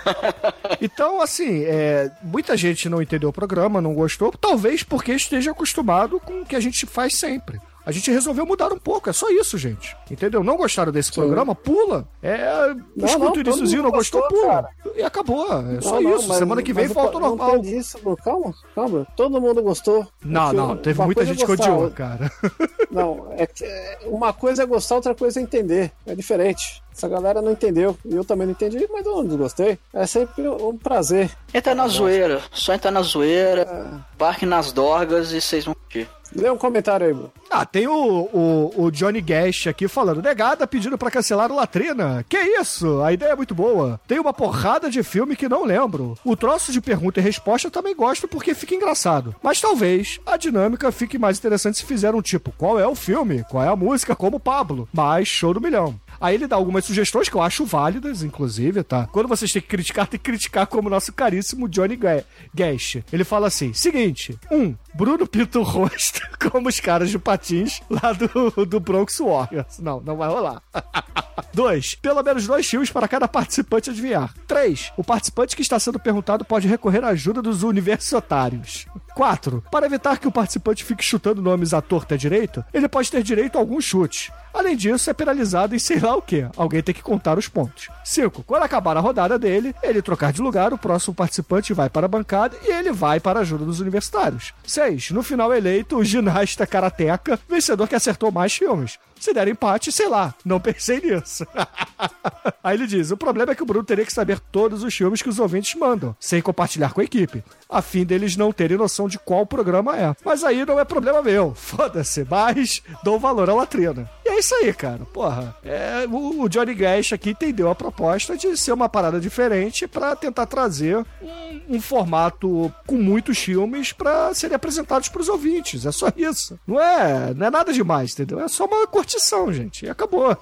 Então, 0.82 1.22
assim, 1.22 1.64
é, 1.64 2.12
muita 2.22 2.58
gente 2.58 2.90
não 2.90 3.02
entendeu 3.02 3.30
o 3.30 3.34
programa, 3.34 3.80
não 3.80 3.94
gostou, 3.94 4.32
talvez 4.32 4.84
porque 4.84 5.14
esteja 5.14 5.52
acostumado 5.52 6.20
com 6.20 6.42
o 6.42 6.46
que 6.46 6.56
a 6.56 6.60
gente 6.60 6.86
faz 6.86 7.18
sempre. 7.18 7.60
A 7.86 7.92
gente 7.92 8.10
resolveu 8.12 8.46
mudar 8.46 8.72
um 8.72 8.78
pouco, 8.78 9.10
é 9.10 9.14
só 9.14 9.30
isso, 9.30 9.58
gente. 9.58 9.96
Entendeu? 10.10 10.44
Não 10.44 10.56
gostaram 10.56 10.92
desse 10.92 11.12
programa? 11.12 11.54
Pula. 11.54 12.08
É, 12.22 12.74
Não, 12.96 13.06
escuta 13.06 13.26
não, 13.26 13.34
o 13.34 13.40
iníciozinho, 13.42 13.84
não 13.84 13.92
gostou? 13.92 14.22
gostou, 14.22 14.40
Pula. 14.40 14.54
cara. 14.54 14.70
E 14.96 15.04
acabou. 15.04 15.46
É 15.78 15.82
só 15.82 15.96
Não, 15.96 16.02
não, 16.02 16.16
isso. 16.18 16.28
mas- 16.30 16.38
Semana 16.38 16.62
que 16.64 16.72
vem 16.74 16.86
o- 16.88 16.94
volta 16.94 17.16
ao 17.18 17.22
não 17.22 17.36
normal. 17.36 17.58
isso. 17.64 17.98
Calma, 18.24 18.54
calma. 18.74 19.08
Todo 19.16 19.42
mundo 19.42 19.62
gostou. 19.62 20.08
Não, 20.24 20.42
Porque 20.46 20.58
não, 20.58 20.78
teve 20.78 21.02
muita 21.04 21.22
é 21.24 21.26
gente 21.26 21.40
que 21.40 21.46
gostar, 21.46 21.74
odiou, 21.74 21.92
cara. 21.92 22.32
Não, 22.92 23.34
é 23.36 23.48
que 23.48 23.66
é, 23.66 24.00
uma 24.06 24.32
coisa 24.32 24.62
é 24.62 24.66
gostar, 24.68 24.96
outra 24.96 25.16
coisa 25.16 25.40
é 25.40 25.44
entender. 25.44 25.92
É 26.06 26.14
diferente. 26.14 26.84
Essa 26.96 27.08
galera 27.10 27.42
não 27.42 27.52
entendeu. 27.52 27.98
E 28.06 28.14
eu 28.16 28.24
também 28.24 28.46
não 28.46 28.52
entendi, 28.52 28.88
mas 28.92 29.04
eu 29.04 29.16
não 29.16 29.26
desgostei. 29.26 29.80
É 29.92 30.06
sempre 30.06 30.48
um 30.48 30.78
prazer. 30.78 31.32
Entra 31.52 31.74
na 31.74 31.88
zoeira. 31.88 32.40
Só 32.52 32.72
entra 32.72 32.92
na 32.92 33.02
zoeira, 33.02 34.00
barque 34.16 34.46
nas 34.46 34.72
dorgas 34.72 35.32
e 35.32 35.42
vocês 35.42 35.66
vão 35.66 35.74
curtir. 35.74 36.08
Lê 36.36 36.50
um 36.50 36.58
comentário 36.58 37.06
aí, 37.08 37.14
Bruno. 37.14 37.32
Ah, 37.50 37.66
tem 37.66 37.88
o, 37.88 37.94
o, 38.34 38.74
o 38.86 38.92
Johnny 38.92 39.22
Guest 39.22 39.68
aqui 39.68 39.88
falando, 39.88 40.22
negada 40.22 40.66
pedindo 40.66 40.98
pra 40.98 41.12
cancelar 41.12 41.52
o 41.52 41.56
Latrina. 41.56 42.26
Que 42.28 42.38
isso? 42.38 43.02
A 43.02 43.14
ideia 43.14 43.32
é 43.34 43.36
muito 43.36 43.54
boa. 43.54 44.00
Tem 44.08 44.20
uma 44.20 44.34
porrada 44.34 44.90
de 44.90 45.04
filme 45.04 45.36
que 45.36 45.48
não 45.48 45.64
lembro. 45.64 46.18
O 46.26 46.36
troço 46.36 46.72
de 46.72 46.82
pergunta 46.82 47.20
e 47.20 47.24
resposta 47.24 47.68
eu 47.68 47.72
também 47.72 47.96
gosto 47.96 48.28
porque 48.28 48.56
fica 48.56 48.74
engraçado. 48.74 49.36
Mas 49.44 49.62
talvez 49.62 50.20
a 50.26 50.36
dinâmica 50.36 50.92
fique 50.92 51.18
mais 51.20 51.38
interessante 51.38 51.78
se 51.78 51.86
fizer 51.86 52.16
um 52.16 52.22
tipo, 52.22 52.52
qual 52.58 52.80
é 52.80 52.88
o 52.88 52.96
filme? 52.96 53.44
Qual 53.50 53.64
é 53.64 53.68
a 53.68 53.76
música? 53.76 54.16
Como 54.16 54.40
Pablo. 54.40 54.88
Mas 54.92 55.28
show 55.28 55.54
do 55.54 55.62
milhão. 55.62 56.00
Aí 56.20 56.36
ele 56.36 56.48
dá 56.48 56.56
algumas 56.56 56.86
sugestões 56.86 57.28
que 57.30 57.36
eu 57.36 57.42
acho 57.42 57.66
válidas, 57.66 58.24
inclusive, 58.24 58.82
tá? 58.84 59.08
Quando 59.12 59.28
vocês 59.28 59.52
têm 59.52 59.62
que 59.62 59.68
criticar, 59.68 60.08
tem 60.08 60.20
que 60.20 60.24
criticar 60.24 60.66
como 60.68 60.88
o 60.88 60.92
nosso 60.92 61.12
caríssimo 61.12 61.68
Johnny 61.68 61.96
Ga- 61.96 62.24
Guest. 62.56 63.02
Ele 63.12 63.24
fala 63.24 63.48
assim: 63.48 63.74
seguinte, 63.74 64.38
um, 64.52 64.74
Bruno 64.94 65.26
pinta 65.28 65.60
o 65.60 65.64
rosto 65.64 66.22
como 66.52 66.70
os 66.70 66.80
caras 66.80 67.10
de 67.10 67.18
patins 67.18 67.82
lá 67.90 68.14
do, 68.14 68.66
do 68.66 68.80
Bronx 68.80 69.18
Warriors. 69.20 69.80
Não, 69.80 70.00
não 70.00 70.16
vai 70.16 70.30
rolar. 70.30 70.62
Dois, 71.54 71.96
pelo 71.96 72.24
menos 72.24 72.48
dois 72.48 72.68
filmes 72.68 72.90
para 72.90 73.08
cada 73.08 73.28
participante 73.28 73.90
adivinhar. 73.90 74.34
Três, 74.48 74.92
o 74.98 75.04
participante 75.04 75.56
que 75.56 75.62
está 75.62 75.80
sendo 75.80 76.00
perguntado 76.00 76.44
pode 76.44 76.68
recorrer 76.68 77.04
à 77.04 77.10
ajuda 77.10 77.42
dos 77.42 77.62
universitários. 77.62 78.88
4. 79.14 79.64
Para 79.72 79.86
evitar 79.86 80.18
que 80.18 80.28
o 80.28 80.32
participante 80.32 80.84
fique 80.84 81.04
chutando 81.04 81.42
nomes 81.42 81.74
à 81.74 81.82
torta 81.82 82.18
direito, 82.18 82.66
ele 82.74 82.88
pode 82.88 83.12
ter 83.12 83.22
direito 83.22 83.58
a 83.58 83.60
algum 83.60 83.80
chute. 83.80 84.32
Além 84.54 84.76
disso, 84.76 85.10
é 85.10 85.14
penalizado 85.14 85.76
em 85.76 85.80
sei 85.80 86.00
lá 86.00 86.16
o 86.16 86.22
que. 86.22 86.48
Alguém 86.58 86.82
tem 86.82 86.94
que 86.94 87.02
contar 87.02 87.38
os 87.38 87.48
pontos. 87.48 87.90
5. 88.04 88.44
Quando 88.44 88.64
acabar 88.64 88.98
a 88.98 89.00
rodada 89.00 89.38
dele, 89.38 89.76
ele 89.82 90.02
trocar 90.02 90.32
de 90.32 90.42
lugar, 90.42 90.74
o 90.74 90.78
próximo 90.78 91.14
participante 91.14 91.74
vai 91.74 91.90
para 91.90 92.06
a 92.06 92.10
bancada 92.10 92.56
e 92.64 92.72
ele 92.72 92.92
vai 92.92 93.20
para 93.20 93.40
a 93.40 93.42
ajuda 93.42 93.66
dos 93.66 93.80
universitários. 93.80 94.54
6. 94.66 94.83
No 95.12 95.24
final 95.24 95.54
eleito, 95.54 95.98
o 95.98 96.04
ginasta 96.04 96.68
karateca, 96.68 97.40
vencedor 97.48 97.88
que 97.88 97.96
acertou 97.96 98.32
mais 98.32 98.54
filmes. 98.54 99.00
Se 99.24 99.34
der 99.34 99.48
empate, 99.48 99.90
sei 99.90 100.10
lá, 100.10 100.36
não 100.44 100.60
pensei 100.60 101.00
nisso. 101.00 101.48
Aí 102.62 102.76
ele 102.76 102.86
diz: 102.86 103.10
o 103.10 103.16
problema 103.16 103.54
é 103.54 103.56
que 103.56 103.64
o 103.64 103.66
Bruno 103.66 103.86
teria 103.86 104.06
que 104.06 104.12
saber 104.12 104.38
todos 104.38 104.84
os 104.84 104.94
filmes 104.94 105.22
que 105.22 105.30
os 105.30 105.40
ouvintes 105.40 105.76
mandam, 105.76 106.14
sem 106.20 106.42
compartilhar 106.42 106.92
com 106.92 107.00
a 107.00 107.06
equipe, 107.06 107.42
a 107.70 107.82
fim 107.82 108.04
deles 108.04 108.36
não 108.36 108.52
terem 108.52 108.78
noção 108.78 109.08
de 109.08 109.18
qual 109.18 109.46
programa 109.46 109.98
é. 109.98 110.14
Mas 110.26 110.44
aí 110.44 110.66
não 110.66 110.78
é 110.78 110.84
problema 110.84 111.22
meu. 111.22 111.54
Foda-se, 111.56 112.28
mas 112.30 112.82
dou 113.02 113.18
valor 113.18 113.50
à 113.50 113.54
latrina. 113.54 114.10
E 114.26 114.30
é 114.30 114.40
isso 114.40 114.54
aí, 114.56 114.74
cara. 114.74 115.06
Porra, 115.06 115.56
é, 115.64 116.06
o, 116.12 116.50
Johnny 116.50 116.74
Gash 116.74 117.14
aqui 117.14 117.30
entendeu 117.30 117.70
a 117.70 117.76
proposta 117.76 118.36
de 118.36 118.58
ser 118.58 118.74
uma 118.74 118.90
parada 118.90 119.22
diferente 119.22 119.88
para 119.88 120.18
tentar 120.18 120.48
trazer 120.48 120.98
um, 121.22 121.76
um, 121.78 121.82
formato 121.82 122.74
com 122.86 122.98
muitos 122.98 123.38
filmes 123.38 123.94
para 123.94 124.34
serem 124.34 124.56
apresentados 124.56 125.08
para 125.08 125.22
os 125.22 125.30
ouvintes. 125.30 125.86
É 125.86 125.94
só 125.94 126.10
isso. 126.18 126.60
Não 126.68 126.78
é, 126.78 127.34
não 127.34 127.48
é 127.48 127.50
nada 127.50 127.72
demais, 127.72 128.12
entendeu? 128.12 128.42
É 128.42 128.50
só 128.50 128.66
uma 128.66 128.86
curtida 128.86 129.13
curtição, 129.14 129.54
gente. 129.54 129.86
E 129.86 129.90
acabou. 129.90 130.36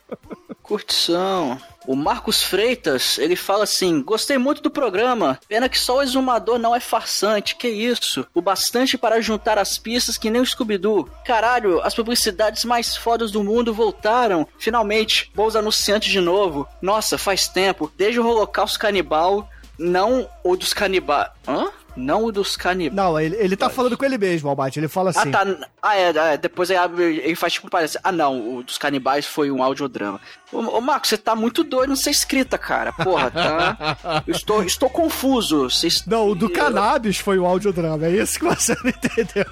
Curtição. 0.62 1.60
O 1.86 1.94
Marcos 1.94 2.42
Freitas, 2.42 3.18
ele 3.18 3.36
fala 3.36 3.64
assim: 3.64 4.02
Gostei 4.02 4.36
muito 4.36 4.60
do 4.62 4.70
programa. 4.70 5.38
Pena 5.48 5.68
que 5.68 5.78
só 5.78 5.98
o 5.98 6.02
exumador 6.02 6.58
não 6.58 6.74
é 6.74 6.80
farsante. 6.80 7.54
Que 7.54 7.68
isso? 7.68 8.26
O 8.34 8.42
bastante 8.42 8.98
para 8.98 9.20
juntar 9.20 9.58
as 9.58 9.78
pistas 9.78 10.18
que 10.18 10.30
nem 10.30 10.42
o 10.42 10.46
Scooby-Doo. 10.46 11.08
Caralho, 11.24 11.80
as 11.82 11.94
publicidades 11.94 12.64
mais 12.64 12.96
fodas 12.96 13.30
do 13.30 13.44
mundo 13.44 13.72
voltaram. 13.72 14.48
Finalmente, 14.58 15.30
bons 15.34 15.54
anunciantes 15.54 16.10
de 16.10 16.20
novo. 16.20 16.66
Nossa, 16.82 17.16
faz 17.16 17.46
tempo. 17.46 17.92
Desde 17.96 18.18
o 18.18 18.26
Holocausto 18.26 18.78
Canibal, 18.78 19.48
não 19.78 20.28
o 20.42 20.56
dos 20.56 20.72
canibais. 20.72 21.30
Hã? 21.46 21.70
Não 21.96 22.24
o 22.24 22.32
dos 22.32 22.56
canibais. 22.56 22.94
Não, 22.94 23.18
ele, 23.18 23.36
ele 23.36 23.56
tá 23.56 23.70
falando 23.70 23.96
com 23.96 24.04
ele 24.04 24.18
mesmo, 24.18 24.48
Albate. 24.48 24.78
Ele 24.78 24.88
fala 24.88 25.10
assim. 25.10 25.30
Ah, 25.30 25.32
tá. 25.32 25.68
Ah, 25.82 25.96
é, 25.96 26.34
é 26.34 26.36
depois 26.36 26.68
ele 26.70 27.34
faz 27.34 27.54
tipo 27.54 27.70
parece. 27.70 27.98
Ah, 28.04 28.12
não, 28.12 28.58
o 28.58 28.62
dos 28.62 28.76
canibais 28.76 29.24
foi 29.24 29.50
um 29.50 29.62
audiodrama. 29.62 30.20
Ô, 30.52 30.58
ô 30.58 30.80
Marco, 30.80 31.06
você 31.06 31.18
tá 31.18 31.34
muito 31.34 31.64
doido 31.64 31.96
ser 31.96 32.10
escrita, 32.10 32.56
cara. 32.56 32.92
Porra, 32.92 33.30
tá. 33.30 34.22
Eu 34.26 34.34
estou, 34.34 34.62
estou 34.62 34.88
confuso. 34.88 35.68
Cês... 35.70 36.04
Não, 36.06 36.28
o 36.28 36.34
do 36.34 36.48
cannabis 36.48 37.18
foi 37.18 37.38
um 37.38 37.46
audiodrama. 37.46 38.06
É 38.06 38.10
isso 38.10 38.38
que 38.38 38.44
você 38.44 38.76
não 38.82 38.90
entendeu. 38.90 39.46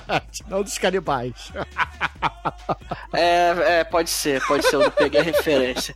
Não 0.48 0.62
dos 0.62 0.78
canibais. 0.78 1.52
É, 3.12 3.80
é, 3.80 3.84
pode 3.84 4.10
ser, 4.10 4.44
pode 4.46 4.64
ser. 4.66 4.76
Eu 4.76 4.80
não 4.80 4.90
peguei 4.90 5.20
a 5.20 5.24
referência. 5.24 5.94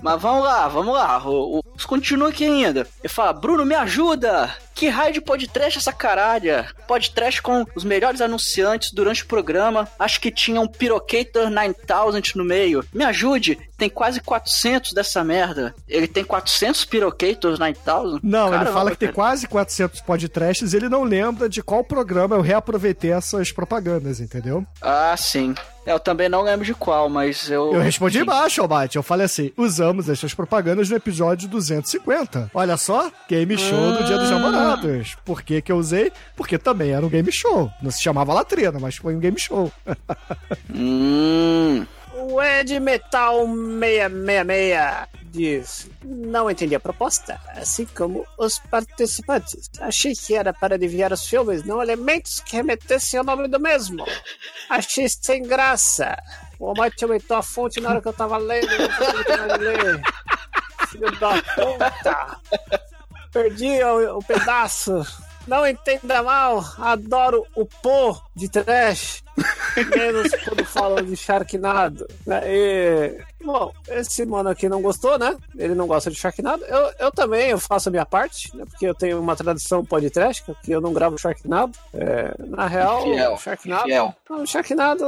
Mas 0.00 0.20
vamos 0.20 0.44
lá, 0.44 0.68
vamos 0.68 0.94
lá. 0.94 1.26
O, 1.26 1.58
o, 1.58 1.62
continua 1.86 2.28
aqui 2.28 2.44
ainda. 2.44 2.86
Ele 3.02 3.12
fala: 3.12 3.32
Bruno, 3.32 3.64
me 3.64 3.74
ajuda! 3.74 4.54
Que 4.74 4.88
raio 4.88 5.12
de 5.14 5.20
podcast 5.20 5.78
essa 5.78 5.92
caralha? 5.92 6.68
Podcast 6.88 7.40
com 7.40 7.64
os 7.76 7.84
melhores 7.84 8.20
anunciantes 8.20 8.90
durante 8.90 9.22
o 9.22 9.26
programa. 9.26 9.88
Acho 9.98 10.20
que 10.20 10.32
tinha 10.32 10.60
um 10.60 10.66
Pirocator 10.66 11.48
9000 11.48 12.22
no 12.34 12.44
meio. 12.44 12.84
Me 12.92 13.04
ajude, 13.04 13.43
tem 13.76 13.90
quase 13.90 14.20
400 14.20 14.92
dessa 14.92 15.22
merda. 15.24 15.74
Ele 15.88 16.06
tem 16.06 16.24
400 16.24 16.84
Pirocators 16.84 17.58
9000? 17.58 18.20
Não, 18.22 18.50
Caramba, 18.50 18.64
ele 18.64 18.72
fala 18.72 18.90
que 18.90 18.96
tem 18.96 19.12
quase 19.12 19.46
400 19.46 20.00
podcasts 20.00 20.72
e 20.72 20.76
ele 20.76 20.88
não 20.88 21.02
lembra 21.02 21.48
de 21.48 21.62
qual 21.62 21.84
programa 21.84 22.36
eu 22.36 22.40
reaproveitei 22.40 23.12
essas 23.12 23.52
propagandas, 23.52 24.20
entendeu? 24.20 24.64
Ah, 24.80 25.14
sim. 25.16 25.54
Eu 25.86 26.00
também 26.00 26.28
não 26.30 26.40
lembro 26.40 26.64
de 26.64 26.72
qual, 26.72 27.10
mas 27.10 27.50
eu. 27.50 27.74
Eu 27.74 27.80
respondi 27.80 28.18
embaixo, 28.18 28.62
Albate. 28.62 28.96
Eu 28.96 29.02
falei 29.02 29.26
assim: 29.26 29.52
usamos 29.56 30.08
essas 30.08 30.32
propagandas 30.32 30.88
no 30.88 30.96
episódio 30.96 31.46
250. 31.46 32.50
Olha 32.54 32.76
só, 32.78 33.12
game 33.28 33.58
show 33.58 33.92
do 33.92 34.04
Dia 34.04 34.16
dos 34.16 34.30
ah. 34.30 34.38
Namorados. 34.38 35.16
Por 35.24 35.42
que, 35.42 35.60
que 35.60 35.70
eu 35.70 35.76
usei? 35.76 36.10
Porque 36.34 36.56
também 36.56 36.92
era 36.92 37.04
um 37.04 37.08
game 37.08 37.30
show. 37.30 37.70
Não 37.82 37.90
se 37.90 38.02
chamava 38.02 38.32
Latrina, 38.32 38.78
mas 38.80 38.96
foi 38.96 39.14
um 39.14 39.20
game 39.20 39.38
show. 39.38 39.70
hum. 40.74 41.84
O 42.16 42.40
Ed 42.40 42.78
Metal 42.78 43.44
666 43.46 45.08
diz: 45.34 45.90
Não 46.02 46.48
entendi 46.48 46.74
a 46.74 46.80
proposta, 46.80 47.40
assim 47.56 47.84
como 47.86 48.24
os 48.38 48.58
participantes. 48.60 49.68
Achei 49.80 50.14
que 50.14 50.34
era 50.34 50.52
para 50.52 50.76
adivinhar 50.76 51.12
os 51.12 51.26
filmes, 51.26 51.64
não 51.64 51.82
elementos 51.82 52.40
que 52.40 52.56
remetessem 52.56 53.18
ao 53.18 53.24
nome 53.24 53.48
do 53.48 53.58
mesmo. 53.58 54.04
Achei 54.70 55.08
sem 55.08 55.42
graça. 55.42 56.16
O 56.58 56.68
Almighty 56.68 57.04
aumentou 57.04 57.36
a 57.36 57.42
fonte 57.42 57.80
na 57.80 57.90
hora 57.90 58.00
que 58.00 58.08
eu 58.08 58.12
tava 58.12 58.36
lendo, 58.36 58.68
ler. 59.58 60.00
Filho 60.88 61.10
da 61.18 61.42
puta! 61.42 62.40
Perdi 63.32 63.82
o, 63.82 64.18
o 64.18 64.22
pedaço. 64.22 65.04
Não 65.48 65.66
entenda 65.66 66.22
mal, 66.22 66.64
adoro 66.78 67.44
o 67.54 67.66
pô 67.66 68.16
de 68.34 68.48
trash. 68.48 69.22
Menos 69.96 70.30
quando 70.44 70.64
falam 70.64 71.04
de 71.04 71.16
Sharknado. 71.16 72.06
Né? 72.26 72.42
E 72.46 73.24
Bom, 73.44 73.72
esse 73.88 74.24
mano 74.24 74.48
aqui 74.48 74.68
não 74.70 74.80
gostou, 74.80 75.18
né? 75.18 75.36
Ele 75.54 75.74
não 75.74 75.86
gosta 75.86 76.10
de 76.10 76.16
Sharknado. 76.16 76.64
Eu, 76.64 76.92
eu 76.98 77.12
também 77.12 77.50
eu 77.50 77.58
faço 77.58 77.90
a 77.90 77.92
minha 77.92 78.06
parte, 78.06 78.56
né? 78.56 78.64
Porque 78.64 78.86
eu 78.86 78.94
tenho 78.94 79.20
uma 79.20 79.36
tradição 79.36 79.84
podcast, 79.84 80.42
que 80.62 80.72
eu 80.72 80.80
não 80.80 80.94
gravo 80.94 81.18
Sharknado. 81.18 81.72
É, 81.92 82.34
na 82.38 82.66
real, 82.66 83.02
Fiel. 83.02 83.36
Sharknado. 83.36 83.84
Fiel. 83.84 84.14
O 84.30 84.46
Sharknado, 84.46 85.04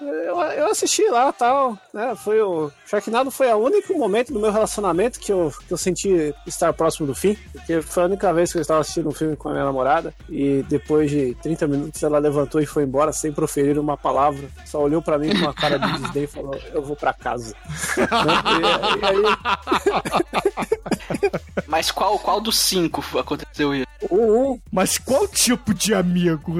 eu, 0.00 0.40
eu 0.40 0.70
assisti 0.70 1.08
lá 1.08 1.32
tal, 1.32 1.76
né? 1.92 2.14
Foi 2.14 2.40
o. 2.40 2.70
Sharknado 2.86 3.32
foi 3.32 3.52
o 3.52 3.56
único 3.56 3.98
momento 3.98 4.32
do 4.32 4.38
meu 4.38 4.52
relacionamento 4.52 5.18
que 5.18 5.32
eu, 5.32 5.52
que 5.66 5.72
eu 5.72 5.78
senti 5.78 6.32
estar 6.46 6.72
próximo 6.72 7.08
do 7.08 7.16
fim. 7.16 7.36
Porque 7.52 7.82
foi 7.82 8.04
a 8.04 8.06
única 8.06 8.32
vez 8.32 8.52
que 8.52 8.58
eu 8.58 8.62
estava 8.62 8.80
assistindo 8.80 9.08
um 9.08 9.12
filme 9.12 9.34
com 9.34 9.48
a 9.48 9.52
minha 9.52 9.64
namorada. 9.64 10.14
E 10.28 10.64
depois 10.68 11.10
de 11.10 11.34
30 11.42 11.66
minutos 11.66 12.00
ela 12.00 12.18
levantou 12.18 12.45
e 12.60 12.66
foi 12.66 12.84
embora 12.84 13.12
sem 13.12 13.32
proferir 13.32 13.78
uma 13.78 13.96
palavra. 13.96 14.48
Só 14.64 14.80
olhou 14.80 15.02
para 15.02 15.18
mim 15.18 15.30
com 15.30 15.38
uma 15.38 15.54
cara 15.54 15.78
de 15.78 15.92
desdém 16.00 16.24
e 16.24 16.26
falou: 16.26 16.58
Eu 16.72 16.82
vou 16.82 16.96
para 16.96 17.12
casa. 17.12 17.54
Mas 21.66 21.90
qual, 21.90 22.18
qual 22.18 22.40
dos 22.40 22.58
cinco 22.58 23.04
aconteceu 23.18 23.74
isso? 23.74 23.86
Uh, 24.10 24.60
Mas 24.72 24.98
qual 24.98 25.26
tipo 25.28 25.74
de 25.74 25.94
amigo? 25.94 26.54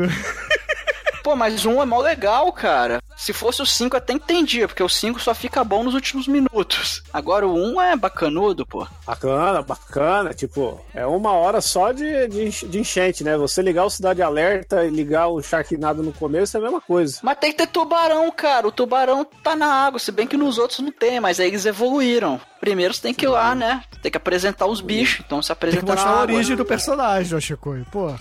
Pô, 1.27 1.35
mas 1.35 1.67
um 1.67 1.83
é 1.83 1.85
mó 1.85 2.01
legal, 2.01 2.53
cara. 2.53 3.03
Se 3.17 3.33
fosse 3.33 3.61
o 3.61 3.67
5 3.67 3.97
até 3.97 4.13
entendia, 4.13 4.69
porque 4.69 4.81
o 4.81 4.89
5 4.89 5.19
só 5.19 5.35
fica 5.35 5.65
bom 5.65 5.83
nos 5.83 5.93
últimos 5.93 6.29
minutos. 6.29 7.03
Agora 7.13 7.45
o 7.45 7.53
1 7.53 7.75
um 7.75 7.81
é 7.83 7.97
bacanudo, 7.97 8.65
pô. 8.65 8.87
Bacana, 9.05 9.61
bacana. 9.61 10.33
Tipo, 10.33 10.81
é 10.95 11.05
uma 11.05 11.33
hora 11.33 11.61
só 11.61 11.91
de, 11.91 12.29
de, 12.29 12.69
de, 12.69 12.79
enchente, 12.79 13.25
né? 13.25 13.37
Você 13.37 13.61
ligar 13.61 13.85
o 13.85 13.91
Cidade 13.91 14.23
Alerta 14.23 14.85
e 14.85 14.89
ligar 14.89 15.27
o 15.27 15.43
Sharknado 15.43 16.01
no 16.01 16.13
começo 16.13 16.57
é 16.57 16.61
a 16.61 16.63
mesma 16.63 16.81
coisa. 16.81 17.19
Mas 17.25 17.39
tem 17.39 17.51
que 17.51 17.59
ter 17.59 17.67
tubarão, 17.67 18.31
cara. 18.31 18.69
O 18.69 18.71
tubarão 18.71 19.27
tá 19.43 19.57
na 19.57 19.67
água, 19.67 19.99
se 19.99 20.13
bem 20.13 20.29
que 20.29 20.37
nos 20.37 20.59
outros 20.59 20.79
não 20.79 20.93
tem, 20.93 21.19
mas 21.19 21.41
aí 21.41 21.49
eles 21.49 21.67
evoluíram. 21.67 22.41
Primeiro 22.61 22.95
você 22.95 23.03
tem 23.03 23.13
que 23.13 23.25
ir 23.25 23.29
lá, 23.29 23.53
né? 23.53 23.83
Tem 24.01 24.13
que 24.13 24.17
apresentar 24.17 24.67
os 24.67 24.81
bichos, 24.81 25.25
então 25.27 25.43
se 25.43 25.51
apresenta 25.51 25.85
Tem 25.85 25.93
que 25.93 26.01
mostrar 26.01 26.21
a 26.21 26.23
origem 26.23 26.55
do 26.55 26.65
personagem, 26.65 27.41
Chico. 27.41 27.77
Porra. 27.91 28.17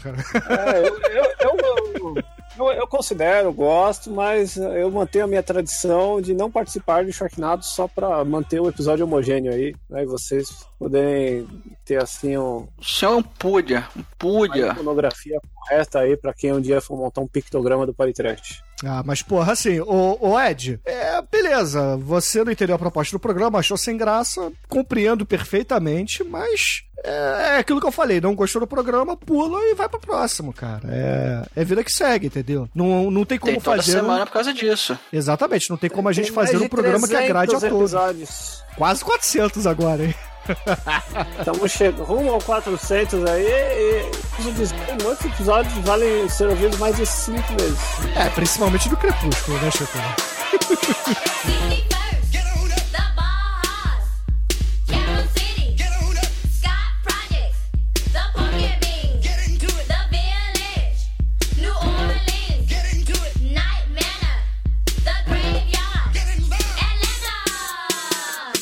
É, 0.49 0.79
eu, 0.79 0.99
eu, 1.11 1.23
eu, 1.39 2.15
eu 2.15 2.23
eu, 2.57 2.71
eu, 2.71 2.87
considero, 2.87 3.51
gosto, 3.51 4.11
mas 4.11 4.57
eu 4.57 4.89
mantenho 4.91 5.25
a 5.25 5.27
minha 5.27 5.43
tradição 5.43 6.21
de 6.21 6.33
não 6.33 6.49
participar 6.49 7.05
de 7.05 7.11
Sharknado 7.11 7.65
só 7.65 7.87
para 7.87 8.23
manter 8.23 8.59
o 8.59 8.69
episódio 8.69 9.05
homogêneo 9.05 9.51
aí, 9.51 9.75
né? 9.89 10.03
E 10.03 10.05
vocês 10.05 10.65
poderem 10.77 11.47
ter 11.83 12.01
assim 12.01 12.37
um. 12.37 12.67
Só 12.81 13.13
é 13.13 13.15
um 13.17 13.23
pudia, 13.23 13.87
um 13.95 14.03
pudia. 14.17 14.65
Uma 14.65 14.73
iconografia 14.73 15.39
correta 15.53 15.99
aí 15.99 16.15
para 16.15 16.33
quem 16.33 16.53
um 16.53 16.61
dia 16.61 16.81
for 16.81 16.97
montar 16.97 17.21
um 17.21 17.27
pictograma 17.27 17.85
do 17.85 17.93
Paritrash. 17.93 18.63
Ah, 18.83 19.01
mas 19.05 19.21
porra, 19.21 19.53
assim, 19.53 19.79
o, 19.79 20.17
o 20.19 20.39
Ed, 20.39 20.79
é, 20.85 21.21
beleza, 21.21 21.95
você 21.97 22.43
não 22.43 22.51
entendeu 22.51 22.75
a 22.75 22.79
proposta 22.79 23.15
do 23.15 23.19
programa, 23.19 23.59
achou 23.59 23.77
sem 23.77 23.95
graça, 23.97 24.51
compreendo 24.67 25.25
perfeitamente, 25.25 26.23
mas 26.23 26.84
é, 27.03 27.55
é, 27.55 27.57
aquilo 27.57 27.79
que 27.79 27.87
eu 27.87 27.91
falei, 27.91 28.21
não 28.21 28.35
gostou 28.35 28.61
do 28.61 28.67
programa, 28.67 29.17
pula 29.17 29.59
e 29.69 29.75
vai 29.75 29.89
pro 29.89 29.99
próximo, 29.99 30.53
cara. 30.53 30.81
É, 30.87 31.43
é 31.55 31.63
vida 31.63 31.83
que 31.83 31.91
segue, 31.91 32.27
entendeu? 32.27 32.69
Não, 32.73 33.11
não 33.11 33.25
tem 33.25 33.37
como 33.37 33.53
tem 33.53 33.61
toda 33.61 33.77
fazer. 33.77 33.93
semana 33.93 34.23
um... 34.23 34.25
por 34.25 34.33
causa 34.33 34.53
disso. 34.53 34.97
Exatamente, 35.11 35.69
não 35.69 35.77
tem 35.77 35.89
como 35.89 36.07
a 36.07 36.13
gente 36.13 36.31
fazer 36.31 36.57
um 36.57 36.67
programa 36.67 37.07
que 37.07 37.15
agrade 37.15 37.55
a 37.55 37.59
todos. 37.59 37.93
Episódios. 37.93 38.63
Quase 38.77 39.03
400 39.03 39.67
agora, 39.67 40.03
hein? 40.03 40.15
Estamos 41.39 41.71
chegando 41.71 42.03
rumo 42.03 42.31
ao 42.31 42.41
400 42.41 43.25
aí 43.25 43.45
e 43.45 45.03
muitos 45.03 45.25
episódios 45.25 45.73
valem 45.85 46.29
ser 46.29 46.47
ouvidos 46.47 46.77
mais 46.77 46.95
de 46.95 47.05
5 47.05 47.41
vezes. 47.59 47.79
É, 48.15 48.29
principalmente 48.29 48.87
do 48.89 48.97
Crepúsculo, 48.97 49.57
né, 49.59 49.71
Chico? 49.71 49.97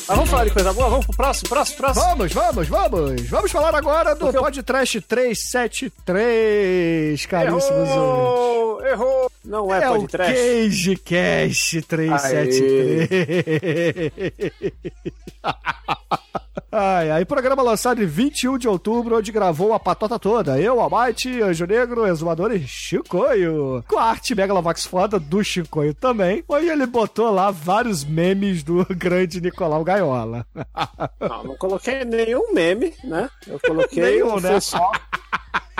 Mas 0.06 0.16
vamos 0.16 0.30
falar 0.30 0.44
de 0.44 0.50
coisa 0.50 0.70
boa? 0.74 0.90
Vamos 0.90 1.06
pro 1.06 1.16
próximo, 1.16 1.48
próximo, 1.48 1.78
próximo? 1.78 2.04
Vamos, 2.04 2.30
vamos, 2.32 2.68
vamos. 2.68 3.22
Vamos 3.22 3.50
falar 3.50 3.74
agora 3.74 4.14
do 4.14 4.30
Podcast 4.30 5.00
373, 5.00 7.24
caríssimos 7.24 7.88
Errou! 7.88 8.84
Errou! 8.84 9.32
Não 9.42 9.74
é, 9.74 9.78
é 9.78 9.88
Podcast. 9.88 10.36
É 10.36 10.36
o 10.36 10.68
CageCast 10.68 11.80
373. 11.82 13.08
Ai, 16.76 17.08
aí, 17.08 17.24
programa 17.24 17.62
lançado 17.62 18.02
em 18.02 18.06
21 18.06 18.58
de 18.58 18.66
outubro, 18.66 19.16
onde 19.16 19.30
gravou 19.30 19.72
a 19.72 19.78
patota 19.78 20.18
toda. 20.18 20.58
Eu, 20.58 20.80
Almighty, 20.80 21.40
Anjo 21.40 21.66
Negro, 21.66 22.04
Exumador 22.04 22.50
e 22.50 22.66
Chicoio. 22.66 23.84
Com 23.86 23.96
a 23.96 24.06
arte 24.06 24.34
Megalovax 24.34 24.84
foda 24.84 25.20
do 25.20 25.44
Chicoio 25.44 25.94
também, 25.94 26.42
onde 26.48 26.66
ele 26.66 26.84
botou 26.84 27.30
lá 27.30 27.52
vários 27.52 28.04
memes 28.04 28.64
do 28.64 28.84
grande 28.90 29.40
Nicolau 29.40 29.84
Gaiola. 29.84 30.44
Não, 31.20 31.44
não 31.44 31.56
coloquei 31.56 32.04
nenhum 32.04 32.52
meme, 32.52 32.92
né? 33.04 33.30
Eu 33.46 33.60
coloquei 33.60 34.02
nenhum, 34.10 34.40
né? 34.40 34.58
Só... 34.58 34.90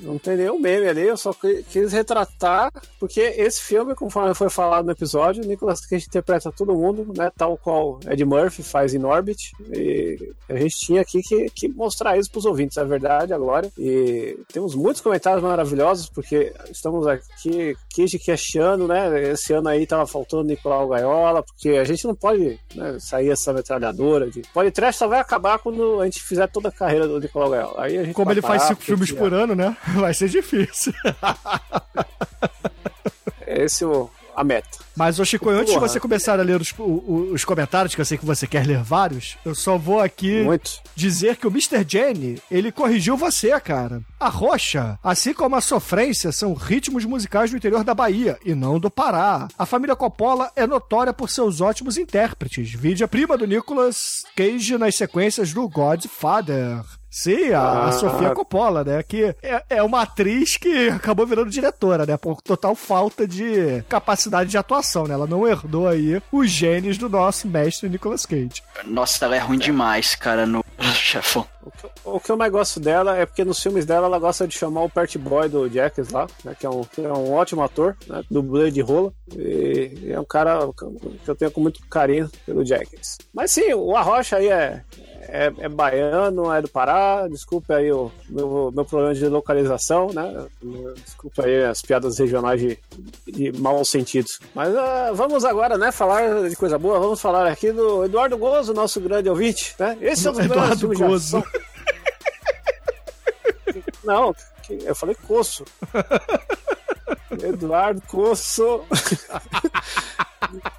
Não 0.00 0.18
tem 0.18 0.36
nenhum 0.36 0.58
meme 0.58 0.88
ali, 0.88 1.02
eu 1.02 1.16
só 1.16 1.32
quis 1.32 1.92
retratar, 1.92 2.72
porque 2.98 3.20
esse 3.20 3.60
filme, 3.60 3.94
conforme 3.94 4.34
foi 4.34 4.48
falado 4.48 4.86
no 4.86 4.92
episódio, 4.92 5.44
Nicolas 5.44 5.84
Cage 5.84 6.06
interpreta 6.06 6.52
todo 6.52 6.74
mundo, 6.74 7.12
né? 7.16 7.30
Tal 7.36 7.56
qual 7.56 8.00
Ed 8.08 8.24
Murphy 8.24 8.62
faz 8.62 8.94
em 8.94 9.04
Orbit. 9.04 9.52
E 9.72 10.32
a 10.48 10.56
gente 10.56 10.76
tinha 10.78 11.00
aqui 11.02 11.20
que, 11.22 11.50
que 11.50 11.68
mostrar 11.68 12.18
isso 12.18 12.30
pros 12.30 12.44
ouvintes, 12.44 12.76
é 12.76 12.84
verdade, 12.84 13.32
a 13.32 13.38
glória. 13.38 13.70
E 13.78 14.38
temos 14.52 14.74
muitos 14.74 15.02
comentários 15.02 15.42
maravilhosos, 15.42 16.08
porque 16.08 16.52
estamos 16.70 17.06
aqui, 17.06 17.76
Cage 17.94 18.18
questionando, 18.18 18.86
né? 18.86 19.30
Esse 19.30 19.52
ano 19.52 19.68
aí 19.68 19.86
tava 19.86 20.06
faltando 20.06 20.44
Nicolau 20.44 20.88
Gaiola, 20.88 21.42
porque 21.42 21.70
a 21.70 21.84
gente 21.84 22.06
não 22.06 22.14
pode 22.14 22.58
né, 22.74 22.96
sair 23.00 23.30
essa 23.30 23.52
metralhadora 23.52 24.30
de. 24.30 24.42
Pode 24.54 24.70
trash 24.70 24.96
só 24.96 25.08
vai 25.08 25.20
acabar 25.20 25.58
quando 25.58 26.00
a 26.00 26.04
gente 26.04 26.22
fizer 26.22 26.46
toda 26.48 26.68
a 26.68 26.72
carreira 26.72 27.08
do 27.08 27.18
Nicolau 27.18 27.50
Gaiola. 27.50 27.84
Aí 27.84 27.98
a 27.98 28.04
gente 28.04 28.14
Como 28.14 28.30
ele 28.30 28.42
faz 28.42 28.62
cinco 28.62 28.82
filmes 28.82 29.10
por 29.12 29.34
ano, 29.34 29.54
né? 29.54 29.76
vai 29.96 30.14
ser 30.14 30.28
difícil. 30.28 30.92
Esse 33.46 33.84
é 33.84 33.86
o, 33.86 34.08
a 34.40 34.44
meta. 34.44 34.78
Mas, 34.96 35.20
ô 35.20 35.24
Chico, 35.24 35.48
antes 35.50 35.72
de 35.72 35.78
você 35.78 36.00
começar 36.00 36.40
a 36.40 36.42
ler 36.42 36.60
os, 36.60 36.74
os, 36.78 37.32
os, 37.32 37.44
comentários, 37.44 37.94
que 37.94 38.00
eu 38.00 38.04
sei 38.04 38.18
que 38.18 38.24
você 38.24 38.46
quer 38.46 38.66
ler 38.66 38.82
vários, 38.82 39.36
eu 39.44 39.54
só 39.54 39.76
vou 39.76 40.00
aqui 40.00 40.42
Muito. 40.42 40.80
dizer 40.94 41.36
que 41.36 41.46
o 41.46 41.50
Mr. 41.50 41.84
Jenny, 41.86 42.40
ele 42.50 42.72
corrigiu 42.72 43.16
você, 43.16 43.58
cara. 43.60 44.02
A 44.18 44.28
rocha, 44.28 44.98
assim 45.02 45.32
como 45.32 45.56
a 45.56 45.60
sofrência, 45.60 46.32
são 46.32 46.54
ritmos 46.54 47.04
musicais 47.04 47.50
do 47.50 47.56
interior 47.56 47.84
da 47.84 47.94
Bahia 47.94 48.38
e 48.44 48.54
não 48.54 48.78
do 48.78 48.90
Pará. 48.90 49.48
A 49.58 49.66
família 49.66 49.96
Coppola 49.96 50.50
é 50.56 50.66
notória 50.66 51.12
por 51.12 51.30
seus 51.30 51.60
ótimos 51.60 51.96
intérpretes. 51.96 52.72
Vide 52.72 53.04
a 53.04 53.08
prima 53.08 53.36
do 53.36 53.46
Nicolas 53.46 54.24
Cage 54.36 54.76
nas 54.78 54.94
sequências 54.94 55.52
do 55.52 55.68
Godfather. 55.68 56.99
Sim, 57.10 57.50
a, 57.52 57.60
ah. 57.60 57.88
a, 57.88 57.92
Sofia 57.92 58.30
Coppola, 58.30 58.84
né? 58.84 59.02
Que 59.02 59.34
é, 59.42 59.64
é, 59.68 59.82
uma 59.82 60.02
atriz 60.02 60.56
que 60.56 60.88
acabou 60.94 61.26
virando 61.26 61.50
diretora, 61.50 62.06
né? 62.06 62.16
Por 62.16 62.40
total 62.40 62.74
falta 62.76 63.26
de 63.26 63.82
capacidade 63.88 64.50
de 64.50 64.56
atuação, 64.56 65.06
né? 65.06 65.14
Ela 65.14 65.26
não 65.26 65.46
herdou 65.46 65.88
aí 65.88 66.22
os 66.30 66.48
genes 66.48 66.96
do 66.96 67.08
nosso 67.08 67.48
mestre 67.48 67.88
Nicolas 67.88 68.24
Cage. 68.24 68.62
Nossa, 68.84 69.24
ela 69.24 69.36
é 69.36 69.40
ruim 69.40 69.58
demais, 69.58 70.14
cara, 70.14 70.46
no 70.46 70.64
chefão. 70.94 71.46
O 72.04 72.18
que 72.18 72.30
eu 72.30 72.36
mais 72.36 72.50
gosto 72.50 72.80
dela 72.80 73.16
é 73.16 73.26
porque 73.26 73.44
nos 73.44 73.60
filmes 73.62 73.84
dela 73.84 74.06
ela 74.06 74.18
gosta 74.18 74.46
de 74.46 74.56
chamar 74.56 74.82
o 74.82 74.88
Pert 74.88 75.18
Boy 75.18 75.48
do 75.48 75.68
Jacks 75.68 76.08
lá, 76.08 76.26
né, 76.44 76.56
que, 76.58 76.64
é 76.64 76.70
um, 76.70 76.82
que 76.84 77.02
é 77.02 77.12
um 77.12 77.32
ótimo 77.34 77.62
ator, 77.62 77.96
né, 78.06 78.22
dublê 78.30 78.70
de 78.70 78.80
rola. 78.80 79.12
E 79.36 80.10
é 80.10 80.18
um 80.18 80.24
cara 80.24 80.58
que 81.24 81.30
eu 81.30 81.34
tenho 81.34 81.50
com 81.50 81.60
muito 81.60 81.80
carinho 81.88 82.30
pelo 82.46 82.64
Jacks. 82.64 83.18
Mas 83.34 83.52
sim, 83.52 83.72
o 83.74 83.94
Arrocha 83.94 84.36
aí 84.36 84.48
é, 84.48 84.82
é, 85.32 85.52
é, 85.58 85.68
baiano, 85.68 86.52
é 86.52 86.62
do 86.62 86.68
Pará. 86.68 87.26
Desculpa 87.28 87.74
aí 87.74 87.90
o 87.92 88.10
meu, 88.28 88.70
meu 88.74 88.84
problema 88.84 89.14
de 89.14 89.26
localização, 89.28 90.08
né? 90.12 90.46
Desculpa 91.04 91.44
aí 91.44 91.64
as 91.64 91.82
piadas 91.82 92.18
regionais 92.18 92.60
de, 92.60 92.78
de 93.26 93.52
mau 93.58 93.84
sentidos. 93.84 94.40
Mas 94.54 94.68
uh, 94.74 95.14
vamos 95.14 95.44
agora, 95.44 95.78
né, 95.78 95.92
falar 95.92 96.48
de 96.48 96.56
coisa 96.56 96.78
boa. 96.78 96.98
Vamos 96.98 97.20
falar 97.20 97.46
aqui 97.46 97.72
do 97.72 98.04
Eduardo 98.04 98.36
Gozo, 98.36 98.74
nosso 98.74 99.00
grande 99.00 99.28
ouvinte, 99.28 99.74
né? 99.78 99.96
Esse 100.00 100.26
é 100.26 100.30
um 100.30 100.34
dos 100.34 100.44
Eduardo 100.44 100.88
Gozo. 100.94 101.44
Não, 104.04 104.34
eu 104.68 104.94
falei 104.94 105.14
Coço. 105.14 105.64
Eduardo 107.42 108.02
Coço. 108.06 108.82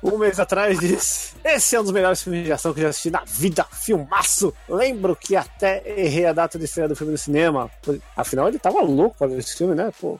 um 0.04 0.18
mês 0.18 0.39
atrás 0.39 0.80
disse: 0.80 1.34
Esse 1.43 1.76
é 1.76 1.80
um 1.80 1.84
dos 1.84 1.91
melhores 1.91 2.22
filmes 2.24 2.43
de 2.43 2.52
ação 2.52 2.74
que 2.74 2.82
já 2.82 2.89
assisti 2.89 3.12
na 3.12 3.24
vida, 3.26 3.66
filmaço. 3.72 4.54
Lembro 4.68 5.16
que 5.16 5.36
até 5.36 5.84
errei 5.86 6.26
a 6.26 6.34
data 6.34 6.58
de 6.58 6.66
estreia 6.66 6.88
do 6.88 6.95
filme 6.95 7.12
no 7.12 7.18
cinema. 7.18 7.70
Afinal, 8.16 8.47
ele 8.47 8.60
tava 8.60 8.82
louco 8.82 9.18
pra 9.18 9.28
ver 9.28 9.39
esse 9.39 9.58
filme, 9.58 9.76
né? 9.76 9.91
Pô, 9.99 10.20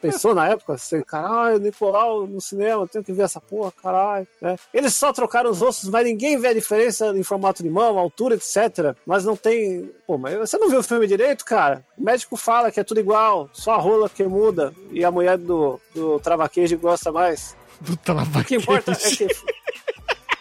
pensou 0.00 0.34
na 0.34 0.48
época 0.48 0.74
assim: 0.74 1.02
caralho, 1.02 1.58
Nicolau 1.58 2.26
no 2.26 2.40
cinema, 2.40 2.86
tenho 2.88 3.04
que 3.04 3.12
ver 3.12 3.24
essa 3.24 3.40
porra, 3.40 3.72
caralho. 3.72 4.26
Né? 4.40 4.56
Eles 4.72 4.94
só 4.94 5.12
trocaram 5.12 5.50
os 5.50 5.60
rostos, 5.60 5.90
mas 5.90 6.04
ninguém 6.04 6.38
vê 6.38 6.48
a 6.48 6.54
diferença 6.54 7.08
em 7.08 7.22
formato 7.22 7.62
de 7.62 7.68
mão, 7.70 7.98
altura, 7.98 8.34
etc. 8.34 8.96
Mas 9.04 9.24
não 9.24 9.36
tem. 9.36 9.90
Pô, 10.06 10.16
mas 10.16 10.36
você 10.38 10.56
não 10.56 10.70
viu 10.70 10.80
o 10.80 10.82
filme 10.82 11.06
direito, 11.06 11.44
cara? 11.44 11.84
O 11.98 12.02
médico 12.02 12.36
fala 12.36 12.70
que 12.70 12.80
é 12.80 12.84
tudo 12.84 13.00
igual, 13.00 13.50
só 13.52 13.72
a 13.72 13.78
rola 13.78 14.08
que 14.08 14.24
muda 14.24 14.72
e 14.90 15.04
a 15.04 15.10
mulher 15.10 15.36
do, 15.36 15.80
do 15.94 16.18
travaquejo 16.20 16.78
gosta 16.78 17.12
mais 17.12 17.56
do. 18.04 18.40
O 18.40 18.44
que 18.44 18.56
importa 18.56 18.92
é 18.92 18.94
que, 18.94 19.28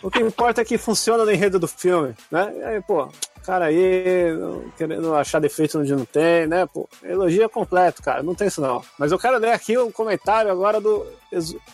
o 0.02 0.12
que 0.12 0.20
importa 0.20 0.62
é 0.62 0.66
que 0.66 0.78
funciona 0.78 1.26
no 1.26 1.32
enredo 1.32 1.60
do 1.60 1.68
filme, 1.68 2.14
né? 2.32 2.54
E 2.58 2.64
aí, 2.64 2.82
pô, 2.82 3.10
cara 3.46 3.66
aí 3.66 4.34
querendo 4.78 5.14
achar 5.16 5.40
defeito 5.40 5.80
onde 5.80 5.96
não 5.96 6.06
tem, 6.06 6.48
né? 6.48 6.66
Pô, 6.66 6.90
elogio 7.04 7.50
completo, 7.50 8.02
cara, 8.02 8.24
não 8.24 8.34
tem 8.34 8.48
isso 8.48 8.62
não. 8.62 8.84
Mas 8.98 9.12
eu 9.12 9.20
quero 9.20 9.38
ler 9.38 9.52
aqui 9.52 9.78
um 9.78 9.92
comentário 9.92 10.52
agora 10.52 10.82
do 10.82 11.06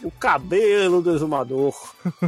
o 0.04 0.12
cabelo 0.12 1.02
do 1.02 1.16
exumador. 1.16 1.74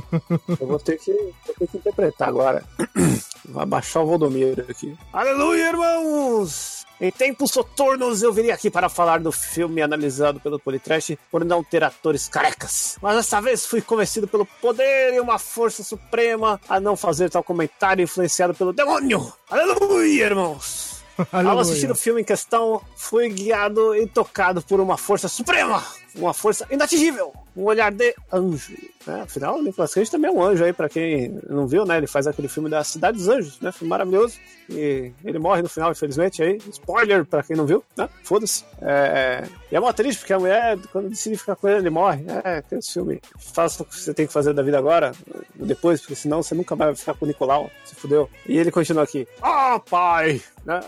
eu 0.59 0.67
vou 0.67 0.79
ter 0.79 0.97
que, 0.97 1.11
vou 1.11 1.55
ter 1.57 1.67
que 1.67 1.77
interpretar 1.77 2.29
agora. 2.29 2.63
Vou 3.45 3.61
abaixar 3.61 4.01
o 4.01 4.05
Voldomiro 4.05 4.65
aqui. 4.69 4.95
Aleluia, 5.11 5.67
irmãos! 5.67 6.85
Em 7.01 7.11
tempos 7.11 7.51
soturnos 7.51 8.21
eu 8.21 8.31
viria 8.31 8.53
aqui 8.53 8.69
para 8.69 8.87
falar 8.87 9.19
do 9.19 9.29
filme 9.29 9.81
analisado 9.81 10.39
pelo 10.39 10.57
Politrash 10.57 11.17
por 11.29 11.43
não 11.43 11.61
ter 11.61 11.83
atores 11.83 12.29
carecas. 12.29 12.97
Mas 13.01 13.17
dessa 13.17 13.41
vez 13.41 13.65
fui 13.65 13.81
convencido 13.81 14.25
pelo 14.25 14.45
poder 14.45 15.13
e 15.13 15.19
uma 15.19 15.37
força 15.37 15.83
suprema 15.83 16.61
a 16.69 16.79
não 16.79 16.95
fazer 16.95 17.29
tal 17.29 17.43
comentário 17.43 18.03
influenciado 18.03 18.53
pelo 18.53 18.71
demônio. 18.71 19.32
Aleluia, 19.49 20.25
irmãos! 20.25 21.03
Aleluia. 21.31 21.53
Ao 21.53 21.59
assistir 21.59 21.91
o 21.91 21.95
filme 21.95 22.21
em 22.21 22.23
questão, 22.23 22.81
fui 22.95 23.29
guiado 23.29 23.95
e 23.95 24.07
tocado 24.07 24.61
por 24.61 24.79
uma 24.79 24.97
força 24.97 25.27
suprema, 25.27 25.83
uma 26.15 26.33
força 26.33 26.67
inatingível, 26.69 27.33
um 27.55 27.63
olhar 27.63 27.91
de 27.91 28.13
anjo. 28.31 28.73
Né? 29.05 29.21
Afinal, 29.21 29.57
o 29.57 29.61
Nicolas 29.61 29.93
Cage 29.93 30.09
também 30.09 30.29
é 30.29 30.33
um 30.33 30.41
anjo 30.41 30.63
aí, 30.63 30.73
pra 30.73 30.89
quem 30.89 31.39
não 31.49 31.67
viu, 31.67 31.85
né? 31.85 31.97
Ele 31.97 32.07
faz 32.07 32.25
aquele 32.25 32.47
filme 32.47 32.69
da 32.69 32.83
Cidade 32.83 33.17
dos 33.17 33.27
Anjos, 33.27 33.59
né? 33.59 33.71
Filme 33.71 33.89
maravilhoso. 33.89 34.39
E 34.69 35.11
ele 35.25 35.39
morre 35.39 35.61
no 35.61 35.69
final, 35.69 35.91
infelizmente, 35.91 36.41
aí. 36.41 36.57
Spoiler 36.69 37.25
pra 37.25 37.43
quem 37.43 37.55
não 37.55 37.65
viu, 37.65 37.83
né? 37.97 38.09
Foda-se. 38.23 38.63
É... 38.81 39.43
E 39.71 39.75
é 39.75 39.79
mó 39.79 39.91
triste, 39.91 40.19
porque 40.19 40.33
a 40.33 40.39
mulher, 40.39 40.77
quando 40.91 41.09
decide 41.09 41.37
ficar 41.37 41.55
com 41.55 41.67
ele, 41.67 41.79
ele 41.79 41.89
morre. 41.89 42.23
É, 42.43 42.57
aquele 42.57 42.81
filme. 42.81 43.21
Faça 43.37 43.83
o 43.83 43.85
que 43.85 43.99
você 43.99 44.13
tem 44.13 44.25
que 44.25 44.33
fazer 44.33 44.53
da 44.53 44.63
vida 44.63 44.77
agora, 44.77 45.11
depois, 45.55 45.99
porque 45.99 46.15
senão 46.15 46.41
você 46.41 46.55
nunca 46.55 46.75
vai 46.75 46.95
ficar 46.95 47.13
com 47.13 47.25
o 47.25 47.27
Nicolau. 47.27 47.69
Se 47.83 47.95
fudeu. 47.95 48.29
E 48.47 48.57
ele 48.57 48.71
continua 48.71 49.03
aqui. 49.03 49.27
Oh, 49.41 49.79
pai! 49.79 50.41
Né? 50.65 50.79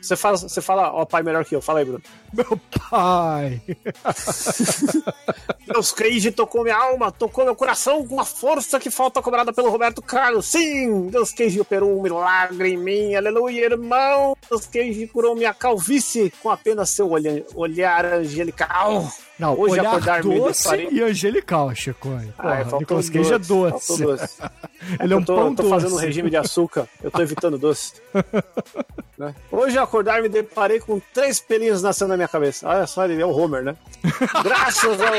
Você 0.00 0.14
fala, 0.14 0.36
você 0.36 0.60
fala, 0.60 0.92
ó, 0.92 1.02
oh, 1.02 1.06
pai 1.06 1.22
melhor 1.22 1.44
que 1.44 1.56
eu. 1.56 1.60
Fala 1.60 1.80
aí, 1.80 1.84
Bruno. 1.84 2.02
Meu 2.32 2.60
pai! 2.88 3.60
Deus 5.66 5.92
Cage 5.92 6.30
tocou 6.30 6.62
minha 6.62 6.76
alma, 6.76 7.10
tocou 7.10 7.44
meu 7.44 7.54
coração 7.54 8.06
com 8.06 8.14
uma 8.14 8.24
força 8.24 8.78
que 8.78 8.90
falta 8.90 9.22
cobrada 9.22 9.52
pelo 9.52 9.70
Roberto 9.70 10.02
Carlos. 10.02 10.46
Sim, 10.46 11.08
Deus 11.08 11.32
Cage 11.32 11.60
operou 11.60 11.98
um 11.98 12.02
milagre 12.02 12.70
em 12.70 12.76
mim, 12.76 13.14
aleluia, 13.14 13.64
irmão. 13.64 14.36
Deus 14.48 14.66
Cage 14.66 15.06
curou 15.06 15.34
minha 15.34 15.54
calvície 15.54 16.32
com 16.42 16.50
apenas 16.50 16.90
seu 16.90 17.10
olhar 17.54 18.04
angelical. 18.04 19.10
Não, 19.38 19.58
Hoje 19.58 19.80
olhar 19.80 19.90
acordar 19.90 20.22
doce 20.22 20.88
e 20.90 21.02
angelical, 21.02 21.74
Chico. 21.74 22.08
Ah, 22.38 22.60
é, 22.60 22.64
Nicolas 22.78 23.08
Cage 23.08 23.32
é 23.32 23.38
doce. 23.38 24.02
doce. 24.02 24.42
Ele 25.00 25.12
é, 25.12 25.16
é 25.16 25.18
um 25.18 25.24
tô, 25.24 25.34
pão 25.34 25.54
tô 25.54 25.62
doce. 25.62 25.74
fazendo 25.74 25.94
um 25.94 25.98
regime 25.98 26.28
de 26.30 26.36
açúcar, 26.36 26.88
eu 27.02 27.10
tô 27.10 27.22
evitando 27.22 27.56
doce. 27.58 27.94
né? 29.16 29.34
Hoje 29.50 29.78
acordar 29.78 30.22
me 30.22 30.28
deparei 30.28 30.80
com 30.80 31.00
três 31.12 31.40
pelinhos 31.40 31.82
nascendo 31.82 32.10
na 32.10 32.16
minha 32.16 32.28
cabeça. 32.28 32.68
Olha 32.68 32.86
só, 32.86 33.04
ele 33.04 33.20
é 33.20 33.26
o 33.26 33.30
Homer, 33.30 33.62
né? 33.62 33.76
Graças 34.44 35.00
ao... 35.00 35.12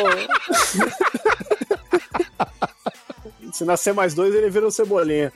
Se 3.52 3.66
nascer 3.66 3.94
mais 3.94 4.14
dois, 4.14 4.34
ele 4.34 4.50
vira 4.50 4.68
um 4.68 4.72
cebolinha. 4.72 5.32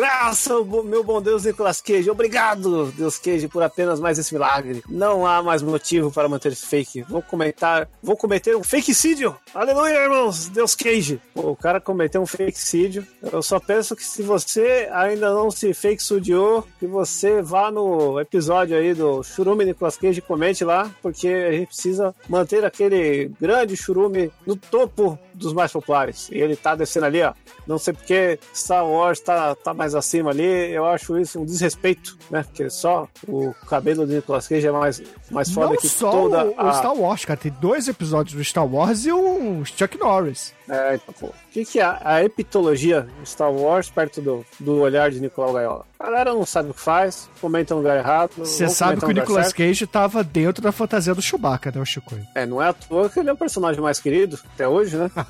Graças 0.00 0.50
ao 0.50 0.64
meu 0.64 1.04
bom 1.04 1.20
Deus 1.20 1.44
Nicolas 1.44 1.78
Cage. 1.82 2.10
Obrigado, 2.10 2.90
Deus 2.92 3.18
Cage, 3.18 3.48
por 3.48 3.62
apenas 3.62 4.00
mais 4.00 4.18
esse 4.18 4.32
milagre. 4.32 4.82
Não 4.88 5.26
há 5.26 5.42
mais 5.42 5.60
motivo 5.60 6.10
para 6.10 6.26
manter 6.26 6.52
esse 6.52 6.64
fake. 6.64 7.02
Vou 7.02 7.20
comentar, 7.20 7.86
vou 8.02 8.16
cometer 8.16 8.56
um 8.56 8.64
fakecídio. 8.64 9.36
Aleluia, 9.54 10.02
irmãos. 10.04 10.48
Deus 10.48 10.74
Cage. 10.74 11.20
O 11.34 11.54
cara 11.54 11.82
cometeu 11.82 12.22
um 12.22 12.26
fakecídio. 12.26 13.06
Eu 13.30 13.42
só 13.42 13.60
penso 13.60 13.94
que 13.94 14.02
se 14.02 14.22
você 14.22 14.88
ainda 14.90 15.34
não 15.34 15.50
se 15.50 15.74
fake 15.74 16.02
sudiou, 16.02 16.66
que 16.78 16.86
você 16.86 17.42
vá 17.42 17.70
no 17.70 18.18
episódio 18.18 18.78
aí 18.78 18.94
do 18.94 19.22
Churume 19.22 19.66
Nicolas 19.66 19.98
Cage 19.98 20.20
e 20.20 20.22
comente 20.22 20.64
lá, 20.64 20.90
porque 21.02 21.28
a 21.28 21.52
gente 21.52 21.66
precisa 21.66 22.14
manter 22.26 22.64
aquele 22.64 23.30
grande 23.38 23.76
churume 23.76 24.32
no 24.46 24.56
topo 24.56 25.18
dos 25.40 25.52
mais 25.52 25.72
populares. 25.72 26.28
E 26.30 26.38
ele 26.38 26.54
tá 26.54 26.74
descendo 26.74 27.06
ali, 27.06 27.22
ó. 27.22 27.32
Não 27.66 27.78
sei 27.78 27.94
porque 27.94 28.38
Star 28.54 28.86
Wars 28.86 29.20
tá, 29.20 29.54
tá 29.54 29.74
mais 29.74 29.94
acima 29.94 30.30
ali. 30.30 30.44
Eu 30.44 30.86
acho 30.86 31.18
isso 31.18 31.40
um 31.40 31.44
desrespeito, 31.44 32.16
né? 32.30 32.42
Porque 32.44 32.68
só 32.70 33.08
o 33.26 33.52
cabelo 33.66 34.06
do 34.06 34.12
Nicolas 34.12 34.46
Cage 34.46 34.66
é 34.66 34.72
mais, 34.72 35.02
mais 35.30 35.50
foda 35.50 35.70
Não 35.70 35.76
que 35.76 35.88
só 35.88 36.10
toda 36.10 36.44
o, 36.44 36.54
a... 36.56 36.70
o 36.70 36.74
Star 36.74 36.94
Wars, 36.94 37.24
cara. 37.24 37.40
Tem 37.40 37.52
dois 37.60 37.88
episódios 37.88 38.36
do 38.36 38.44
Star 38.44 38.66
Wars 38.66 39.06
e 39.06 39.12
um 39.12 39.64
Chuck 39.64 39.98
Norris. 39.98 40.54
É, 40.70 40.94
então, 40.94 41.12
pô. 41.18 41.26
O 41.26 41.34
que, 41.50 41.64
que 41.64 41.80
é 41.80 41.98
a 42.00 42.22
epitologia 42.22 43.08
Star 43.24 43.52
Wars 43.52 43.90
perto 43.90 44.22
do, 44.22 44.46
do 44.60 44.76
olhar 44.78 45.10
de 45.10 45.18
Nicolau 45.18 45.52
Gaiola? 45.52 45.84
A 45.98 46.04
galera 46.04 46.32
não 46.32 46.46
sabe 46.46 46.70
o 46.70 46.74
que 46.74 46.80
faz, 46.80 47.28
comenta 47.40 47.74
no 47.74 47.80
lugar 47.80 47.98
errado. 47.98 48.30
Você 48.38 48.68
sabe 48.68 49.00
que 49.00 49.06
o 49.06 49.10
Nicolas 49.10 49.52
Cage 49.52 49.86
tava 49.86 50.22
dentro 50.22 50.62
da 50.62 50.70
fantasia 50.70 51.14
do 51.14 51.20
Chewbacca, 51.20 51.70
né, 51.70 51.80
o 51.80 51.84
Chico? 51.84 52.16
É, 52.34 52.46
não 52.46 52.62
é 52.62 52.68
à 52.68 52.72
toa 52.72 53.10
que 53.10 53.18
ele 53.18 53.28
é 53.28 53.32
o 53.32 53.36
personagem 53.36 53.82
mais 53.82 53.98
querido 53.98 54.38
até 54.54 54.66
hoje, 54.66 54.96
né? 54.96 55.10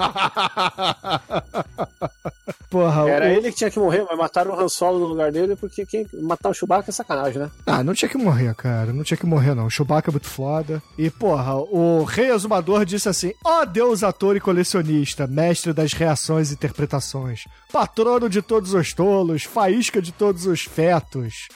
Porra, 2.70 3.10
Era 3.10 3.26
o... 3.26 3.28
ele 3.28 3.50
que 3.50 3.58
tinha 3.58 3.70
que 3.70 3.80
morrer, 3.80 4.06
mas 4.08 4.16
mataram 4.16 4.54
o 4.54 4.60
Han 4.60 4.68
Solo 4.68 5.00
no 5.00 5.06
lugar 5.06 5.32
dele 5.32 5.56
porque 5.56 5.84
quem 5.84 6.06
matar 6.22 6.50
o 6.50 6.54
Chewbacca 6.54 6.88
é 6.88 6.92
sacanagem, 6.92 7.40
né? 7.42 7.50
Ah, 7.66 7.82
não 7.82 7.92
tinha 7.92 8.08
que 8.08 8.16
morrer, 8.16 8.54
cara. 8.54 8.92
Não 8.92 9.02
tinha 9.02 9.16
que 9.16 9.26
morrer, 9.26 9.56
não. 9.56 9.66
O 9.66 9.70
Chewbacca 9.70 10.08
é 10.08 10.12
muito 10.12 10.28
foda. 10.28 10.80
E, 10.96 11.10
porra, 11.10 11.56
o 11.56 12.04
Rei 12.04 12.30
Azumador 12.30 12.84
disse 12.84 13.08
assim: 13.08 13.32
Ó 13.44 13.62
oh, 13.62 13.66
Deus, 13.66 14.04
ator 14.04 14.36
e 14.36 14.40
colecionista, 14.40 15.26
mestre 15.30 15.72
das 15.72 15.92
reações 15.92 16.50
e 16.50 16.54
interpretações, 16.54 17.44
patrono 17.72 18.28
de 18.28 18.42
todos 18.42 18.74
os 18.74 18.92
tolos, 18.92 19.44
faísca 19.44 20.02
de 20.02 20.12
todos 20.12 20.46
os 20.46 20.62
fetos. 20.62 21.48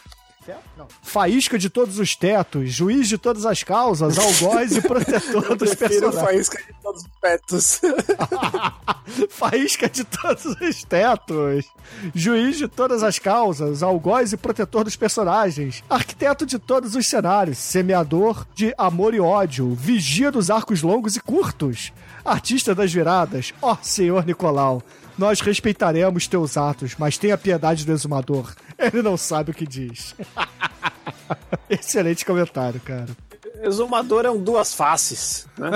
Faísca 1.03 1.59
de 1.59 1.71
todos 1.71 1.99
os 1.99 2.15
tetos, 2.15 2.71
juiz 2.73 3.09
de 3.09 3.17
todas 3.17 3.47
as 3.47 3.63
causas, 3.63 4.19
algoz 4.19 4.77
e 4.77 4.83
protetor 4.83 5.57
dos 5.57 5.75
personagens. 5.75 6.49
faísca 6.49 6.59
de 6.59 6.75
todos 6.83 7.03
os 7.03 7.11
tetos. 7.21 7.81
faísca 9.31 9.89
de 9.89 10.05
todos 10.05 10.45
os 10.45 10.85
tetos, 10.85 11.65
juiz 12.15 12.59
de 12.59 12.69
todas 12.69 13.03
as 13.03 13.19
causas, 13.19 13.83
algoz 13.83 14.33
e 14.33 14.37
protetor 14.37 14.85
dos 14.85 14.97
personagens, 14.97 15.83
arquiteto 15.89 16.45
de 16.45 16.59
todos 16.59 16.95
os 16.95 17.09
cenários, 17.09 17.59
semeador 17.59 18.47
de 18.55 18.75
amor 18.77 19.15
e 19.15 19.21
ódio, 19.21 19.75
vigia 19.75 20.31
dos 20.31 20.51
arcos 20.51 20.83
longos 20.83 21.17
e 21.17 21.21
curtos, 21.21 21.93
artista 22.25 22.75
das 22.75 22.93
viradas, 22.93 23.53
ó 23.63 23.77
senhor 23.81 24.25
Nicolau, 24.27 24.83
nós 25.17 25.41
respeitaremos 25.41 26.27
teus 26.27 26.57
atos, 26.57 26.95
mas 26.99 27.19
tenha 27.19 27.39
piedade 27.39 27.85
do 27.85 27.93
exumador. 27.93 28.55
Ele 28.79 29.03
não 29.03 29.17
sabe 29.17 29.51
o 29.51 29.55
que 29.55 29.67
diz. 29.67 30.15
Excelente 31.71 32.25
comentário, 32.25 32.81
cara. 32.81 33.09
Exumador 33.65 34.25
é 34.25 34.31
um 34.31 34.43
duas 34.43 34.75
faces, 34.75 35.47
né? 35.59 35.71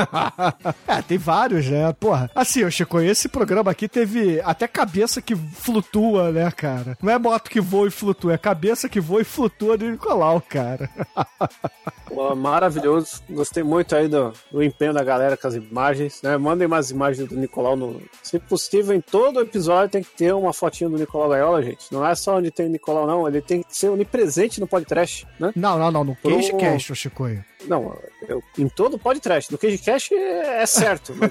é, 0.87 1.03
tem 1.03 1.19
vários, 1.19 1.67
né? 1.69 1.93
Porra, 1.99 2.31
assim, 2.35 2.61
eu 2.61 2.71
Chico, 2.71 3.01
esse 3.01 3.29
programa 3.29 3.71
aqui 3.71 3.89
teve 3.89 4.41
até 4.45 4.69
cabeça 4.69 5.21
que 5.21 5.35
flutua, 5.35 6.31
né, 6.31 6.51
cara? 6.51 6.97
Não 7.03 7.13
é 7.13 7.19
moto 7.19 7.51
que 7.51 7.61
voa 7.61 7.89
e 7.89 7.91
flutua, 7.91 8.35
é 8.35 8.39
cabeça 8.39 8.89
que 8.89 9.01
voa 9.01 9.23
e 9.23 9.25
flutua 9.25 9.77
do 9.77 9.91
Nicolau, 9.91 10.41
cara. 10.41 10.89
Pô, 12.07 12.35
maravilhoso. 12.35 13.23
Gostei 13.29 13.63
muito 13.63 13.95
aí 13.95 14.09
do, 14.09 14.33
do 14.51 14.63
empenho 14.63 14.93
da 14.93 15.05
galera 15.05 15.37
com 15.37 15.47
as 15.47 15.55
imagens, 15.55 16.23
né? 16.23 16.37
Mandem 16.37 16.67
mais 16.67 16.91
imagens 16.91 17.29
do 17.29 17.37
Nicolau. 17.37 17.77
No... 17.77 18.01
Se 18.23 18.39
possível, 18.39 18.95
em 18.95 19.01
todo 19.01 19.41
episódio 19.41 19.91
tem 19.91 20.03
que 20.03 20.11
ter 20.11 20.33
uma 20.33 20.53
fotinha 20.53 20.89
do 20.89 20.97
Nicolau 20.97 21.29
Gaiola, 21.29 21.63
gente. 21.63 21.93
Não 21.93 22.07
é 22.07 22.15
só 22.15 22.39
onde 22.39 22.51
tem 22.51 22.67
o 22.67 22.71
Nicolau, 22.71 23.07
não. 23.07 23.29
Ele 23.29 23.41
tem 23.41 23.63
que 23.63 23.77
ser 23.77 23.89
onipresente 23.89 24.61
no 24.61 24.67
podcast, 24.67 25.27
né? 25.39 25.53
Não, 25.55 25.79
não, 25.79 25.91
não. 25.91 26.05
No 26.05 26.17
CageCast, 26.17 26.87
Pro... 26.87 26.97
Chicoio. 26.97 27.45
Não, 27.67 27.78
forward 27.79 28.18
eu, 28.27 28.43
em 28.59 28.69
todo 28.69 28.99
podcast. 28.99 29.51
No 29.53 29.59
CageCast 29.59 30.15
é, 30.15 30.63
é 30.63 30.67
certo. 30.67 31.15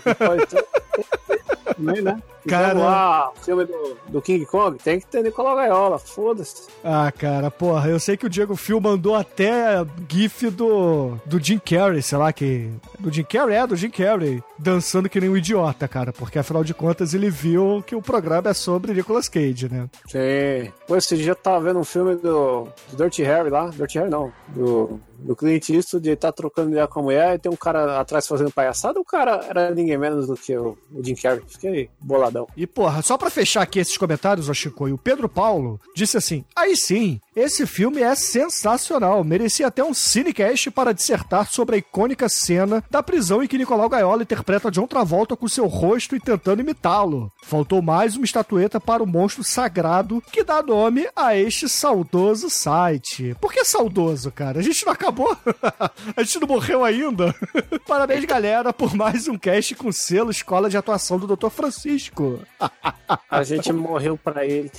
Também, 1.75 2.01
né? 2.01 2.21
Cara, 2.47 2.73
lá, 2.73 3.31
filme 3.43 3.65
do, 3.65 3.97
do, 4.07 4.21
King 4.21 4.45
Kong, 4.45 4.77
tem 4.81 4.99
que 4.99 5.05
ter 5.05 5.21
Nicolau 5.21 5.55
Gaiola, 5.55 5.99
foda-se. 5.99 6.67
Ah, 6.83 7.11
cara, 7.11 7.51
porra, 7.51 7.89
eu 7.89 7.99
sei 7.99 8.15
que 8.15 8.25
o 8.25 8.29
Diego 8.29 8.55
Phil 8.55 8.79
mandou 8.79 9.15
até 9.15 9.85
gif 10.09 10.49
do, 10.49 11.17
do 11.25 11.43
Jim 11.43 11.59
Carrey, 11.59 12.01
sei 12.01 12.17
lá, 12.17 12.31
que... 12.31 12.71
Do 12.97 13.11
Jim 13.11 13.23
Carrey, 13.23 13.57
é, 13.57 13.67
do 13.67 13.75
Jim 13.75 13.89
Carrey, 13.89 14.41
dançando 14.57 15.09
que 15.09 15.19
nem 15.19 15.29
um 15.29 15.37
idiota, 15.37 15.87
cara, 15.87 16.13
porque 16.13 16.39
afinal 16.39 16.63
de 16.63 16.73
contas 16.73 17.13
ele 17.13 17.29
viu 17.29 17.83
que 17.85 17.95
o 17.95 18.01
programa 18.01 18.49
é 18.49 18.53
sobre 18.53 18.93
Nicolas 18.93 19.27
Cage, 19.27 19.69
né? 19.69 19.89
Sim. 20.07 20.71
Pô, 20.87 20.95
esse 20.95 21.17
dia 21.17 21.31
eu 21.31 21.35
tava 21.35 21.59
vendo 21.59 21.79
um 21.79 21.85
filme 21.85 22.15
do, 22.15 22.63
do 22.89 22.97
Dirty 22.97 23.23
Harry 23.23 23.49
lá, 23.49 23.69
Dirty 23.69 23.99
Harry 23.99 24.09
não, 24.09 24.31
do 24.47 24.99
do 25.19 25.35
Clint 25.35 25.69
Eastwood, 25.69 26.07
ele 26.07 26.15
tá 26.15 26.31
trocando 26.31 26.71
ideia 26.77 26.87
com 26.87 26.99
a 26.99 27.03
mulher 27.03 27.35
e 27.35 27.39
tem 27.39 27.51
um 27.51 27.55
cara 27.55 27.99
atrás 27.99 28.27
fazendo 28.27 28.51
palhaçada, 28.51 28.99
o 28.99 29.05
cara 29.05 29.45
era 29.49 29.71
ninguém 29.71 29.97
menos 29.97 30.27
do 30.27 30.35
que 30.35 30.55
o, 30.55 30.77
o 30.91 31.03
Jim 31.03 31.15
Carrey. 31.15 31.41
Fiquei 31.47 31.89
boladão. 31.99 32.47
E 32.55 32.67
porra, 32.67 33.01
só 33.01 33.17
pra 33.17 33.29
fechar 33.29 33.61
aqui 33.61 33.79
esses 33.79 33.97
comentários, 33.97 34.49
ó 34.49 34.53
Chico, 34.53 34.87
e 34.87 34.93
o 34.93 34.97
Pedro 34.97 35.27
Paulo 35.27 35.79
disse 35.95 36.17
assim, 36.17 36.45
aí 36.55 36.75
sim, 36.75 37.19
esse 37.37 37.67
filme 37.67 38.01
é 38.01 38.15
sensacional, 38.15 39.23
merecia 39.23 39.67
até 39.67 39.83
um 39.83 39.93
cinecast 39.93 40.71
para 40.71 40.91
dissertar 40.91 41.47
sobre 41.47 41.75
a 41.75 41.77
icônica 41.77 42.27
cena 42.27 42.83
da 42.89 43.03
prisão 43.03 43.43
em 43.43 43.47
que 43.47 43.59
Nicolau 43.59 43.87
Gaiola 43.87 44.23
interpreta 44.23 44.71
John 44.71 44.87
Travolta 44.87 45.35
com 45.35 45.47
seu 45.47 45.67
rosto 45.67 46.15
e 46.15 46.19
tentando 46.19 46.61
imitá-lo. 46.61 47.31
Faltou 47.43 47.79
mais 47.79 48.15
uma 48.15 48.25
estatueta 48.25 48.79
para 48.79 49.03
o 49.03 49.05
monstro 49.05 49.43
sagrado 49.43 50.19
que 50.31 50.43
dá 50.43 50.63
nome 50.63 51.07
a 51.15 51.37
este 51.37 51.69
saudoso 51.69 52.49
site. 52.49 53.35
Por 53.39 53.53
que 53.53 53.63
saudoso, 53.63 54.31
cara? 54.31 54.57
A 54.57 54.63
gente 54.63 54.83
não 54.83 54.93
acabou? 54.93 55.37
a 56.17 56.23
gente 56.23 56.39
não 56.39 56.47
morreu 56.47 56.83
ainda? 56.83 57.35
Parabéns, 57.85 58.25
galera, 58.25 58.73
por 58.73 58.95
mais 58.95 59.27
um 59.27 59.37
cast 59.37 59.75
com 59.75 59.91
selo 59.91 60.31
Escola 60.31 60.71
de 60.71 60.77
Atuação 60.77 61.19
do 61.19 61.35
Dr. 61.35 61.49
Francisco. 61.49 62.39
a 63.29 63.43
gente 63.43 63.71
morreu 63.71 64.17
para 64.17 64.43
ele. 64.43 64.71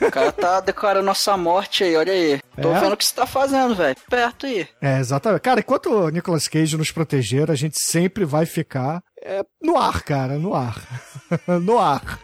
O 0.00 0.10
cara 0.10 0.32
tá 0.32 0.60
declarando 0.60 1.06
nossa 1.06 1.36
morte 1.36 1.84
aí, 1.84 1.96
olha 1.96 2.12
aí. 2.12 2.40
Tô 2.60 2.72
é? 2.72 2.80
vendo 2.80 2.92
o 2.92 2.96
que 2.96 3.04
você 3.04 3.14
tá 3.14 3.26
fazendo, 3.26 3.74
velho. 3.74 3.96
Perto 4.08 4.46
aí. 4.46 4.68
É, 4.80 4.98
exatamente. 4.98 5.40
Cara, 5.40 5.60
enquanto 5.60 5.90
o 5.90 6.08
Nicolas 6.08 6.48
Cage 6.48 6.76
nos 6.76 6.90
proteger, 6.90 7.50
a 7.50 7.54
gente 7.54 7.78
sempre 7.78 8.24
vai 8.24 8.46
ficar 8.46 9.02
é, 9.22 9.44
no 9.62 9.76
ar, 9.76 10.02
cara, 10.02 10.38
no 10.38 10.54
ar. 10.54 10.76
no 11.62 11.78
ar. 11.78 12.18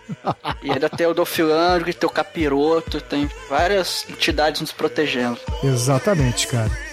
e 0.63 0.71
ainda 0.71 0.89
tem 0.89 1.07
o 1.07 1.15
Dolphilandro, 1.15 1.93
tem 1.93 2.09
o 2.09 2.13
Capiroto, 2.13 3.01
tem 3.01 3.31
várias 3.49 4.07
entidades 4.09 4.61
nos 4.61 4.73
protegendo. 4.73 5.39
Exatamente, 5.63 6.47
cara. 6.49 6.86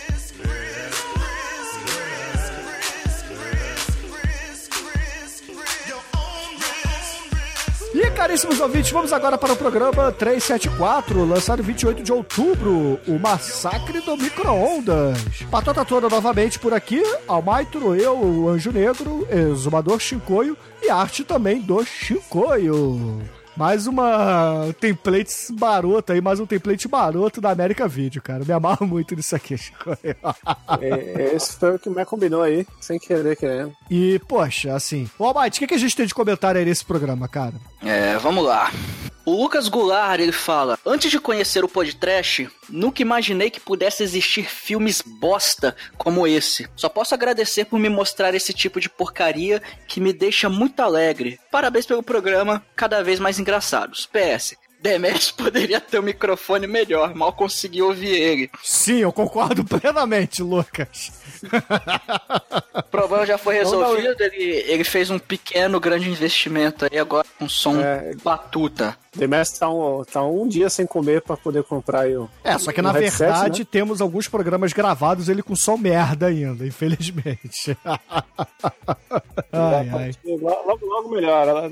Caríssimos 8.14 8.60
ouvintes, 8.60 8.92
vamos 8.92 9.12
agora 9.12 9.38
para 9.38 9.54
o 9.54 9.56
programa 9.56 10.12
374, 10.12 11.26
lançado 11.26 11.64
28 11.64 12.04
de 12.04 12.12
outubro, 12.12 13.00
o 13.08 13.20
Massacre 13.20 14.00
do 14.02 14.16
Micro-Ondas. 14.16 15.18
Patota 15.50 15.84
toda 15.84 16.08
novamente 16.08 16.60
por 16.60 16.74
aqui, 16.74 17.04
Almaitro, 17.28 17.96
eu, 17.96 18.16
o 18.18 18.50
Anjo 18.50 18.72
Negro, 18.72 19.28
Exumador 19.30 20.00
Chincoio 20.00 20.56
e 20.82 20.90
arte 20.90 21.24
também 21.24 21.60
do 21.60 21.84
Chincoio. 21.84 23.22
Mais 23.56 23.86
uma 23.86 24.74
template 24.80 25.32
barota 25.52 26.14
aí, 26.14 26.22
mais 26.22 26.40
um 26.40 26.46
template 26.46 26.88
maroto 26.90 27.40
da 27.40 27.52
América 27.52 27.88
Video, 27.88 28.22
cara. 28.22 28.44
Me 28.44 28.52
amarro 28.52 28.88
muito 28.88 29.16
nisso 29.16 29.36
aqui, 29.36 29.56
Chico. 29.56 29.96
é, 30.82 31.36
esse 31.36 31.56
foi 31.58 31.76
o 31.76 31.80
que 31.80 31.90
me 31.90 32.04
combinou 32.04 32.42
aí, 32.42 32.66
sem 32.82 32.98
querer 32.98 33.36
querendo. 33.36 33.74
E, 33.90 34.20
poxa, 34.28 34.74
assim. 34.74 35.08
Ô, 35.20 35.26
Almighty, 35.26 35.58
o 35.58 35.60
que, 35.60 35.68
que 35.68 35.76
a 35.76 35.80
gente 35.80 35.96
tem 35.96 36.06
de 36.08 36.16
comentário 36.16 36.60
aí 36.60 36.66
nesse 36.66 36.84
programa, 36.84 37.28
cara? 37.28 37.54
É, 37.84 38.18
vamos 38.18 38.44
lá. 38.44 38.72
O 39.26 39.32
Lucas 39.32 39.70
Goulart, 39.70 40.20
ele 40.20 40.34
fala: 40.34 40.78
Antes 40.86 41.10
de 41.10 41.20
conhecer 41.20 41.64
o 41.64 41.70
podcast, 41.70 42.50
nunca 42.70 43.02
imaginei 43.02 43.50
que 43.50 43.60
pudesse 43.60 44.04
existir 44.04 44.44
filmes 44.44 45.02
bosta 45.02 45.76
como 45.98 46.28
esse. 46.28 46.68
Só 46.76 46.90
posso 46.90 47.14
agradecer 47.14 47.66
por 47.66 47.80
me 47.80 47.88
mostrar 47.88 48.36
esse 48.36 48.54
tipo 48.54 48.82
de 48.82 48.90
porcaria 48.90 49.62
que 49.88 50.02
me 50.02 50.12
deixa 50.12 50.50
muito 50.50 50.82
alegre. 50.82 51.40
Parabéns 51.50 51.86
pelo 51.86 52.04
programa, 52.04 52.66
cada 52.76 53.02
vez 53.02 53.20
mais 53.20 53.40
engraçados. 53.40 54.06
PS. 54.06 54.56
Demetrius 54.84 55.32
poderia 55.32 55.80
ter 55.80 55.98
um 55.98 56.04
microfone 56.04 56.68
melhor, 56.68 57.16
mal 57.16 57.32
consegui 57.32 57.82
ouvir 57.82 58.20
ele. 58.20 58.52
Sim, 58.62 58.98
eu 58.98 59.14
concordo 59.14 59.64
plenamente, 59.80 60.44
Lucas. 60.44 61.14
o 62.76 62.84
problema 62.84 63.26
já 63.26 63.38
foi 63.38 63.56
resolvido, 63.56 64.22
ele, 64.22 64.44
ele 64.68 64.84
fez 64.84 65.10
um 65.10 65.18
pequeno, 65.18 65.80
grande 65.80 66.10
investimento 66.10 66.86
aí 66.92 67.00
agora 67.00 67.26
com 67.40 67.48
som 67.48 67.80
é... 67.80 68.14
batuta. 68.22 68.98
Demestre 69.16 69.60
tá 69.60 69.70
um, 69.70 70.04
tá 70.04 70.24
um 70.24 70.48
dia 70.48 70.70
sem 70.70 70.86
comer 70.86 71.22
para 71.22 71.38
poder 71.38 71.64
comprar 71.64 72.08
o. 72.10 72.30
É, 72.44 72.58
só 72.58 72.72
que 72.72 72.82
na 72.82 72.92
headset, 72.92 73.20
verdade 73.20 73.60
né? 73.62 73.68
temos 73.70 74.02
alguns 74.02 74.28
programas 74.28 74.74
gravados 74.74 75.30
ele 75.30 75.44
com 75.44 75.56
som 75.56 75.78
merda 75.78 76.28
ainda, 76.28 76.66
infelizmente. 76.66 77.78
ai, 79.52 79.90
ai. 79.90 80.12
Logo, 80.26 80.86
logo 80.86 81.10
melhora. 81.10 81.72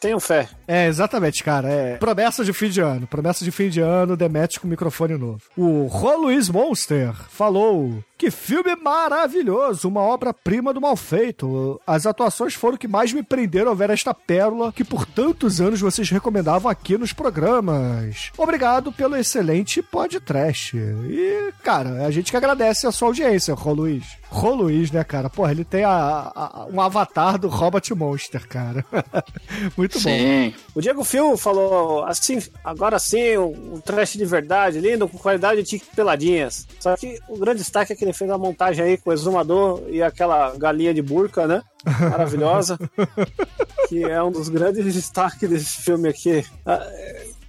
Tenham 0.00 0.20
fé. 0.20 0.48
É, 0.66 0.86
exatamente, 0.86 1.44
cara. 1.44 1.68
É 1.68 1.96
promessa 1.96 2.44
de 2.44 2.52
fim 2.52 2.68
de 2.68 2.80
ano. 2.80 3.06
Promessa 3.06 3.44
de 3.44 3.50
fim 3.50 3.68
de 3.68 3.80
ano, 3.80 4.16
Demet 4.16 4.58
com 4.58 4.66
microfone 4.66 5.16
novo. 5.16 5.40
O 5.56 5.86
Rô 5.86 6.16
Luiz 6.16 6.48
Monster 6.48 7.12
falou 7.28 8.02
que 8.16 8.30
filme 8.30 8.74
maravilhoso, 8.76 9.88
uma 9.88 10.00
obra-prima 10.00 10.72
do 10.72 10.80
mal 10.80 10.96
feito. 10.96 11.80
As 11.86 12.06
atuações 12.06 12.54
foram 12.54 12.76
o 12.76 12.78
que 12.78 12.88
mais 12.88 13.12
me 13.12 13.22
prenderam 13.22 13.70
ao 13.70 13.76
ver 13.76 13.90
esta 13.90 14.14
pérola 14.14 14.72
que 14.72 14.84
por 14.84 15.04
tantos 15.04 15.60
anos 15.60 15.80
vocês 15.80 16.10
recomendavam 16.10 16.70
aqui 16.70 16.96
nos 16.96 17.12
programas. 17.12 18.30
Obrigado 18.38 18.90
pelo 18.92 19.16
excelente 19.16 19.82
podcast. 19.82 20.76
E, 20.76 21.52
cara, 21.62 22.06
a 22.06 22.10
gente 22.10 22.30
que 22.30 22.36
agradece 22.36 22.86
a 22.86 22.92
sua 22.92 23.08
audiência, 23.08 23.54
Rô 23.54 23.72
Luiz. 23.72 24.04
Rô 24.28 24.54
Luiz, 24.54 24.90
né, 24.90 25.04
cara? 25.04 25.30
Porra, 25.30 25.52
ele 25.52 25.64
tem 25.64 25.84
a, 25.84 26.32
a, 26.34 26.66
um 26.70 26.80
avatar 26.80 27.38
do 27.38 27.48
Robot 27.48 27.94
Monster, 27.94 28.46
cara. 28.46 28.84
Muito 29.76 29.98
sim. 29.98 30.50
bom. 30.50 30.58
O 30.74 30.80
Diego 30.80 31.04
Fio 31.04 31.36
falou 31.36 32.04
assim, 32.04 32.42
agora 32.64 32.98
sim, 32.98 33.36
um, 33.38 33.74
um 33.74 33.80
trash 33.80 34.14
de 34.14 34.24
verdade, 34.24 34.80
lindo, 34.80 35.08
com 35.08 35.18
qualidade 35.18 35.62
de 35.62 35.68
tique 35.68 35.86
peladinhas. 35.94 36.66
Só 36.80 36.96
que 36.96 37.18
o 37.28 37.38
grande 37.38 37.58
destaque 37.58 37.92
é 37.92 37.96
que 37.96 38.04
ele 38.04 38.12
fez 38.12 38.30
a 38.30 38.38
montagem 38.38 38.84
aí 38.84 38.96
com 38.96 39.10
o 39.10 39.12
exumador 39.12 39.82
e 39.88 40.02
aquela 40.02 40.54
galinha 40.56 40.92
de 40.92 41.02
burca, 41.02 41.46
né? 41.46 41.62
Maravilhosa. 42.10 42.78
que 43.88 44.04
é 44.04 44.22
um 44.22 44.32
dos 44.32 44.48
grandes 44.48 44.92
destaques 44.92 45.48
desse 45.48 45.82
filme 45.82 46.08
aqui. 46.08 46.44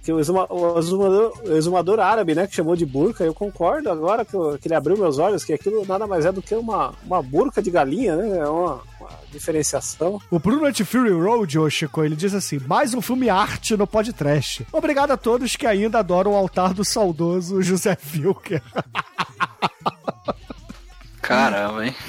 Que 0.08 0.12
o, 0.14 0.18
exuma, 0.18 0.46
o, 0.48 0.78
exumador, 0.78 1.34
o 1.44 1.52
exumador 1.54 2.00
árabe, 2.00 2.34
né, 2.34 2.46
que 2.46 2.54
chamou 2.54 2.74
de 2.74 2.86
burca, 2.86 3.24
eu 3.24 3.34
concordo 3.34 3.90
agora 3.90 4.24
que, 4.24 4.32
eu, 4.32 4.58
que, 4.58 4.66
ele 4.66 4.74
abriu 4.74 4.96
meus 4.96 5.18
olhos, 5.18 5.44
que 5.44 5.52
aquilo 5.52 5.84
nada 5.84 6.06
mais 6.06 6.24
é 6.24 6.32
do 6.32 6.40
que 6.40 6.54
uma, 6.54 6.94
uma 7.04 7.20
burca 7.20 7.60
de 7.60 7.70
galinha, 7.70 8.16
né? 8.16 8.38
É 8.38 8.48
uma, 8.48 8.80
uma 8.98 9.10
diferenciação. 9.30 10.18
O 10.30 10.38
Bruno 10.38 10.64
at 10.64 10.82
Fury 10.82 11.12
Road, 11.12 11.58
ô 11.58 11.68
Chico, 11.68 12.02
ele 12.02 12.16
diz 12.16 12.32
assim: 12.32 12.58
mais 12.66 12.94
um 12.94 13.02
filme 13.02 13.28
arte 13.28 13.76
no 13.76 13.86
podcast. 13.86 14.66
Obrigado 14.72 15.10
a 15.10 15.18
todos 15.18 15.56
que 15.56 15.66
ainda 15.66 15.98
adoram 15.98 16.32
o 16.32 16.36
altar 16.36 16.72
do 16.72 16.86
saudoso 16.86 17.60
José 17.60 17.94
Wilker. 18.16 18.62
Caramba, 21.20 21.84
hein? 21.84 21.94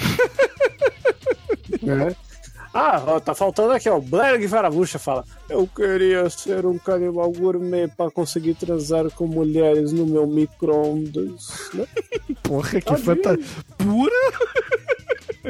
É. 1.86 2.29
Ah, 2.74 3.04
ó, 3.06 3.20
tá 3.20 3.34
faltando 3.34 3.74
aqui, 3.74 3.90
ó. 3.90 4.00
Blair 4.00 4.48
Varabucha 4.48 5.00
fala: 5.00 5.26
Eu 5.50 5.68
queria 5.68 6.30
ser 6.30 6.66
um 6.66 6.78
canibal 6.78 7.32
gourmet 7.32 7.88
pra 7.88 8.12
conseguir 8.12 8.54
transar 8.56 9.10
com 9.12 9.26
mulheres 9.26 9.92
no 9.92 10.06
meu 10.06 10.28
micro-ondas. 10.28 11.72
Porra, 12.44 12.80
que 12.80 12.98
fantasia. 12.98 13.46
Pura? 13.78 14.89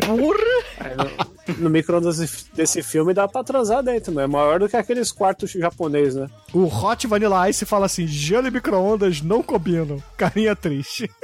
No, 0.07 1.57
no 1.57 1.69
micro-ondas 1.69 2.45
desse 2.53 2.83
filme 2.83 3.13
dá 3.13 3.27
pra 3.27 3.43
transar 3.43 3.83
dentro, 3.83 4.13
né? 4.13 4.23
É 4.23 4.27
maior 4.27 4.59
do 4.59 4.69
que 4.69 4.77
aqueles 4.77 5.11
quartos 5.11 5.51
japoneses, 5.51 6.15
né? 6.15 6.27
O 6.53 6.65
Hot 6.65 7.05
Vanilla 7.07 7.49
Ice 7.49 7.65
fala 7.65 7.85
assim: 7.85 8.07
gelo 8.07 8.47
e 8.47 8.51
micro-ondas 8.51 9.21
não 9.21 9.41
combinam. 9.41 10.01
Carinha 10.17 10.55
triste. 10.55 11.09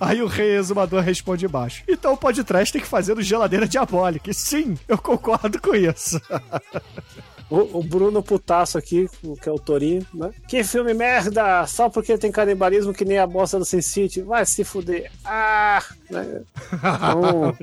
Aí 0.00 0.22
o 0.22 0.26
rei 0.26 0.56
exumador 0.56 1.02
responde 1.02 1.46
embaixo. 1.46 1.84
Então 1.88 2.14
o 2.14 2.16
podcast 2.16 2.72
tem 2.72 2.82
que 2.82 2.88
fazer 2.88 3.14
no 3.14 3.22
geladeira 3.22 3.68
diabólica. 3.68 4.30
E 4.30 4.34
sim, 4.34 4.76
eu 4.88 4.98
concordo 4.98 5.60
com 5.60 5.74
isso. 5.74 6.20
O, 7.50 7.78
o, 7.78 7.82
Bruno 7.82 8.22
Putaço 8.22 8.76
aqui, 8.76 9.08
que 9.42 9.48
é 9.48 9.52
o 9.52 9.58
Torinho, 9.58 10.06
né? 10.12 10.30
Que 10.46 10.62
filme 10.62 10.92
merda! 10.92 11.66
Só 11.66 11.88
porque 11.88 12.18
tem 12.18 12.30
canibalismo 12.30 12.92
que 12.92 13.04
nem 13.04 13.18
a 13.18 13.26
bosta 13.26 13.58
do 13.58 13.64
Sin 13.64 13.80
City. 13.80 14.20
Vai 14.20 14.44
se 14.44 14.64
fuder. 14.64 15.10
Ah! 15.24 15.82
Né? 16.10 16.42
Então... 16.78 17.56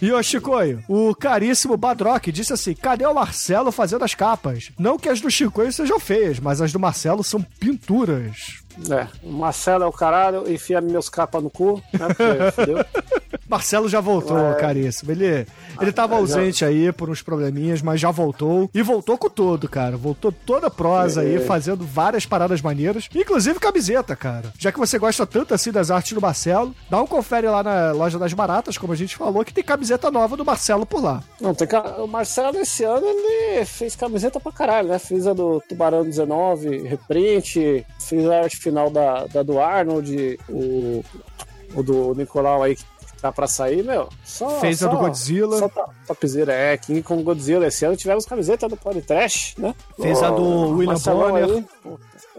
e 0.00 0.12
o 0.12 0.22
Chicoio, 0.22 0.84
o 0.88 1.14
caríssimo 1.14 1.76
Badrock 1.76 2.30
disse 2.30 2.52
assim: 2.52 2.74
cadê 2.74 3.04
o 3.06 3.14
Marcelo 3.14 3.72
fazendo 3.72 4.04
as 4.04 4.14
capas? 4.14 4.70
Não 4.78 4.98
que 4.98 5.08
as 5.08 5.20
do 5.20 5.30
Chicoio 5.30 5.72
sejam 5.72 5.98
feias, 5.98 6.38
mas 6.38 6.60
as 6.60 6.72
do 6.72 6.80
Marcelo 6.80 7.24
são 7.24 7.42
pinturas. 7.42 8.62
É, 8.90 9.06
o 9.22 9.30
Marcelo 9.30 9.84
é 9.84 9.86
o 9.86 9.92
caralho, 9.92 10.50
enfia 10.50 10.80
meus 10.80 11.08
capas 11.08 11.42
no 11.42 11.50
cu, 11.50 11.82
né? 11.92 12.06
Porque, 12.08 13.01
Marcelo 13.52 13.86
já 13.86 14.00
voltou, 14.00 14.38
é... 14.38 14.54
caríssimo. 14.54 15.12
Ele, 15.12 15.46
ele 15.78 15.92
tava 15.92 16.14
ah, 16.14 16.18
ausente 16.18 16.60
já... 16.60 16.68
aí 16.68 16.90
por 16.90 17.10
uns 17.10 17.20
probleminhas, 17.20 17.82
mas 17.82 18.00
já 18.00 18.10
voltou. 18.10 18.70
E 18.72 18.80
voltou 18.80 19.18
com 19.18 19.28
todo, 19.28 19.68
cara. 19.68 19.94
Voltou 19.94 20.32
toda 20.32 20.68
a 20.68 20.70
prosa 20.70 21.22
é. 21.22 21.26
aí, 21.26 21.38
fazendo 21.44 21.84
várias 21.84 22.24
paradas 22.24 22.62
maneiras. 22.62 23.10
Inclusive 23.14 23.60
camiseta, 23.60 24.16
cara. 24.16 24.52
Já 24.58 24.72
que 24.72 24.78
você 24.78 24.98
gosta 24.98 25.26
tanto 25.26 25.52
assim 25.52 25.70
das 25.70 25.90
artes 25.90 26.14
do 26.14 26.20
Marcelo, 26.20 26.74
dá 26.88 27.00
um 27.00 27.06
confere 27.06 27.46
lá 27.46 27.62
na 27.62 27.92
loja 27.92 28.18
das 28.18 28.32
baratas, 28.32 28.78
como 28.78 28.94
a 28.94 28.96
gente 28.96 29.16
falou, 29.16 29.44
que 29.44 29.52
tem 29.52 29.62
camiseta 29.62 30.10
nova 30.10 30.34
do 30.34 30.44
Marcelo 30.44 30.86
por 30.86 31.02
lá. 31.02 31.22
Não, 31.38 31.54
tem 31.54 31.68
ca... 31.68 32.02
O 32.02 32.06
Marcelo 32.06 32.56
esse 32.58 32.84
ano 32.84 33.06
ele 33.06 33.66
fez 33.66 33.94
camiseta 33.94 34.40
pra 34.40 34.50
caralho, 34.50 34.88
né? 34.88 34.98
Fez 34.98 35.26
a 35.26 35.34
do 35.34 35.60
Tubarão 35.68 36.04
19, 36.04 36.88
reprint, 36.88 37.84
fez 38.00 38.26
a 38.26 38.44
arte 38.44 38.56
final 38.56 38.88
da, 38.88 39.26
da 39.26 39.42
do 39.42 39.60
Arnold, 39.60 40.38
o, 40.48 41.04
o 41.74 41.82
do 41.82 42.14
Nicolau 42.14 42.62
aí 42.62 42.76
que 42.76 42.91
tá 43.22 43.30
pra 43.30 43.46
sair, 43.46 43.84
meu. 43.84 44.08
Só, 44.24 44.58
Fez 44.58 44.80
só, 44.80 44.86
a 44.86 44.88
do 44.88 44.96
Godzilla. 44.98 45.58
Só 45.58 45.70
topzera, 46.08 46.52
é. 46.52 46.76
King 46.76 47.02
Kong 47.02 47.22
Godzilla. 47.22 47.68
Esse 47.68 47.84
ano 47.84 47.96
tivemos 47.96 48.26
camiseta 48.26 48.68
do 48.68 48.76
Trash, 48.76 49.54
né? 49.56 49.72
Fez 50.00 50.20
oh, 50.20 50.24
a 50.24 50.30
do 50.30 50.76
William 50.76 50.98
Bonner. 50.98 51.64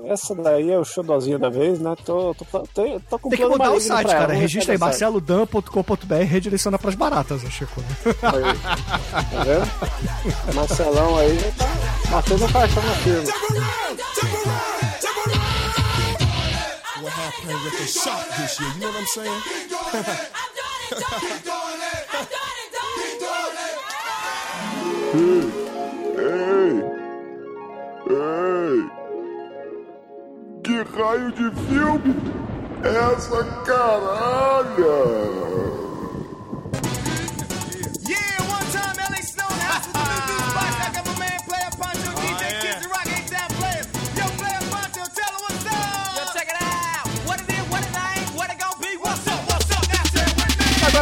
essa 0.05 0.35
daí 0.35 0.69
é 0.69 0.77
o 0.77 0.83
showzinho 0.83 1.39
da 1.39 1.49
vez, 1.49 1.79
né? 1.79 1.95
Tô, 2.03 2.35
tô, 2.35 2.45
tô, 2.45 2.99
tô 3.09 3.19
com 3.19 3.29
Tem 3.29 3.39
que 3.39 3.45
mudar 3.45 3.71
o 3.71 3.79
site, 3.79 4.11
cara. 4.11 4.33
Registra 4.33 4.73
aí 4.73 4.77
marcelodam.com.br 4.77 6.15
e 6.15 6.23
redireciona 6.23 6.77
pras 6.77 6.95
baratas, 6.95 7.41
Chico. 7.43 7.81
Aí, 8.05 8.43
tá 9.31 9.43
vendo? 9.43 10.53
Marcelão 10.53 11.17
aí 11.17 11.39
já 11.39 11.51
tá 11.51 12.11
matando 12.11 12.45
o 12.45 12.51
caixão 12.51 12.83
na 12.83 12.95
firma. 12.95 13.23
What 17.01 17.13
happened 17.13 17.63
with 17.63 17.77
the 17.77 17.87
shop 17.87 18.23
this 18.37 18.59
year, 18.59 18.69
you 18.75 18.79
know 18.79 18.87
what 18.87 18.99
I'm 18.99 19.07
saying? 19.07 19.41
Ei! 26.17 26.73
Ei! 28.09 28.89
Que 30.63 30.77
raio 30.97 31.31
de 31.31 31.51
filme 31.67 32.15
é 32.83 33.13
essa 33.13 33.43
caralha? 33.65 34.97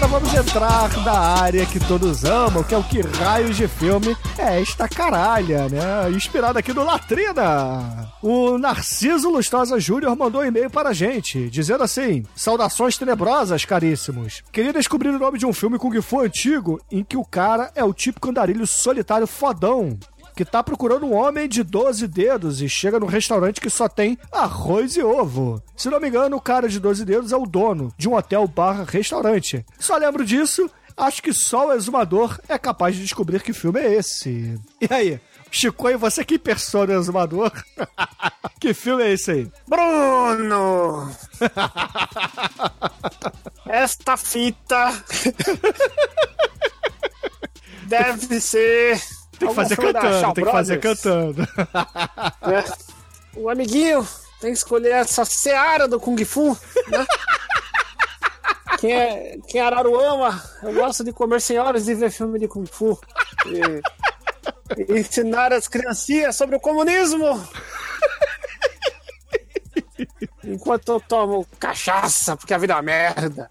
Agora 0.02 0.08
vamos 0.08 0.34
entrar 0.34 0.90
da 1.04 1.20
área 1.20 1.66
que 1.66 1.80
todos 1.80 2.24
amam, 2.24 2.64
que 2.64 2.74
é 2.74 2.78
o 2.78 2.84
que 2.84 3.02
raios 3.02 3.56
de 3.56 3.68
filme 3.68 4.18
é 4.38 4.60
esta 4.60 4.88
caralha, 4.88 5.70
né? 5.70 6.10
Inspirado 6.12 6.58
aqui 6.58 6.74
no 6.74 6.84
Latrina. 6.84 8.12
O 8.22 8.58
Narciso 8.58 9.30
Lustosa 9.30 9.80
Júnior 9.80 10.16
mandou 10.16 10.42
um 10.42 10.46
e-mail 10.46 10.70
para 10.70 10.90
a 10.90 10.94
gente, 10.94 11.50
dizendo 11.50 11.84
assim: 11.84 12.24
Saudações 12.36 12.98
tenebrosas, 12.98 13.66
caríssimos. 13.66 14.44
Queria 14.52 14.74
descobrir 14.74 15.10
o 15.10 15.20
nome 15.20 15.38
de 15.38 15.46
um 15.46 15.54
filme 15.54 15.78
Kung 15.78 16.02
Fu 16.02 16.22
antigo 16.22 16.82
em 16.92 17.04
que 17.04 17.18
o 17.18 17.26
cara 17.26 17.72
é 17.76 17.84
o 17.84 17.94
típico 17.94 18.30
andarilho 18.30 18.66
solitário 18.66 19.28
fodão 19.28 19.98
que 20.36 20.46
tá 20.46 20.64
procurando 20.64 21.06
um 21.06 21.14
homem 21.14 21.48
de 21.48 21.64
12 21.64 22.08
dedos 22.08 22.62
e 22.62 22.70
chega 22.70 23.00
num 23.00 23.08
restaurante 23.08 23.62
que 23.62 23.70
só 23.70 23.88
tem 23.88 24.18
arroz 24.32 24.96
e 24.96 25.04
ovo. 25.04 25.62
Se 25.76 25.90
não 25.90 26.00
me 26.00 26.08
engano, 26.08 26.38
o 26.38 26.42
cara 26.42 26.68
de 26.68 26.80
12 26.80 27.06
dedos 27.06 27.32
é 27.32 27.38
o 27.38 27.46
dono 27.46 27.94
de 27.98 28.08
um 28.08 28.16
hotel 28.16 28.48
barra 28.48 28.84
restaurante. 28.84 29.66
Só 29.80 29.98
lembro 29.98 30.26
disso 30.26 30.70
acho 30.96 31.22
que 31.22 31.34
só 31.34 31.68
o 31.68 31.74
exumador 31.74 32.40
é 32.48 32.58
capaz 32.58 32.96
de 32.96 33.02
descobrir 33.02 33.42
que 33.42 33.54
filme 33.54 33.80
é 33.80 33.96
esse. 33.96 34.60
E 34.80 34.94
aí? 34.94 35.20
Chico, 35.50 35.90
e 35.90 35.98
você 35.98 36.24
que 36.24 36.40
persona 36.40 36.94
exumador? 36.94 37.52
que 38.60 38.74
filme 38.74 39.04
é 39.04 39.14
esse 39.14 39.32
aí? 39.32 39.52
Bruno! 39.68 41.12
Esta 43.68 44.18
fita 44.18 44.92
deve 47.88 48.40
ser. 48.40 49.02
Tem 49.42 49.50
que 49.50 49.56
fazer 49.56 49.76
cantando, 49.76 50.34
tem 50.34 50.46
que 50.46 50.52
fazer 50.52 50.80
cantando. 50.80 51.48
O 53.36 53.50
amiguinho 53.50 54.08
tem 54.40 54.52
que 54.52 54.58
escolher 54.58 54.92
essa 54.92 55.26
seara 55.26 55.88
do 55.88 56.00
Kung 56.00 56.24
Fu, 56.24 56.56
né? 56.88 57.06
Quem 58.80 58.94
é, 58.94 59.38
quem 59.48 59.62
é 59.62 59.64
Araruama, 59.64 60.44
eu 60.62 60.74
gosto 60.74 61.04
de 61.04 61.12
comer 61.12 61.42
senhoras 61.42 61.88
e 61.88 61.96
ver 61.96 62.12
filme 62.12 62.38
de 62.38 62.48
Kung 62.48 62.68
Fu. 62.68 63.00
E, 63.48 63.82
e 64.80 65.00
ensinar 65.00 65.52
as 65.54 65.68
criancinhas 65.68 66.36
sobre 66.36 66.56
o 66.56 66.60
comunismo. 66.60 67.44
Enquanto 70.44 70.92
eu 70.92 71.00
tomo 71.00 71.48
cachaça, 71.60 72.38
porque 72.38 72.54
a 72.54 72.58
vida 72.60 72.74
é 72.74 72.76
uma 72.76 72.82
merda. 72.84 73.50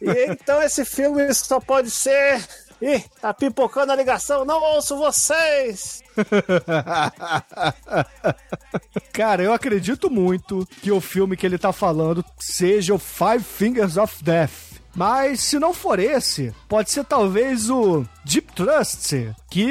E 0.00 0.30
então 0.30 0.62
esse 0.62 0.84
filme 0.84 1.32
só 1.34 1.58
pode 1.58 1.90
ser. 1.90 2.46
Ih, 2.80 3.02
tá 3.20 3.32
pipocando 3.32 3.92
a 3.92 3.96
ligação, 3.96 4.44
não 4.44 4.62
ouço 4.62 4.96
vocês! 4.96 6.02
Cara, 9.12 9.42
eu 9.42 9.52
acredito 9.52 10.10
muito 10.10 10.68
que 10.82 10.92
o 10.92 11.00
filme 11.00 11.36
que 11.36 11.46
ele 11.46 11.56
tá 11.56 11.72
falando 11.72 12.24
seja 12.38 12.94
o 12.94 12.98
Five 12.98 13.42
Fingers 13.42 13.96
of 13.96 14.22
Death. 14.22 14.76
Mas 14.96 15.42
se 15.42 15.58
não 15.58 15.74
for 15.74 15.98
esse, 15.98 16.54
pode 16.66 16.90
ser 16.90 17.04
talvez 17.04 17.68
o 17.68 18.02
Deep 18.24 18.50
Trust, 18.54 19.30
que 19.50 19.68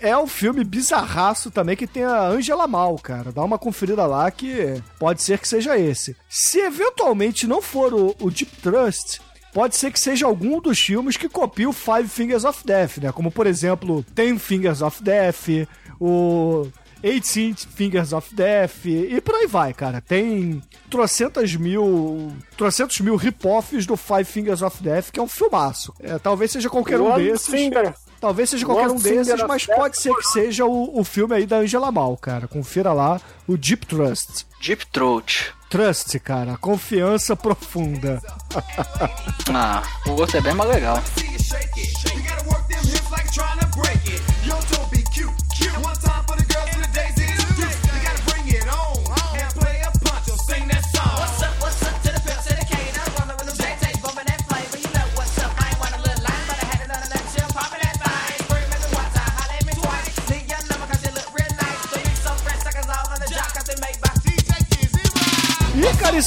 é 0.00 0.16
um 0.16 0.28
filme 0.28 0.62
bizarraço 0.62 1.50
também 1.50 1.76
que 1.76 1.86
tem 1.86 2.04
a 2.04 2.28
Angela 2.28 2.68
Mal, 2.68 2.96
cara. 2.96 3.32
Dá 3.32 3.42
uma 3.42 3.58
conferida 3.58 4.06
lá 4.06 4.30
que 4.30 4.80
pode 4.96 5.20
ser 5.20 5.40
que 5.40 5.48
seja 5.48 5.76
esse. 5.76 6.16
Se 6.28 6.60
eventualmente 6.60 7.44
não 7.44 7.60
for 7.60 7.92
o, 7.92 8.14
o 8.20 8.30
Deep 8.30 8.54
Trust, 8.62 9.20
pode 9.58 9.74
ser 9.74 9.90
que 9.90 9.98
seja 9.98 10.24
algum 10.24 10.60
dos 10.60 10.78
filmes 10.78 11.16
que 11.16 11.28
copia 11.28 11.68
o 11.68 11.72
Five 11.72 12.06
Fingers 12.06 12.44
of 12.44 12.64
Death, 12.64 12.98
né? 12.98 13.10
Como, 13.10 13.28
por 13.28 13.44
exemplo, 13.44 14.04
Ten 14.14 14.38
Fingers 14.38 14.82
of 14.82 15.02
Death, 15.02 15.66
o 15.98 16.68
18 17.02 17.68
Fingers 17.68 18.12
of 18.12 18.34
Death 18.34 18.84
e 18.86 19.20
por 19.20 19.34
aí 19.34 19.46
vai, 19.46 19.72
cara. 19.72 20.00
Tem 20.00 20.62
trocentas 20.90 21.54
mil, 21.54 22.32
trocentos 22.56 22.98
mil 23.00 23.16
rip-offs 23.16 23.86
do 23.86 23.96
Five 23.96 24.24
Fingers 24.24 24.62
of 24.62 24.82
Death, 24.82 25.10
que 25.12 25.20
é 25.20 25.22
um 25.22 25.28
filmaço. 25.28 25.94
É, 26.00 26.18
talvez 26.18 26.50
seja 26.50 26.68
qualquer 26.68 27.00
um 27.00 27.14
desses. 27.16 27.46
Finger. 27.46 27.94
Talvez 28.20 28.50
seja 28.50 28.66
qualquer 28.66 28.88
One 28.88 28.98
um 28.98 29.02
desses, 29.02 29.42
mas 29.46 29.64
pode 29.64 30.00
ser 30.00 30.12
que 30.14 30.24
seja 30.24 30.64
o, 30.64 30.98
o 30.98 31.04
filme 31.04 31.36
aí 31.36 31.46
da 31.46 31.58
Angela 31.58 31.92
Mal, 31.92 32.16
cara. 32.16 32.48
Confira 32.48 32.92
lá 32.92 33.20
o 33.46 33.56
Deep 33.56 33.86
Trust. 33.86 34.44
Deep 34.60 34.86
Throat. 34.86 35.54
Trust, 35.70 36.18
cara. 36.18 36.56
Confiança 36.56 37.36
profunda. 37.36 38.20
Ah, 39.50 39.82
o 40.06 40.10
outro 40.10 40.36
é 40.36 40.40
bem 40.42 40.52
mais 40.52 40.68
legal. 40.68 41.02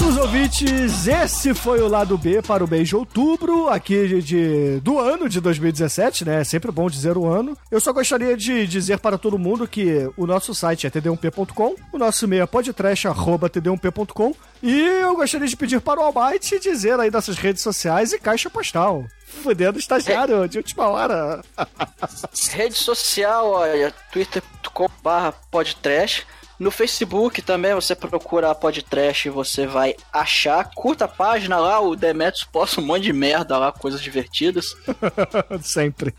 Caríssimos 0.01 0.17
ouvintes, 0.17 1.07
esse 1.07 1.53
foi 1.53 1.79
o 1.79 1.87
lado 1.87 2.17
B 2.17 2.41
para 2.41 2.63
o 2.63 2.69
mês 2.69 2.87
de 2.87 2.95
outubro, 2.95 3.69
aqui 3.69 4.21
de, 4.21 4.79
do 4.79 4.99
ano 4.99 5.29
de 5.29 5.39
2017, 5.39 6.25
né? 6.25 6.41
É 6.41 6.43
sempre 6.43 6.71
bom 6.71 6.89
dizer 6.89 7.17
o 7.17 7.27
ano. 7.27 7.55
Eu 7.69 7.79
só 7.79 7.93
gostaria 7.93 8.35
de 8.35 8.65
dizer 8.65 8.97
para 8.99 9.17
todo 9.17 9.37
mundo 9.37 9.67
que 9.67 10.09
o 10.17 10.25
nosso 10.25 10.55
site 10.55 10.87
é 10.87 10.89
td1p.com, 10.89 11.75
o 11.93 11.97
nosso 11.97 12.25
e-mail 12.25 12.43
é 12.43 12.47
podtrash.td1p.com 12.47 14.33
e 14.63 14.81
eu 14.81 15.15
gostaria 15.15 15.47
de 15.47 15.55
pedir 15.55 15.79
para 15.81 15.99
o 15.99 16.03
Almighty 16.03 16.59
dizer 16.59 16.99
aí 16.99 17.11
nossas 17.11 17.37
redes 17.37 17.61
sociais 17.61 18.11
e 18.11 18.19
caixa 18.19 18.49
postal. 18.49 19.05
Fudendo 19.43 19.79
estagiário 19.79 20.47
de 20.47 20.57
última 20.57 20.87
hora. 20.87 21.41
Rede 22.51 22.75
social, 22.75 23.49
olha, 23.51 23.93
twitter.com.br 24.11 25.37
podtrash. 25.49 26.25
No 26.61 26.69
Facebook 26.69 27.41
também 27.41 27.73
você 27.73 27.95
procura 27.95 28.55
e 29.25 29.31
você 29.31 29.65
vai 29.65 29.95
achar. 30.13 30.69
Curta 30.75 31.05
a 31.05 31.07
página 31.07 31.57
lá, 31.57 31.79
o 31.79 31.95
Demetrius 31.95 32.43
posta 32.43 32.79
um 32.79 32.85
monte 32.85 33.01
de 33.01 33.11
merda 33.11 33.57
lá, 33.57 33.71
coisas 33.71 33.99
divertidas. 33.99 34.77
Sempre. 35.63 36.13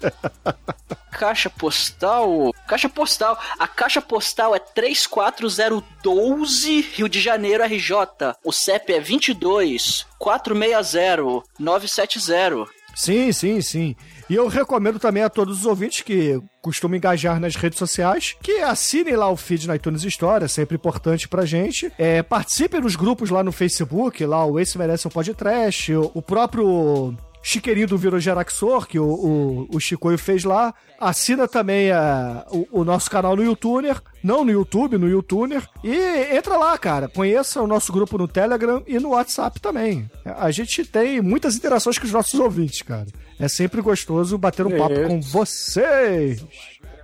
Caixa 1.12 1.49
postal. 1.49 2.53
Caixa 2.66 2.88
postal. 2.88 3.38
A 3.57 3.68
caixa 3.68 4.03
postal 4.03 4.53
é 4.53 4.59
34012 4.59 6.80
Rio 6.93 7.09
de 7.09 7.20
Janeiro 7.20 7.62
RJ. 7.62 7.95
O 8.43 8.51
CEP 8.51 8.95
é 8.95 8.99
22 8.99 10.05
460 10.18 11.45
970. 11.57 12.68
Sim, 12.97 13.30
sim, 13.30 13.61
sim. 13.61 13.95
E 14.33 14.35
eu 14.35 14.49
recomendo 14.49 14.99
também 14.99 15.22
a 15.22 15.28
todos 15.28 15.59
os 15.59 15.66
ouvintes 15.66 16.01
que 16.01 16.41
costumam 16.62 16.97
engajar 16.97 17.39
nas 17.39 17.55
redes 17.55 17.78
sociais 17.78 18.35
que 18.43 18.62
assinem 18.62 19.14
lá 19.14 19.28
o 19.28 19.37
feed 19.37 19.68
na 19.68 19.76
iTunes 19.76 20.03
Store, 20.05 20.43
é 20.43 20.49
sempre 20.49 20.74
importante 20.74 21.28
pra 21.28 21.45
gente. 21.45 21.93
É, 21.99 22.22
participem 22.22 22.80
dos 22.80 22.97
grupos 22.97 23.28
lá 23.28 23.45
no 23.45 23.53
Facebook, 23.53 24.24
lá 24.24 24.43
o 24.47 24.59
Esse 24.59 24.78
Merece 24.78 25.07
um 25.07 25.11
Podcast, 25.11 25.93
o 25.95 26.22
próprio 26.22 27.14
Chiqueirinho 27.43 27.88
do 27.88 27.99
Viro 27.99 28.20
Geraxor, 28.20 28.86
que 28.86 28.99
o, 28.99 29.05
o, 29.05 29.76
o 29.76 29.80
Chicoio 29.80 30.16
fez 30.16 30.45
lá. 30.45 30.72
Assina 30.99 31.49
também 31.49 31.90
a, 31.90 32.47
o, 32.51 32.80
o 32.80 32.84
nosso 32.84 33.11
canal 33.11 33.34
no 33.34 33.43
YouTuner, 33.43 34.01
não 34.22 34.45
no 34.45 34.53
YouTube, 34.53 34.97
no 34.97 35.09
YouTuner. 35.09 35.68
E 35.82 36.36
entra 36.36 36.57
lá, 36.57 36.78
cara. 36.78 37.09
Conheça 37.09 37.61
o 37.61 37.66
nosso 37.66 37.93
grupo 37.93 38.16
no 38.16 38.28
Telegram 38.28 38.82
e 38.86 38.99
no 39.01 39.11
WhatsApp 39.11 39.61
também. 39.61 40.09
A 40.24 40.51
gente 40.51 40.84
tem 40.84 41.20
muitas 41.20 41.57
interações 41.57 41.99
com 41.99 42.07
os 42.07 42.12
nossos 42.12 42.38
ouvintes, 42.38 42.82
cara. 42.82 43.07
É 43.38 43.49
sempre 43.49 43.80
gostoso 43.80 44.38
bater 44.38 44.64
um 44.64 44.78
papo 44.78 44.95
Isso. 44.95 45.09
com 45.09 45.20
vocês. 45.20 46.47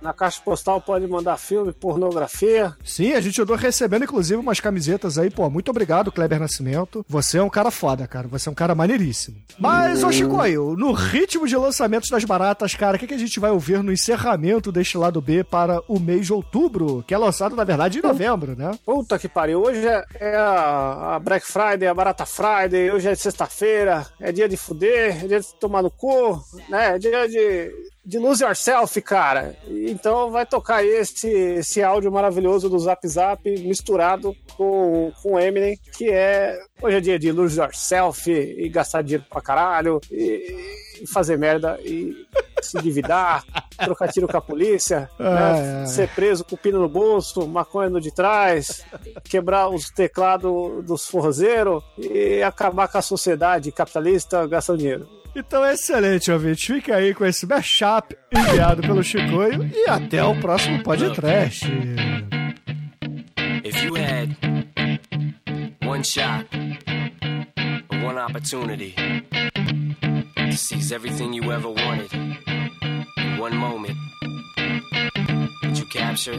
Na 0.01 0.13
caixa 0.13 0.41
postal 0.43 0.79
pode 0.81 1.07
mandar 1.07 1.37
filme, 1.37 1.73
pornografia. 1.73 2.75
Sim, 2.83 3.13
a 3.13 3.21
gente 3.21 3.41
andou 3.41 3.55
recebendo, 3.55 4.03
inclusive, 4.03 4.39
umas 4.39 4.59
camisetas 4.59 5.17
aí. 5.17 5.29
Pô, 5.29 5.49
muito 5.49 5.69
obrigado, 5.69 6.11
Kleber 6.11 6.39
Nascimento. 6.39 7.05
Você 7.07 7.37
é 7.37 7.43
um 7.43 7.49
cara 7.49 7.71
foda, 7.71 8.07
cara. 8.07 8.27
Você 8.27 8.49
é 8.49 8.51
um 8.51 8.55
cara 8.55 8.73
maneiríssimo. 8.75 9.37
Mas, 9.57 10.03
ô 10.03 10.11
Chico, 10.11 10.39
aí, 10.39 10.55
no 10.55 10.91
ritmo 10.91 11.47
de 11.47 11.55
lançamentos 11.55 12.09
das 12.09 12.23
baratas, 12.23 12.75
cara, 12.75 12.95
o 12.95 12.99
que, 12.99 13.07
que 13.07 13.13
a 13.13 13.17
gente 13.17 13.39
vai 13.39 13.51
ouvir 13.51 13.83
no 13.83 13.91
encerramento 13.91 14.71
deste 14.71 14.97
lado 14.97 15.21
B 15.21 15.43
para 15.43 15.81
o 15.87 15.99
mês 15.99 16.25
de 16.25 16.33
outubro? 16.33 17.03
Que 17.07 17.13
é 17.13 17.17
lançado, 17.17 17.55
na 17.55 17.63
verdade, 17.63 17.99
em 17.99 18.01
novembro, 18.01 18.55
né? 18.55 18.71
Puta 18.85 19.19
que 19.19 19.27
pariu. 19.27 19.61
Hoje 19.61 19.85
é, 19.85 20.03
é 20.15 20.35
a, 20.35 21.15
a 21.15 21.19
Black 21.19 21.45
Friday, 21.45 21.87
a 21.87 21.93
Barata 21.93 22.25
Friday. 22.25 22.91
Hoje 22.91 23.09
é 23.09 23.15
sexta-feira. 23.15 24.05
É 24.19 24.31
dia 24.31 24.47
de 24.47 24.57
fuder, 24.57 25.23
é 25.23 25.27
dia 25.27 25.39
de 25.39 25.53
tomar 25.55 25.81
no 25.81 25.91
cu, 25.91 26.41
né? 26.69 26.95
É 26.95 26.99
dia 26.99 27.27
de, 27.27 27.71
de 28.09 28.17
lose 28.17 28.43
yourself, 28.43 28.99
cara. 29.03 29.55
Então 29.67 30.31
vai 30.31 30.43
tocar 30.43 30.83
esse, 30.83 31.29
esse 31.29 31.83
áudio 31.83 32.11
maravilhoso 32.11 32.67
do 32.67 32.79
Zap 32.79 33.07
Zap 33.07 33.47
misturado 33.61 34.35
com, 34.57 35.11
com 35.21 35.39
Eminem, 35.39 35.77
que 35.95 36.09
é. 36.09 36.59
Hoje 36.81 36.97
é 36.97 36.99
dia 36.99 37.19
de 37.19 37.31
lose 37.31 37.59
yourself 37.59 38.31
e 38.31 38.67
gastar 38.69 39.03
dinheiro 39.03 39.25
pra 39.29 39.41
caralho. 39.41 40.01
E, 40.11 40.87
e 41.01 41.07
fazer 41.07 41.37
merda 41.37 41.79
e 41.81 42.13
se 42.61 42.77
endividar, 42.77 43.45
trocar 43.77 44.11
tiro 44.11 44.27
com 44.27 44.37
a 44.37 44.41
polícia, 44.41 45.09
né? 45.17 45.83
É. 45.83 45.85
ser 45.85 46.09
preso 46.09 46.43
com 46.43 46.57
pino 46.57 46.79
no 46.79 46.89
bolso, 46.89 47.47
maconha 47.47 47.89
no 47.89 48.01
de 48.01 48.11
trás, 48.11 48.83
quebrar 49.23 49.69
os 49.69 49.89
teclados 49.89 50.83
dos 50.83 51.07
forrozeiros 51.07 51.81
e 51.97 52.41
acabar 52.41 52.87
com 52.87 52.97
a 52.97 53.01
sociedade 53.01 53.71
capitalista 53.71 54.45
gastando 54.45 54.79
dinheiro. 54.79 55.07
Então, 55.35 55.65
excelente, 55.65 56.31
ouvinte. 56.31 56.73
Fica 56.73 56.95
aí 56.95 57.13
com 57.13 57.25
esse 57.25 57.45
mashup 57.45 58.15
enviado 58.31 58.81
pelo 58.81 59.03
Chicoio 59.03 59.69
e 59.73 59.89
até 59.89 60.23
o 60.23 60.35
próximo 60.39 60.83
podcast. 60.83 61.65
If 63.63 63.83
you 63.83 63.95
had 63.95 64.35
one 65.85 66.03
shot, 66.03 66.47
one 68.03 68.17
opportunity 68.17 68.95
to 70.35 70.57
seize 70.57 70.91
everything 70.91 71.33
you 71.33 71.51
ever 71.51 71.69
wanted 71.69 72.11
in 72.13 73.37
one 73.39 73.55
moment, 73.55 73.95
did 75.61 75.77
you 75.77 75.85
capture 75.91 76.37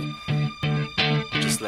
Yo. 1.61 1.66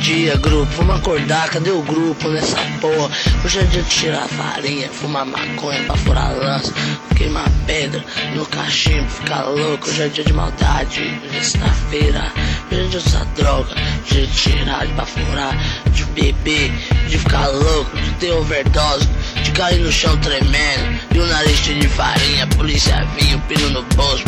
Dia, 0.00 0.36
grupo, 0.36 0.70
vamos 0.76 0.96
acordar, 0.96 1.48
cadê 1.48 1.70
o 1.70 1.80
grupo 1.80 2.28
nessa 2.28 2.58
porra? 2.82 3.10
Hoje 3.42 3.60
é 3.60 3.62
dia 3.62 3.82
de 3.82 3.88
tirar 3.88 4.28
farinha, 4.28 4.90
fumar 4.90 5.24
maconha 5.24 5.82
pra 5.84 5.96
furar 5.96 6.36
lança, 6.36 6.70
queimar 7.16 7.48
pedra 7.66 8.04
no 8.34 8.44
cachimbo, 8.44 9.08
ficar 9.08 9.44
louco. 9.44 9.88
Hoje 9.88 10.02
é 10.02 10.08
dia 10.08 10.24
de 10.24 10.34
maldade, 10.34 11.00
hoje 11.00 11.38
é 11.38 11.42
sexta-feira, 11.42 12.30
hoje 12.70 12.72
é 12.72 12.74
dia 12.74 12.88
de 12.88 12.96
usar 12.98 13.24
droga, 13.36 13.74
hoje 14.04 14.22
é 14.22 14.26
de 14.26 14.32
tirar, 14.34 14.86
de 14.86 14.92
bafurar, 14.92 15.56
de 15.92 16.04
beber, 16.04 16.70
de 17.08 17.18
ficar 17.18 17.46
louco, 17.46 17.96
de 17.96 18.10
ter 18.16 18.32
overdose, 18.32 19.08
de 19.42 19.50
cair 19.52 19.80
no 19.80 19.90
chão 19.90 20.14
tremendo, 20.18 21.00
e 21.14 21.18
o 21.18 21.24
nariz 21.24 21.58
cheio 21.60 21.80
de 21.80 21.88
farinha, 21.88 22.46
polícia 22.48 23.02
vinha, 23.18 23.38
o 23.38 23.40
pino 23.42 23.70
no 23.70 23.82
bolso, 23.94 24.24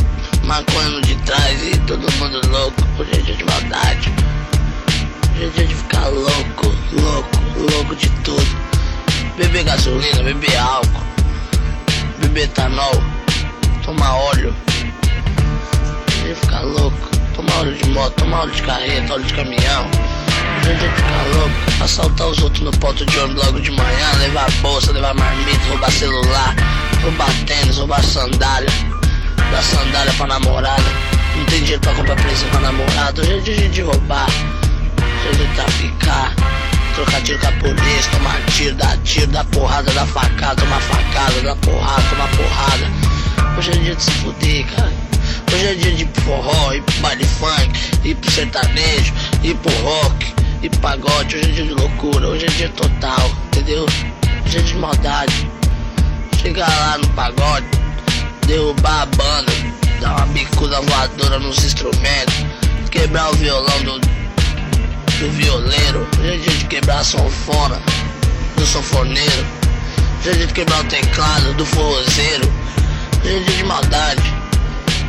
maconha 0.48 1.00
de 1.02 1.14
trás 1.16 1.62
e 1.62 1.78
todo 1.80 2.10
mundo 2.14 2.40
louco. 2.48 2.82
É 3.12 3.16
dia 3.18 3.34
de 3.34 3.44
maldade. 3.44 4.12
Dia 5.36 5.50
de 5.50 5.74
ficar 5.74 6.08
louco, 6.08 6.74
louco, 6.92 7.40
louco 7.70 7.94
de 7.94 8.08
tudo. 8.24 8.58
Beber 9.36 9.64
gasolina, 9.64 10.22
beber 10.22 10.56
álcool, 10.56 11.02
beber 12.18 12.44
etanol, 12.44 13.02
tomar 13.84 14.14
óleo. 14.14 14.54
De 16.24 16.34
ficar 16.34 16.62
louco, 16.62 17.10
tomar 17.36 17.58
óleo 17.60 17.74
de 17.74 17.88
moto, 17.90 18.14
tomar 18.14 18.40
óleo 18.40 18.52
de 18.52 18.62
carreta, 18.62 19.14
óleo 19.14 19.24
de 19.24 19.34
caminhão. 19.34 19.90
De 20.62 20.74
ficar 20.74 21.26
louco, 21.34 21.84
assaltar 21.84 22.26
os 22.26 22.42
outros 22.42 22.62
no 22.64 22.72
ponto 22.78 23.04
de 23.04 23.18
ônibus 23.18 23.44
logo 23.44 23.60
de 23.60 23.70
manhã, 23.70 24.12
levar 24.18 24.50
bolsa, 24.62 24.92
levar 24.92 25.14
marmita, 25.14 25.68
roubar 25.68 25.92
celular, 25.92 26.56
roubar 27.02 27.30
tênis, 27.46 27.76
roubar 27.76 28.02
sandália, 28.02 28.70
dar 29.50 29.62
sandália 29.62 30.12
pra 30.14 30.26
namorada. 30.26 30.82
Não 31.36 31.44
tem 31.46 31.60
dinheiro 31.60 31.80
pra 31.80 31.94
comprar 31.94 32.16
presente 32.16 32.50
pra 32.50 32.60
namorada, 32.60 33.22
hoje 33.22 33.32
é 33.32 33.40
dia 33.40 33.68
de 33.68 33.82
roubar. 33.82 34.28
Hoje 35.30 35.42
é 35.42 35.46
de 35.46 35.54
traficar, 35.54 36.34
trocar 36.94 37.22
tiro 37.22 37.38
com 37.38 37.46
a 37.46 37.52
polícia, 37.52 38.10
tomar 38.12 38.40
tiro, 38.46 38.74
dar 38.76 38.96
tiro, 38.98 39.26
dar 39.28 39.44
porrada, 39.46 39.90
dar 39.92 40.06
facada, 40.06 40.56
tomar 40.56 40.80
facada, 40.80 41.40
dar 41.42 41.56
porrada, 41.56 42.02
tomar 42.10 42.28
porrada. 42.28 43.56
Hoje 43.56 43.70
é 43.70 43.76
dia 43.76 43.94
de 43.94 44.02
se 44.02 44.10
fuder, 44.12 44.66
cara. 44.74 44.92
Hoje 45.52 45.66
é 45.66 45.74
dia 45.74 45.92
de 45.92 46.02
ir 46.02 46.06
pro 46.06 46.22
forró, 46.22 46.72
ir 46.72 46.82
pro 46.82 47.00
baile 47.00 47.24
funk, 47.24 47.80
ir 48.04 48.14
pro 48.16 48.30
sertanejo, 48.30 49.12
ir 49.42 49.54
pro 49.56 49.72
rock, 49.82 50.34
ir 50.62 50.70
pro 50.70 50.80
pagode. 50.80 51.36
Hoje 51.36 51.50
é 51.50 51.52
dia 51.52 51.64
de 51.64 51.74
loucura, 51.74 52.28
hoje 52.28 52.46
é 52.46 52.50
dia 52.50 52.68
total, 52.70 53.30
entendeu? 53.46 53.86
Hoje 54.46 54.58
é 54.58 54.60
de 54.60 54.74
maldade. 54.74 55.50
Chegar 56.40 56.68
lá 56.68 56.98
no 56.98 57.08
pagode, 57.10 57.66
derrubar 58.48 59.02
a 59.02 59.06
banda, 59.06 59.52
dar 60.00 60.16
uma 60.16 60.26
bicuda 60.28 60.80
voadora 60.80 61.38
nos 61.38 61.62
instrumentos, 61.62 62.34
quebrar 62.90 63.30
o 63.30 63.34
violão 63.34 63.82
do, 63.82 64.00
do 64.00 65.30
violeiro. 65.32 66.08
Dia 66.20 66.38
de 66.38 66.64
quebrar 66.64 67.00
a 67.00 67.04
sanfona 67.04 67.80
do 68.56 68.66
sanfoneiro. 68.66 69.46
Dia 70.22 70.34
de 70.34 70.46
quebrar 70.52 70.80
o 70.80 70.84
teclado 70.84 71.52
do 71.54 71.66
forrozeiro. 71.66 72.50
Dia 73.22 73.40
de 73.40 73.64
maldade. 73.64 74.34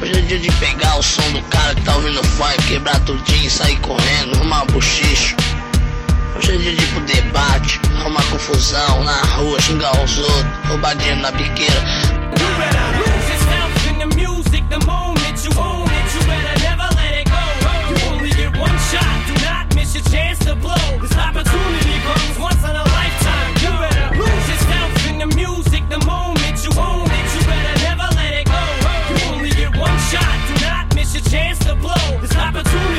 Hoje 0.01 0.17
é 0.17 0.21
dia 0.21 0.39
de 0.39 0.51
pegar 0.53 0.97
o 0.97 1.03
som 1.03 1.31
do 1.31 1.41
cara 1.43 1.75
que 1.75 1.81
tá 1.81 1.95
ouvindo 1.95 2.23
funk, 2.23 2.63
quebrar 2.67 2.99
tudinho, 3.01 3.49
sair 3.49 3.77
correndo, 3.79 4.35
arrumar 4.35 4.63
um. 4.63 4.77
Hoje 4.77 5.35
é 6.53 6.57
dia 6.57 6.75
de 6.75 6.83
ir 6.83 6.87
pro 6.87 7.01
debate, 7.01 7.81
arrumar 7.99 8.23
confusão 8.23 9.03
na 9.03 9.21
rua, 9.35 9.59
xingar 9.61 9.91
os 10.03 10.17
outros, 10.19 10.67
roubar 10.69 10.95
dinheiro 10.95 11.21
na 11.21 11.31
biqueira. 11.31 12.88
The 14.80 14.86
moment 14.86 15.38
you 15.43 15.51
own 15.57 15.88
it. 15.88 16.07
You 16.13 16.21
better 16.27 16.55
never 16.63 16.88
let 16.95 17.13
it 17.13 17.27
go. 17.27 17.43
You 17.89 17.95
only 18.11 18.30
get 18.32 18.55
one 18.57 18.77
shot. 18.91 19.15
Do 19.27 19.34
not 19.45 19.75
miss 19.75 19.95
your 19.95 20.03
chance 20.03 20.39
to 20.39 20.55
blow. 20.55 20.75
This 21.01 21.15
opportunity 21.15 21.97
comes 22.07 22.39
once 22.39 22.63
in 22.63 22.75
a 22.75 22.84
lifetime. 22.84 23.51
You 23.63 23.71
better 23.80 24.09
lose 24.17 24.45
yourself 24.49 25.07
in 25.09 25.19
the 25.19 25.27
music 25.36 25.84
the 25.89 25.99
moment 26.05 26.55
you 26.63 26.71
own 26.80 27.07
it. 27.07 27.27
You 27.36 27.41
better 27.47 27.75
never 27.84 28.07
let 28.15 28.34
it 28.34 28.47
go. 28.47 28.63
You 29.09 29.15
only 29.34 29.51
get 29.51 29.75
one 29.77 29.97
shot. 30.11 30.36
Do 30.47 30.53
not 30.65 30.95
miss 30.95 31.13
your 31.13 31.23
chance 31.23 31.59
to 31.59 31.75
blow. 31.75 32.05
This 32.21 32.36
opportunity 32.36 32.99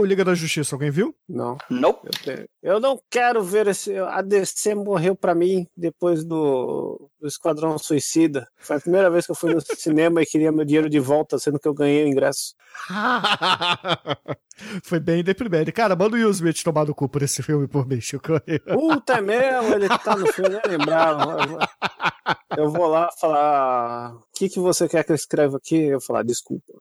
o 0.00 0.04
Liga 0.04 0.24
da 0.24 0.34
Justiça, 0.34 0.74
alguém 0.74 0.90
viu? 0.90 1.14
Não. 1.28 1.56
Nope. 1.70 2.08
Eu, 2.62 2.80
não 2.80 3.00
quero 3.10 3.42
ver 3.42 3.66
esse. 3.68 3.96
A 3.96 4.20
DC 4.22 4.74
morreu 4.74 5.14
pra 5.14 5.34
mim 5.34 5.66
depois 5.76 6.24
do, 6.24 7.10
do 7.20 7.26
Esquadrão 7.28 7.78
Suicida. 7.78 8.46
Foi 8.56 8.76
a 8.76 8.80
primeira 8.80 9.10
vez 9.10 9.24
que 9.26 9.32
eu 9.32 9.36
fui 9.36 9.54
no 9.54 9.60
cinema 9.76 10.22
e 10.22 10.26
queria 10.26 10.50
meu 10.52 10.64
dinheiro 10.64 10.88
de 10.90 10.98
volta, 11.00 11.38
sendo 11.38 11.58
que 11.58 11.68
eu 11.68 11.74
ganhei 11.74 12.04
o 12.04 12.08
ingresso. 12.08 12.54
Foi 14.82 14.98
bem 14.98 15.22
deprimente. 15.22 15.70
Cara, 15.72 15.94
manda 15.94 16.16
o 16.16 16.18
Will 16.18 16.30
Smith 16.30 16.62
tomar 16.62 16.84
no 16.86 16.94
cu 16.94 17.08
por 17.08 17.22
esse 17.22 17.42
filme 17.42 17.68
por 17.68 17.86
mim, 17.86 18.00
Chico. 18.00 18.32
Puta 18.72 19.14
é 19.14 19.20
mesmo, 19.20 19.74
ele 19.74 19.88
tá 19.88 20.16
no 20.16 20.26
filme, 20.32 20.50
nem 20.50 20.78
lembrava. 20.78 21.36
Eu 21.42 21.48
vou- 21.48 21.58
Eu 22.56 22.70
vou 22.70 22.86
lá 22.88 23.08
falar. 23.20 24.14
O 24.16 24.22
que, 24.34 24.48
que 24.48 24.58
você 24.58 24.88
quer 24.88 25.04
que 25.04 25.12
eu 25.12 25.16
escreva 25.16 25.56
aqui? 25.58 25.76
Eu 25.76 25.98
vou 25.98 26.06
falar, 26.06 26.22
desculpa. 26.24 26.72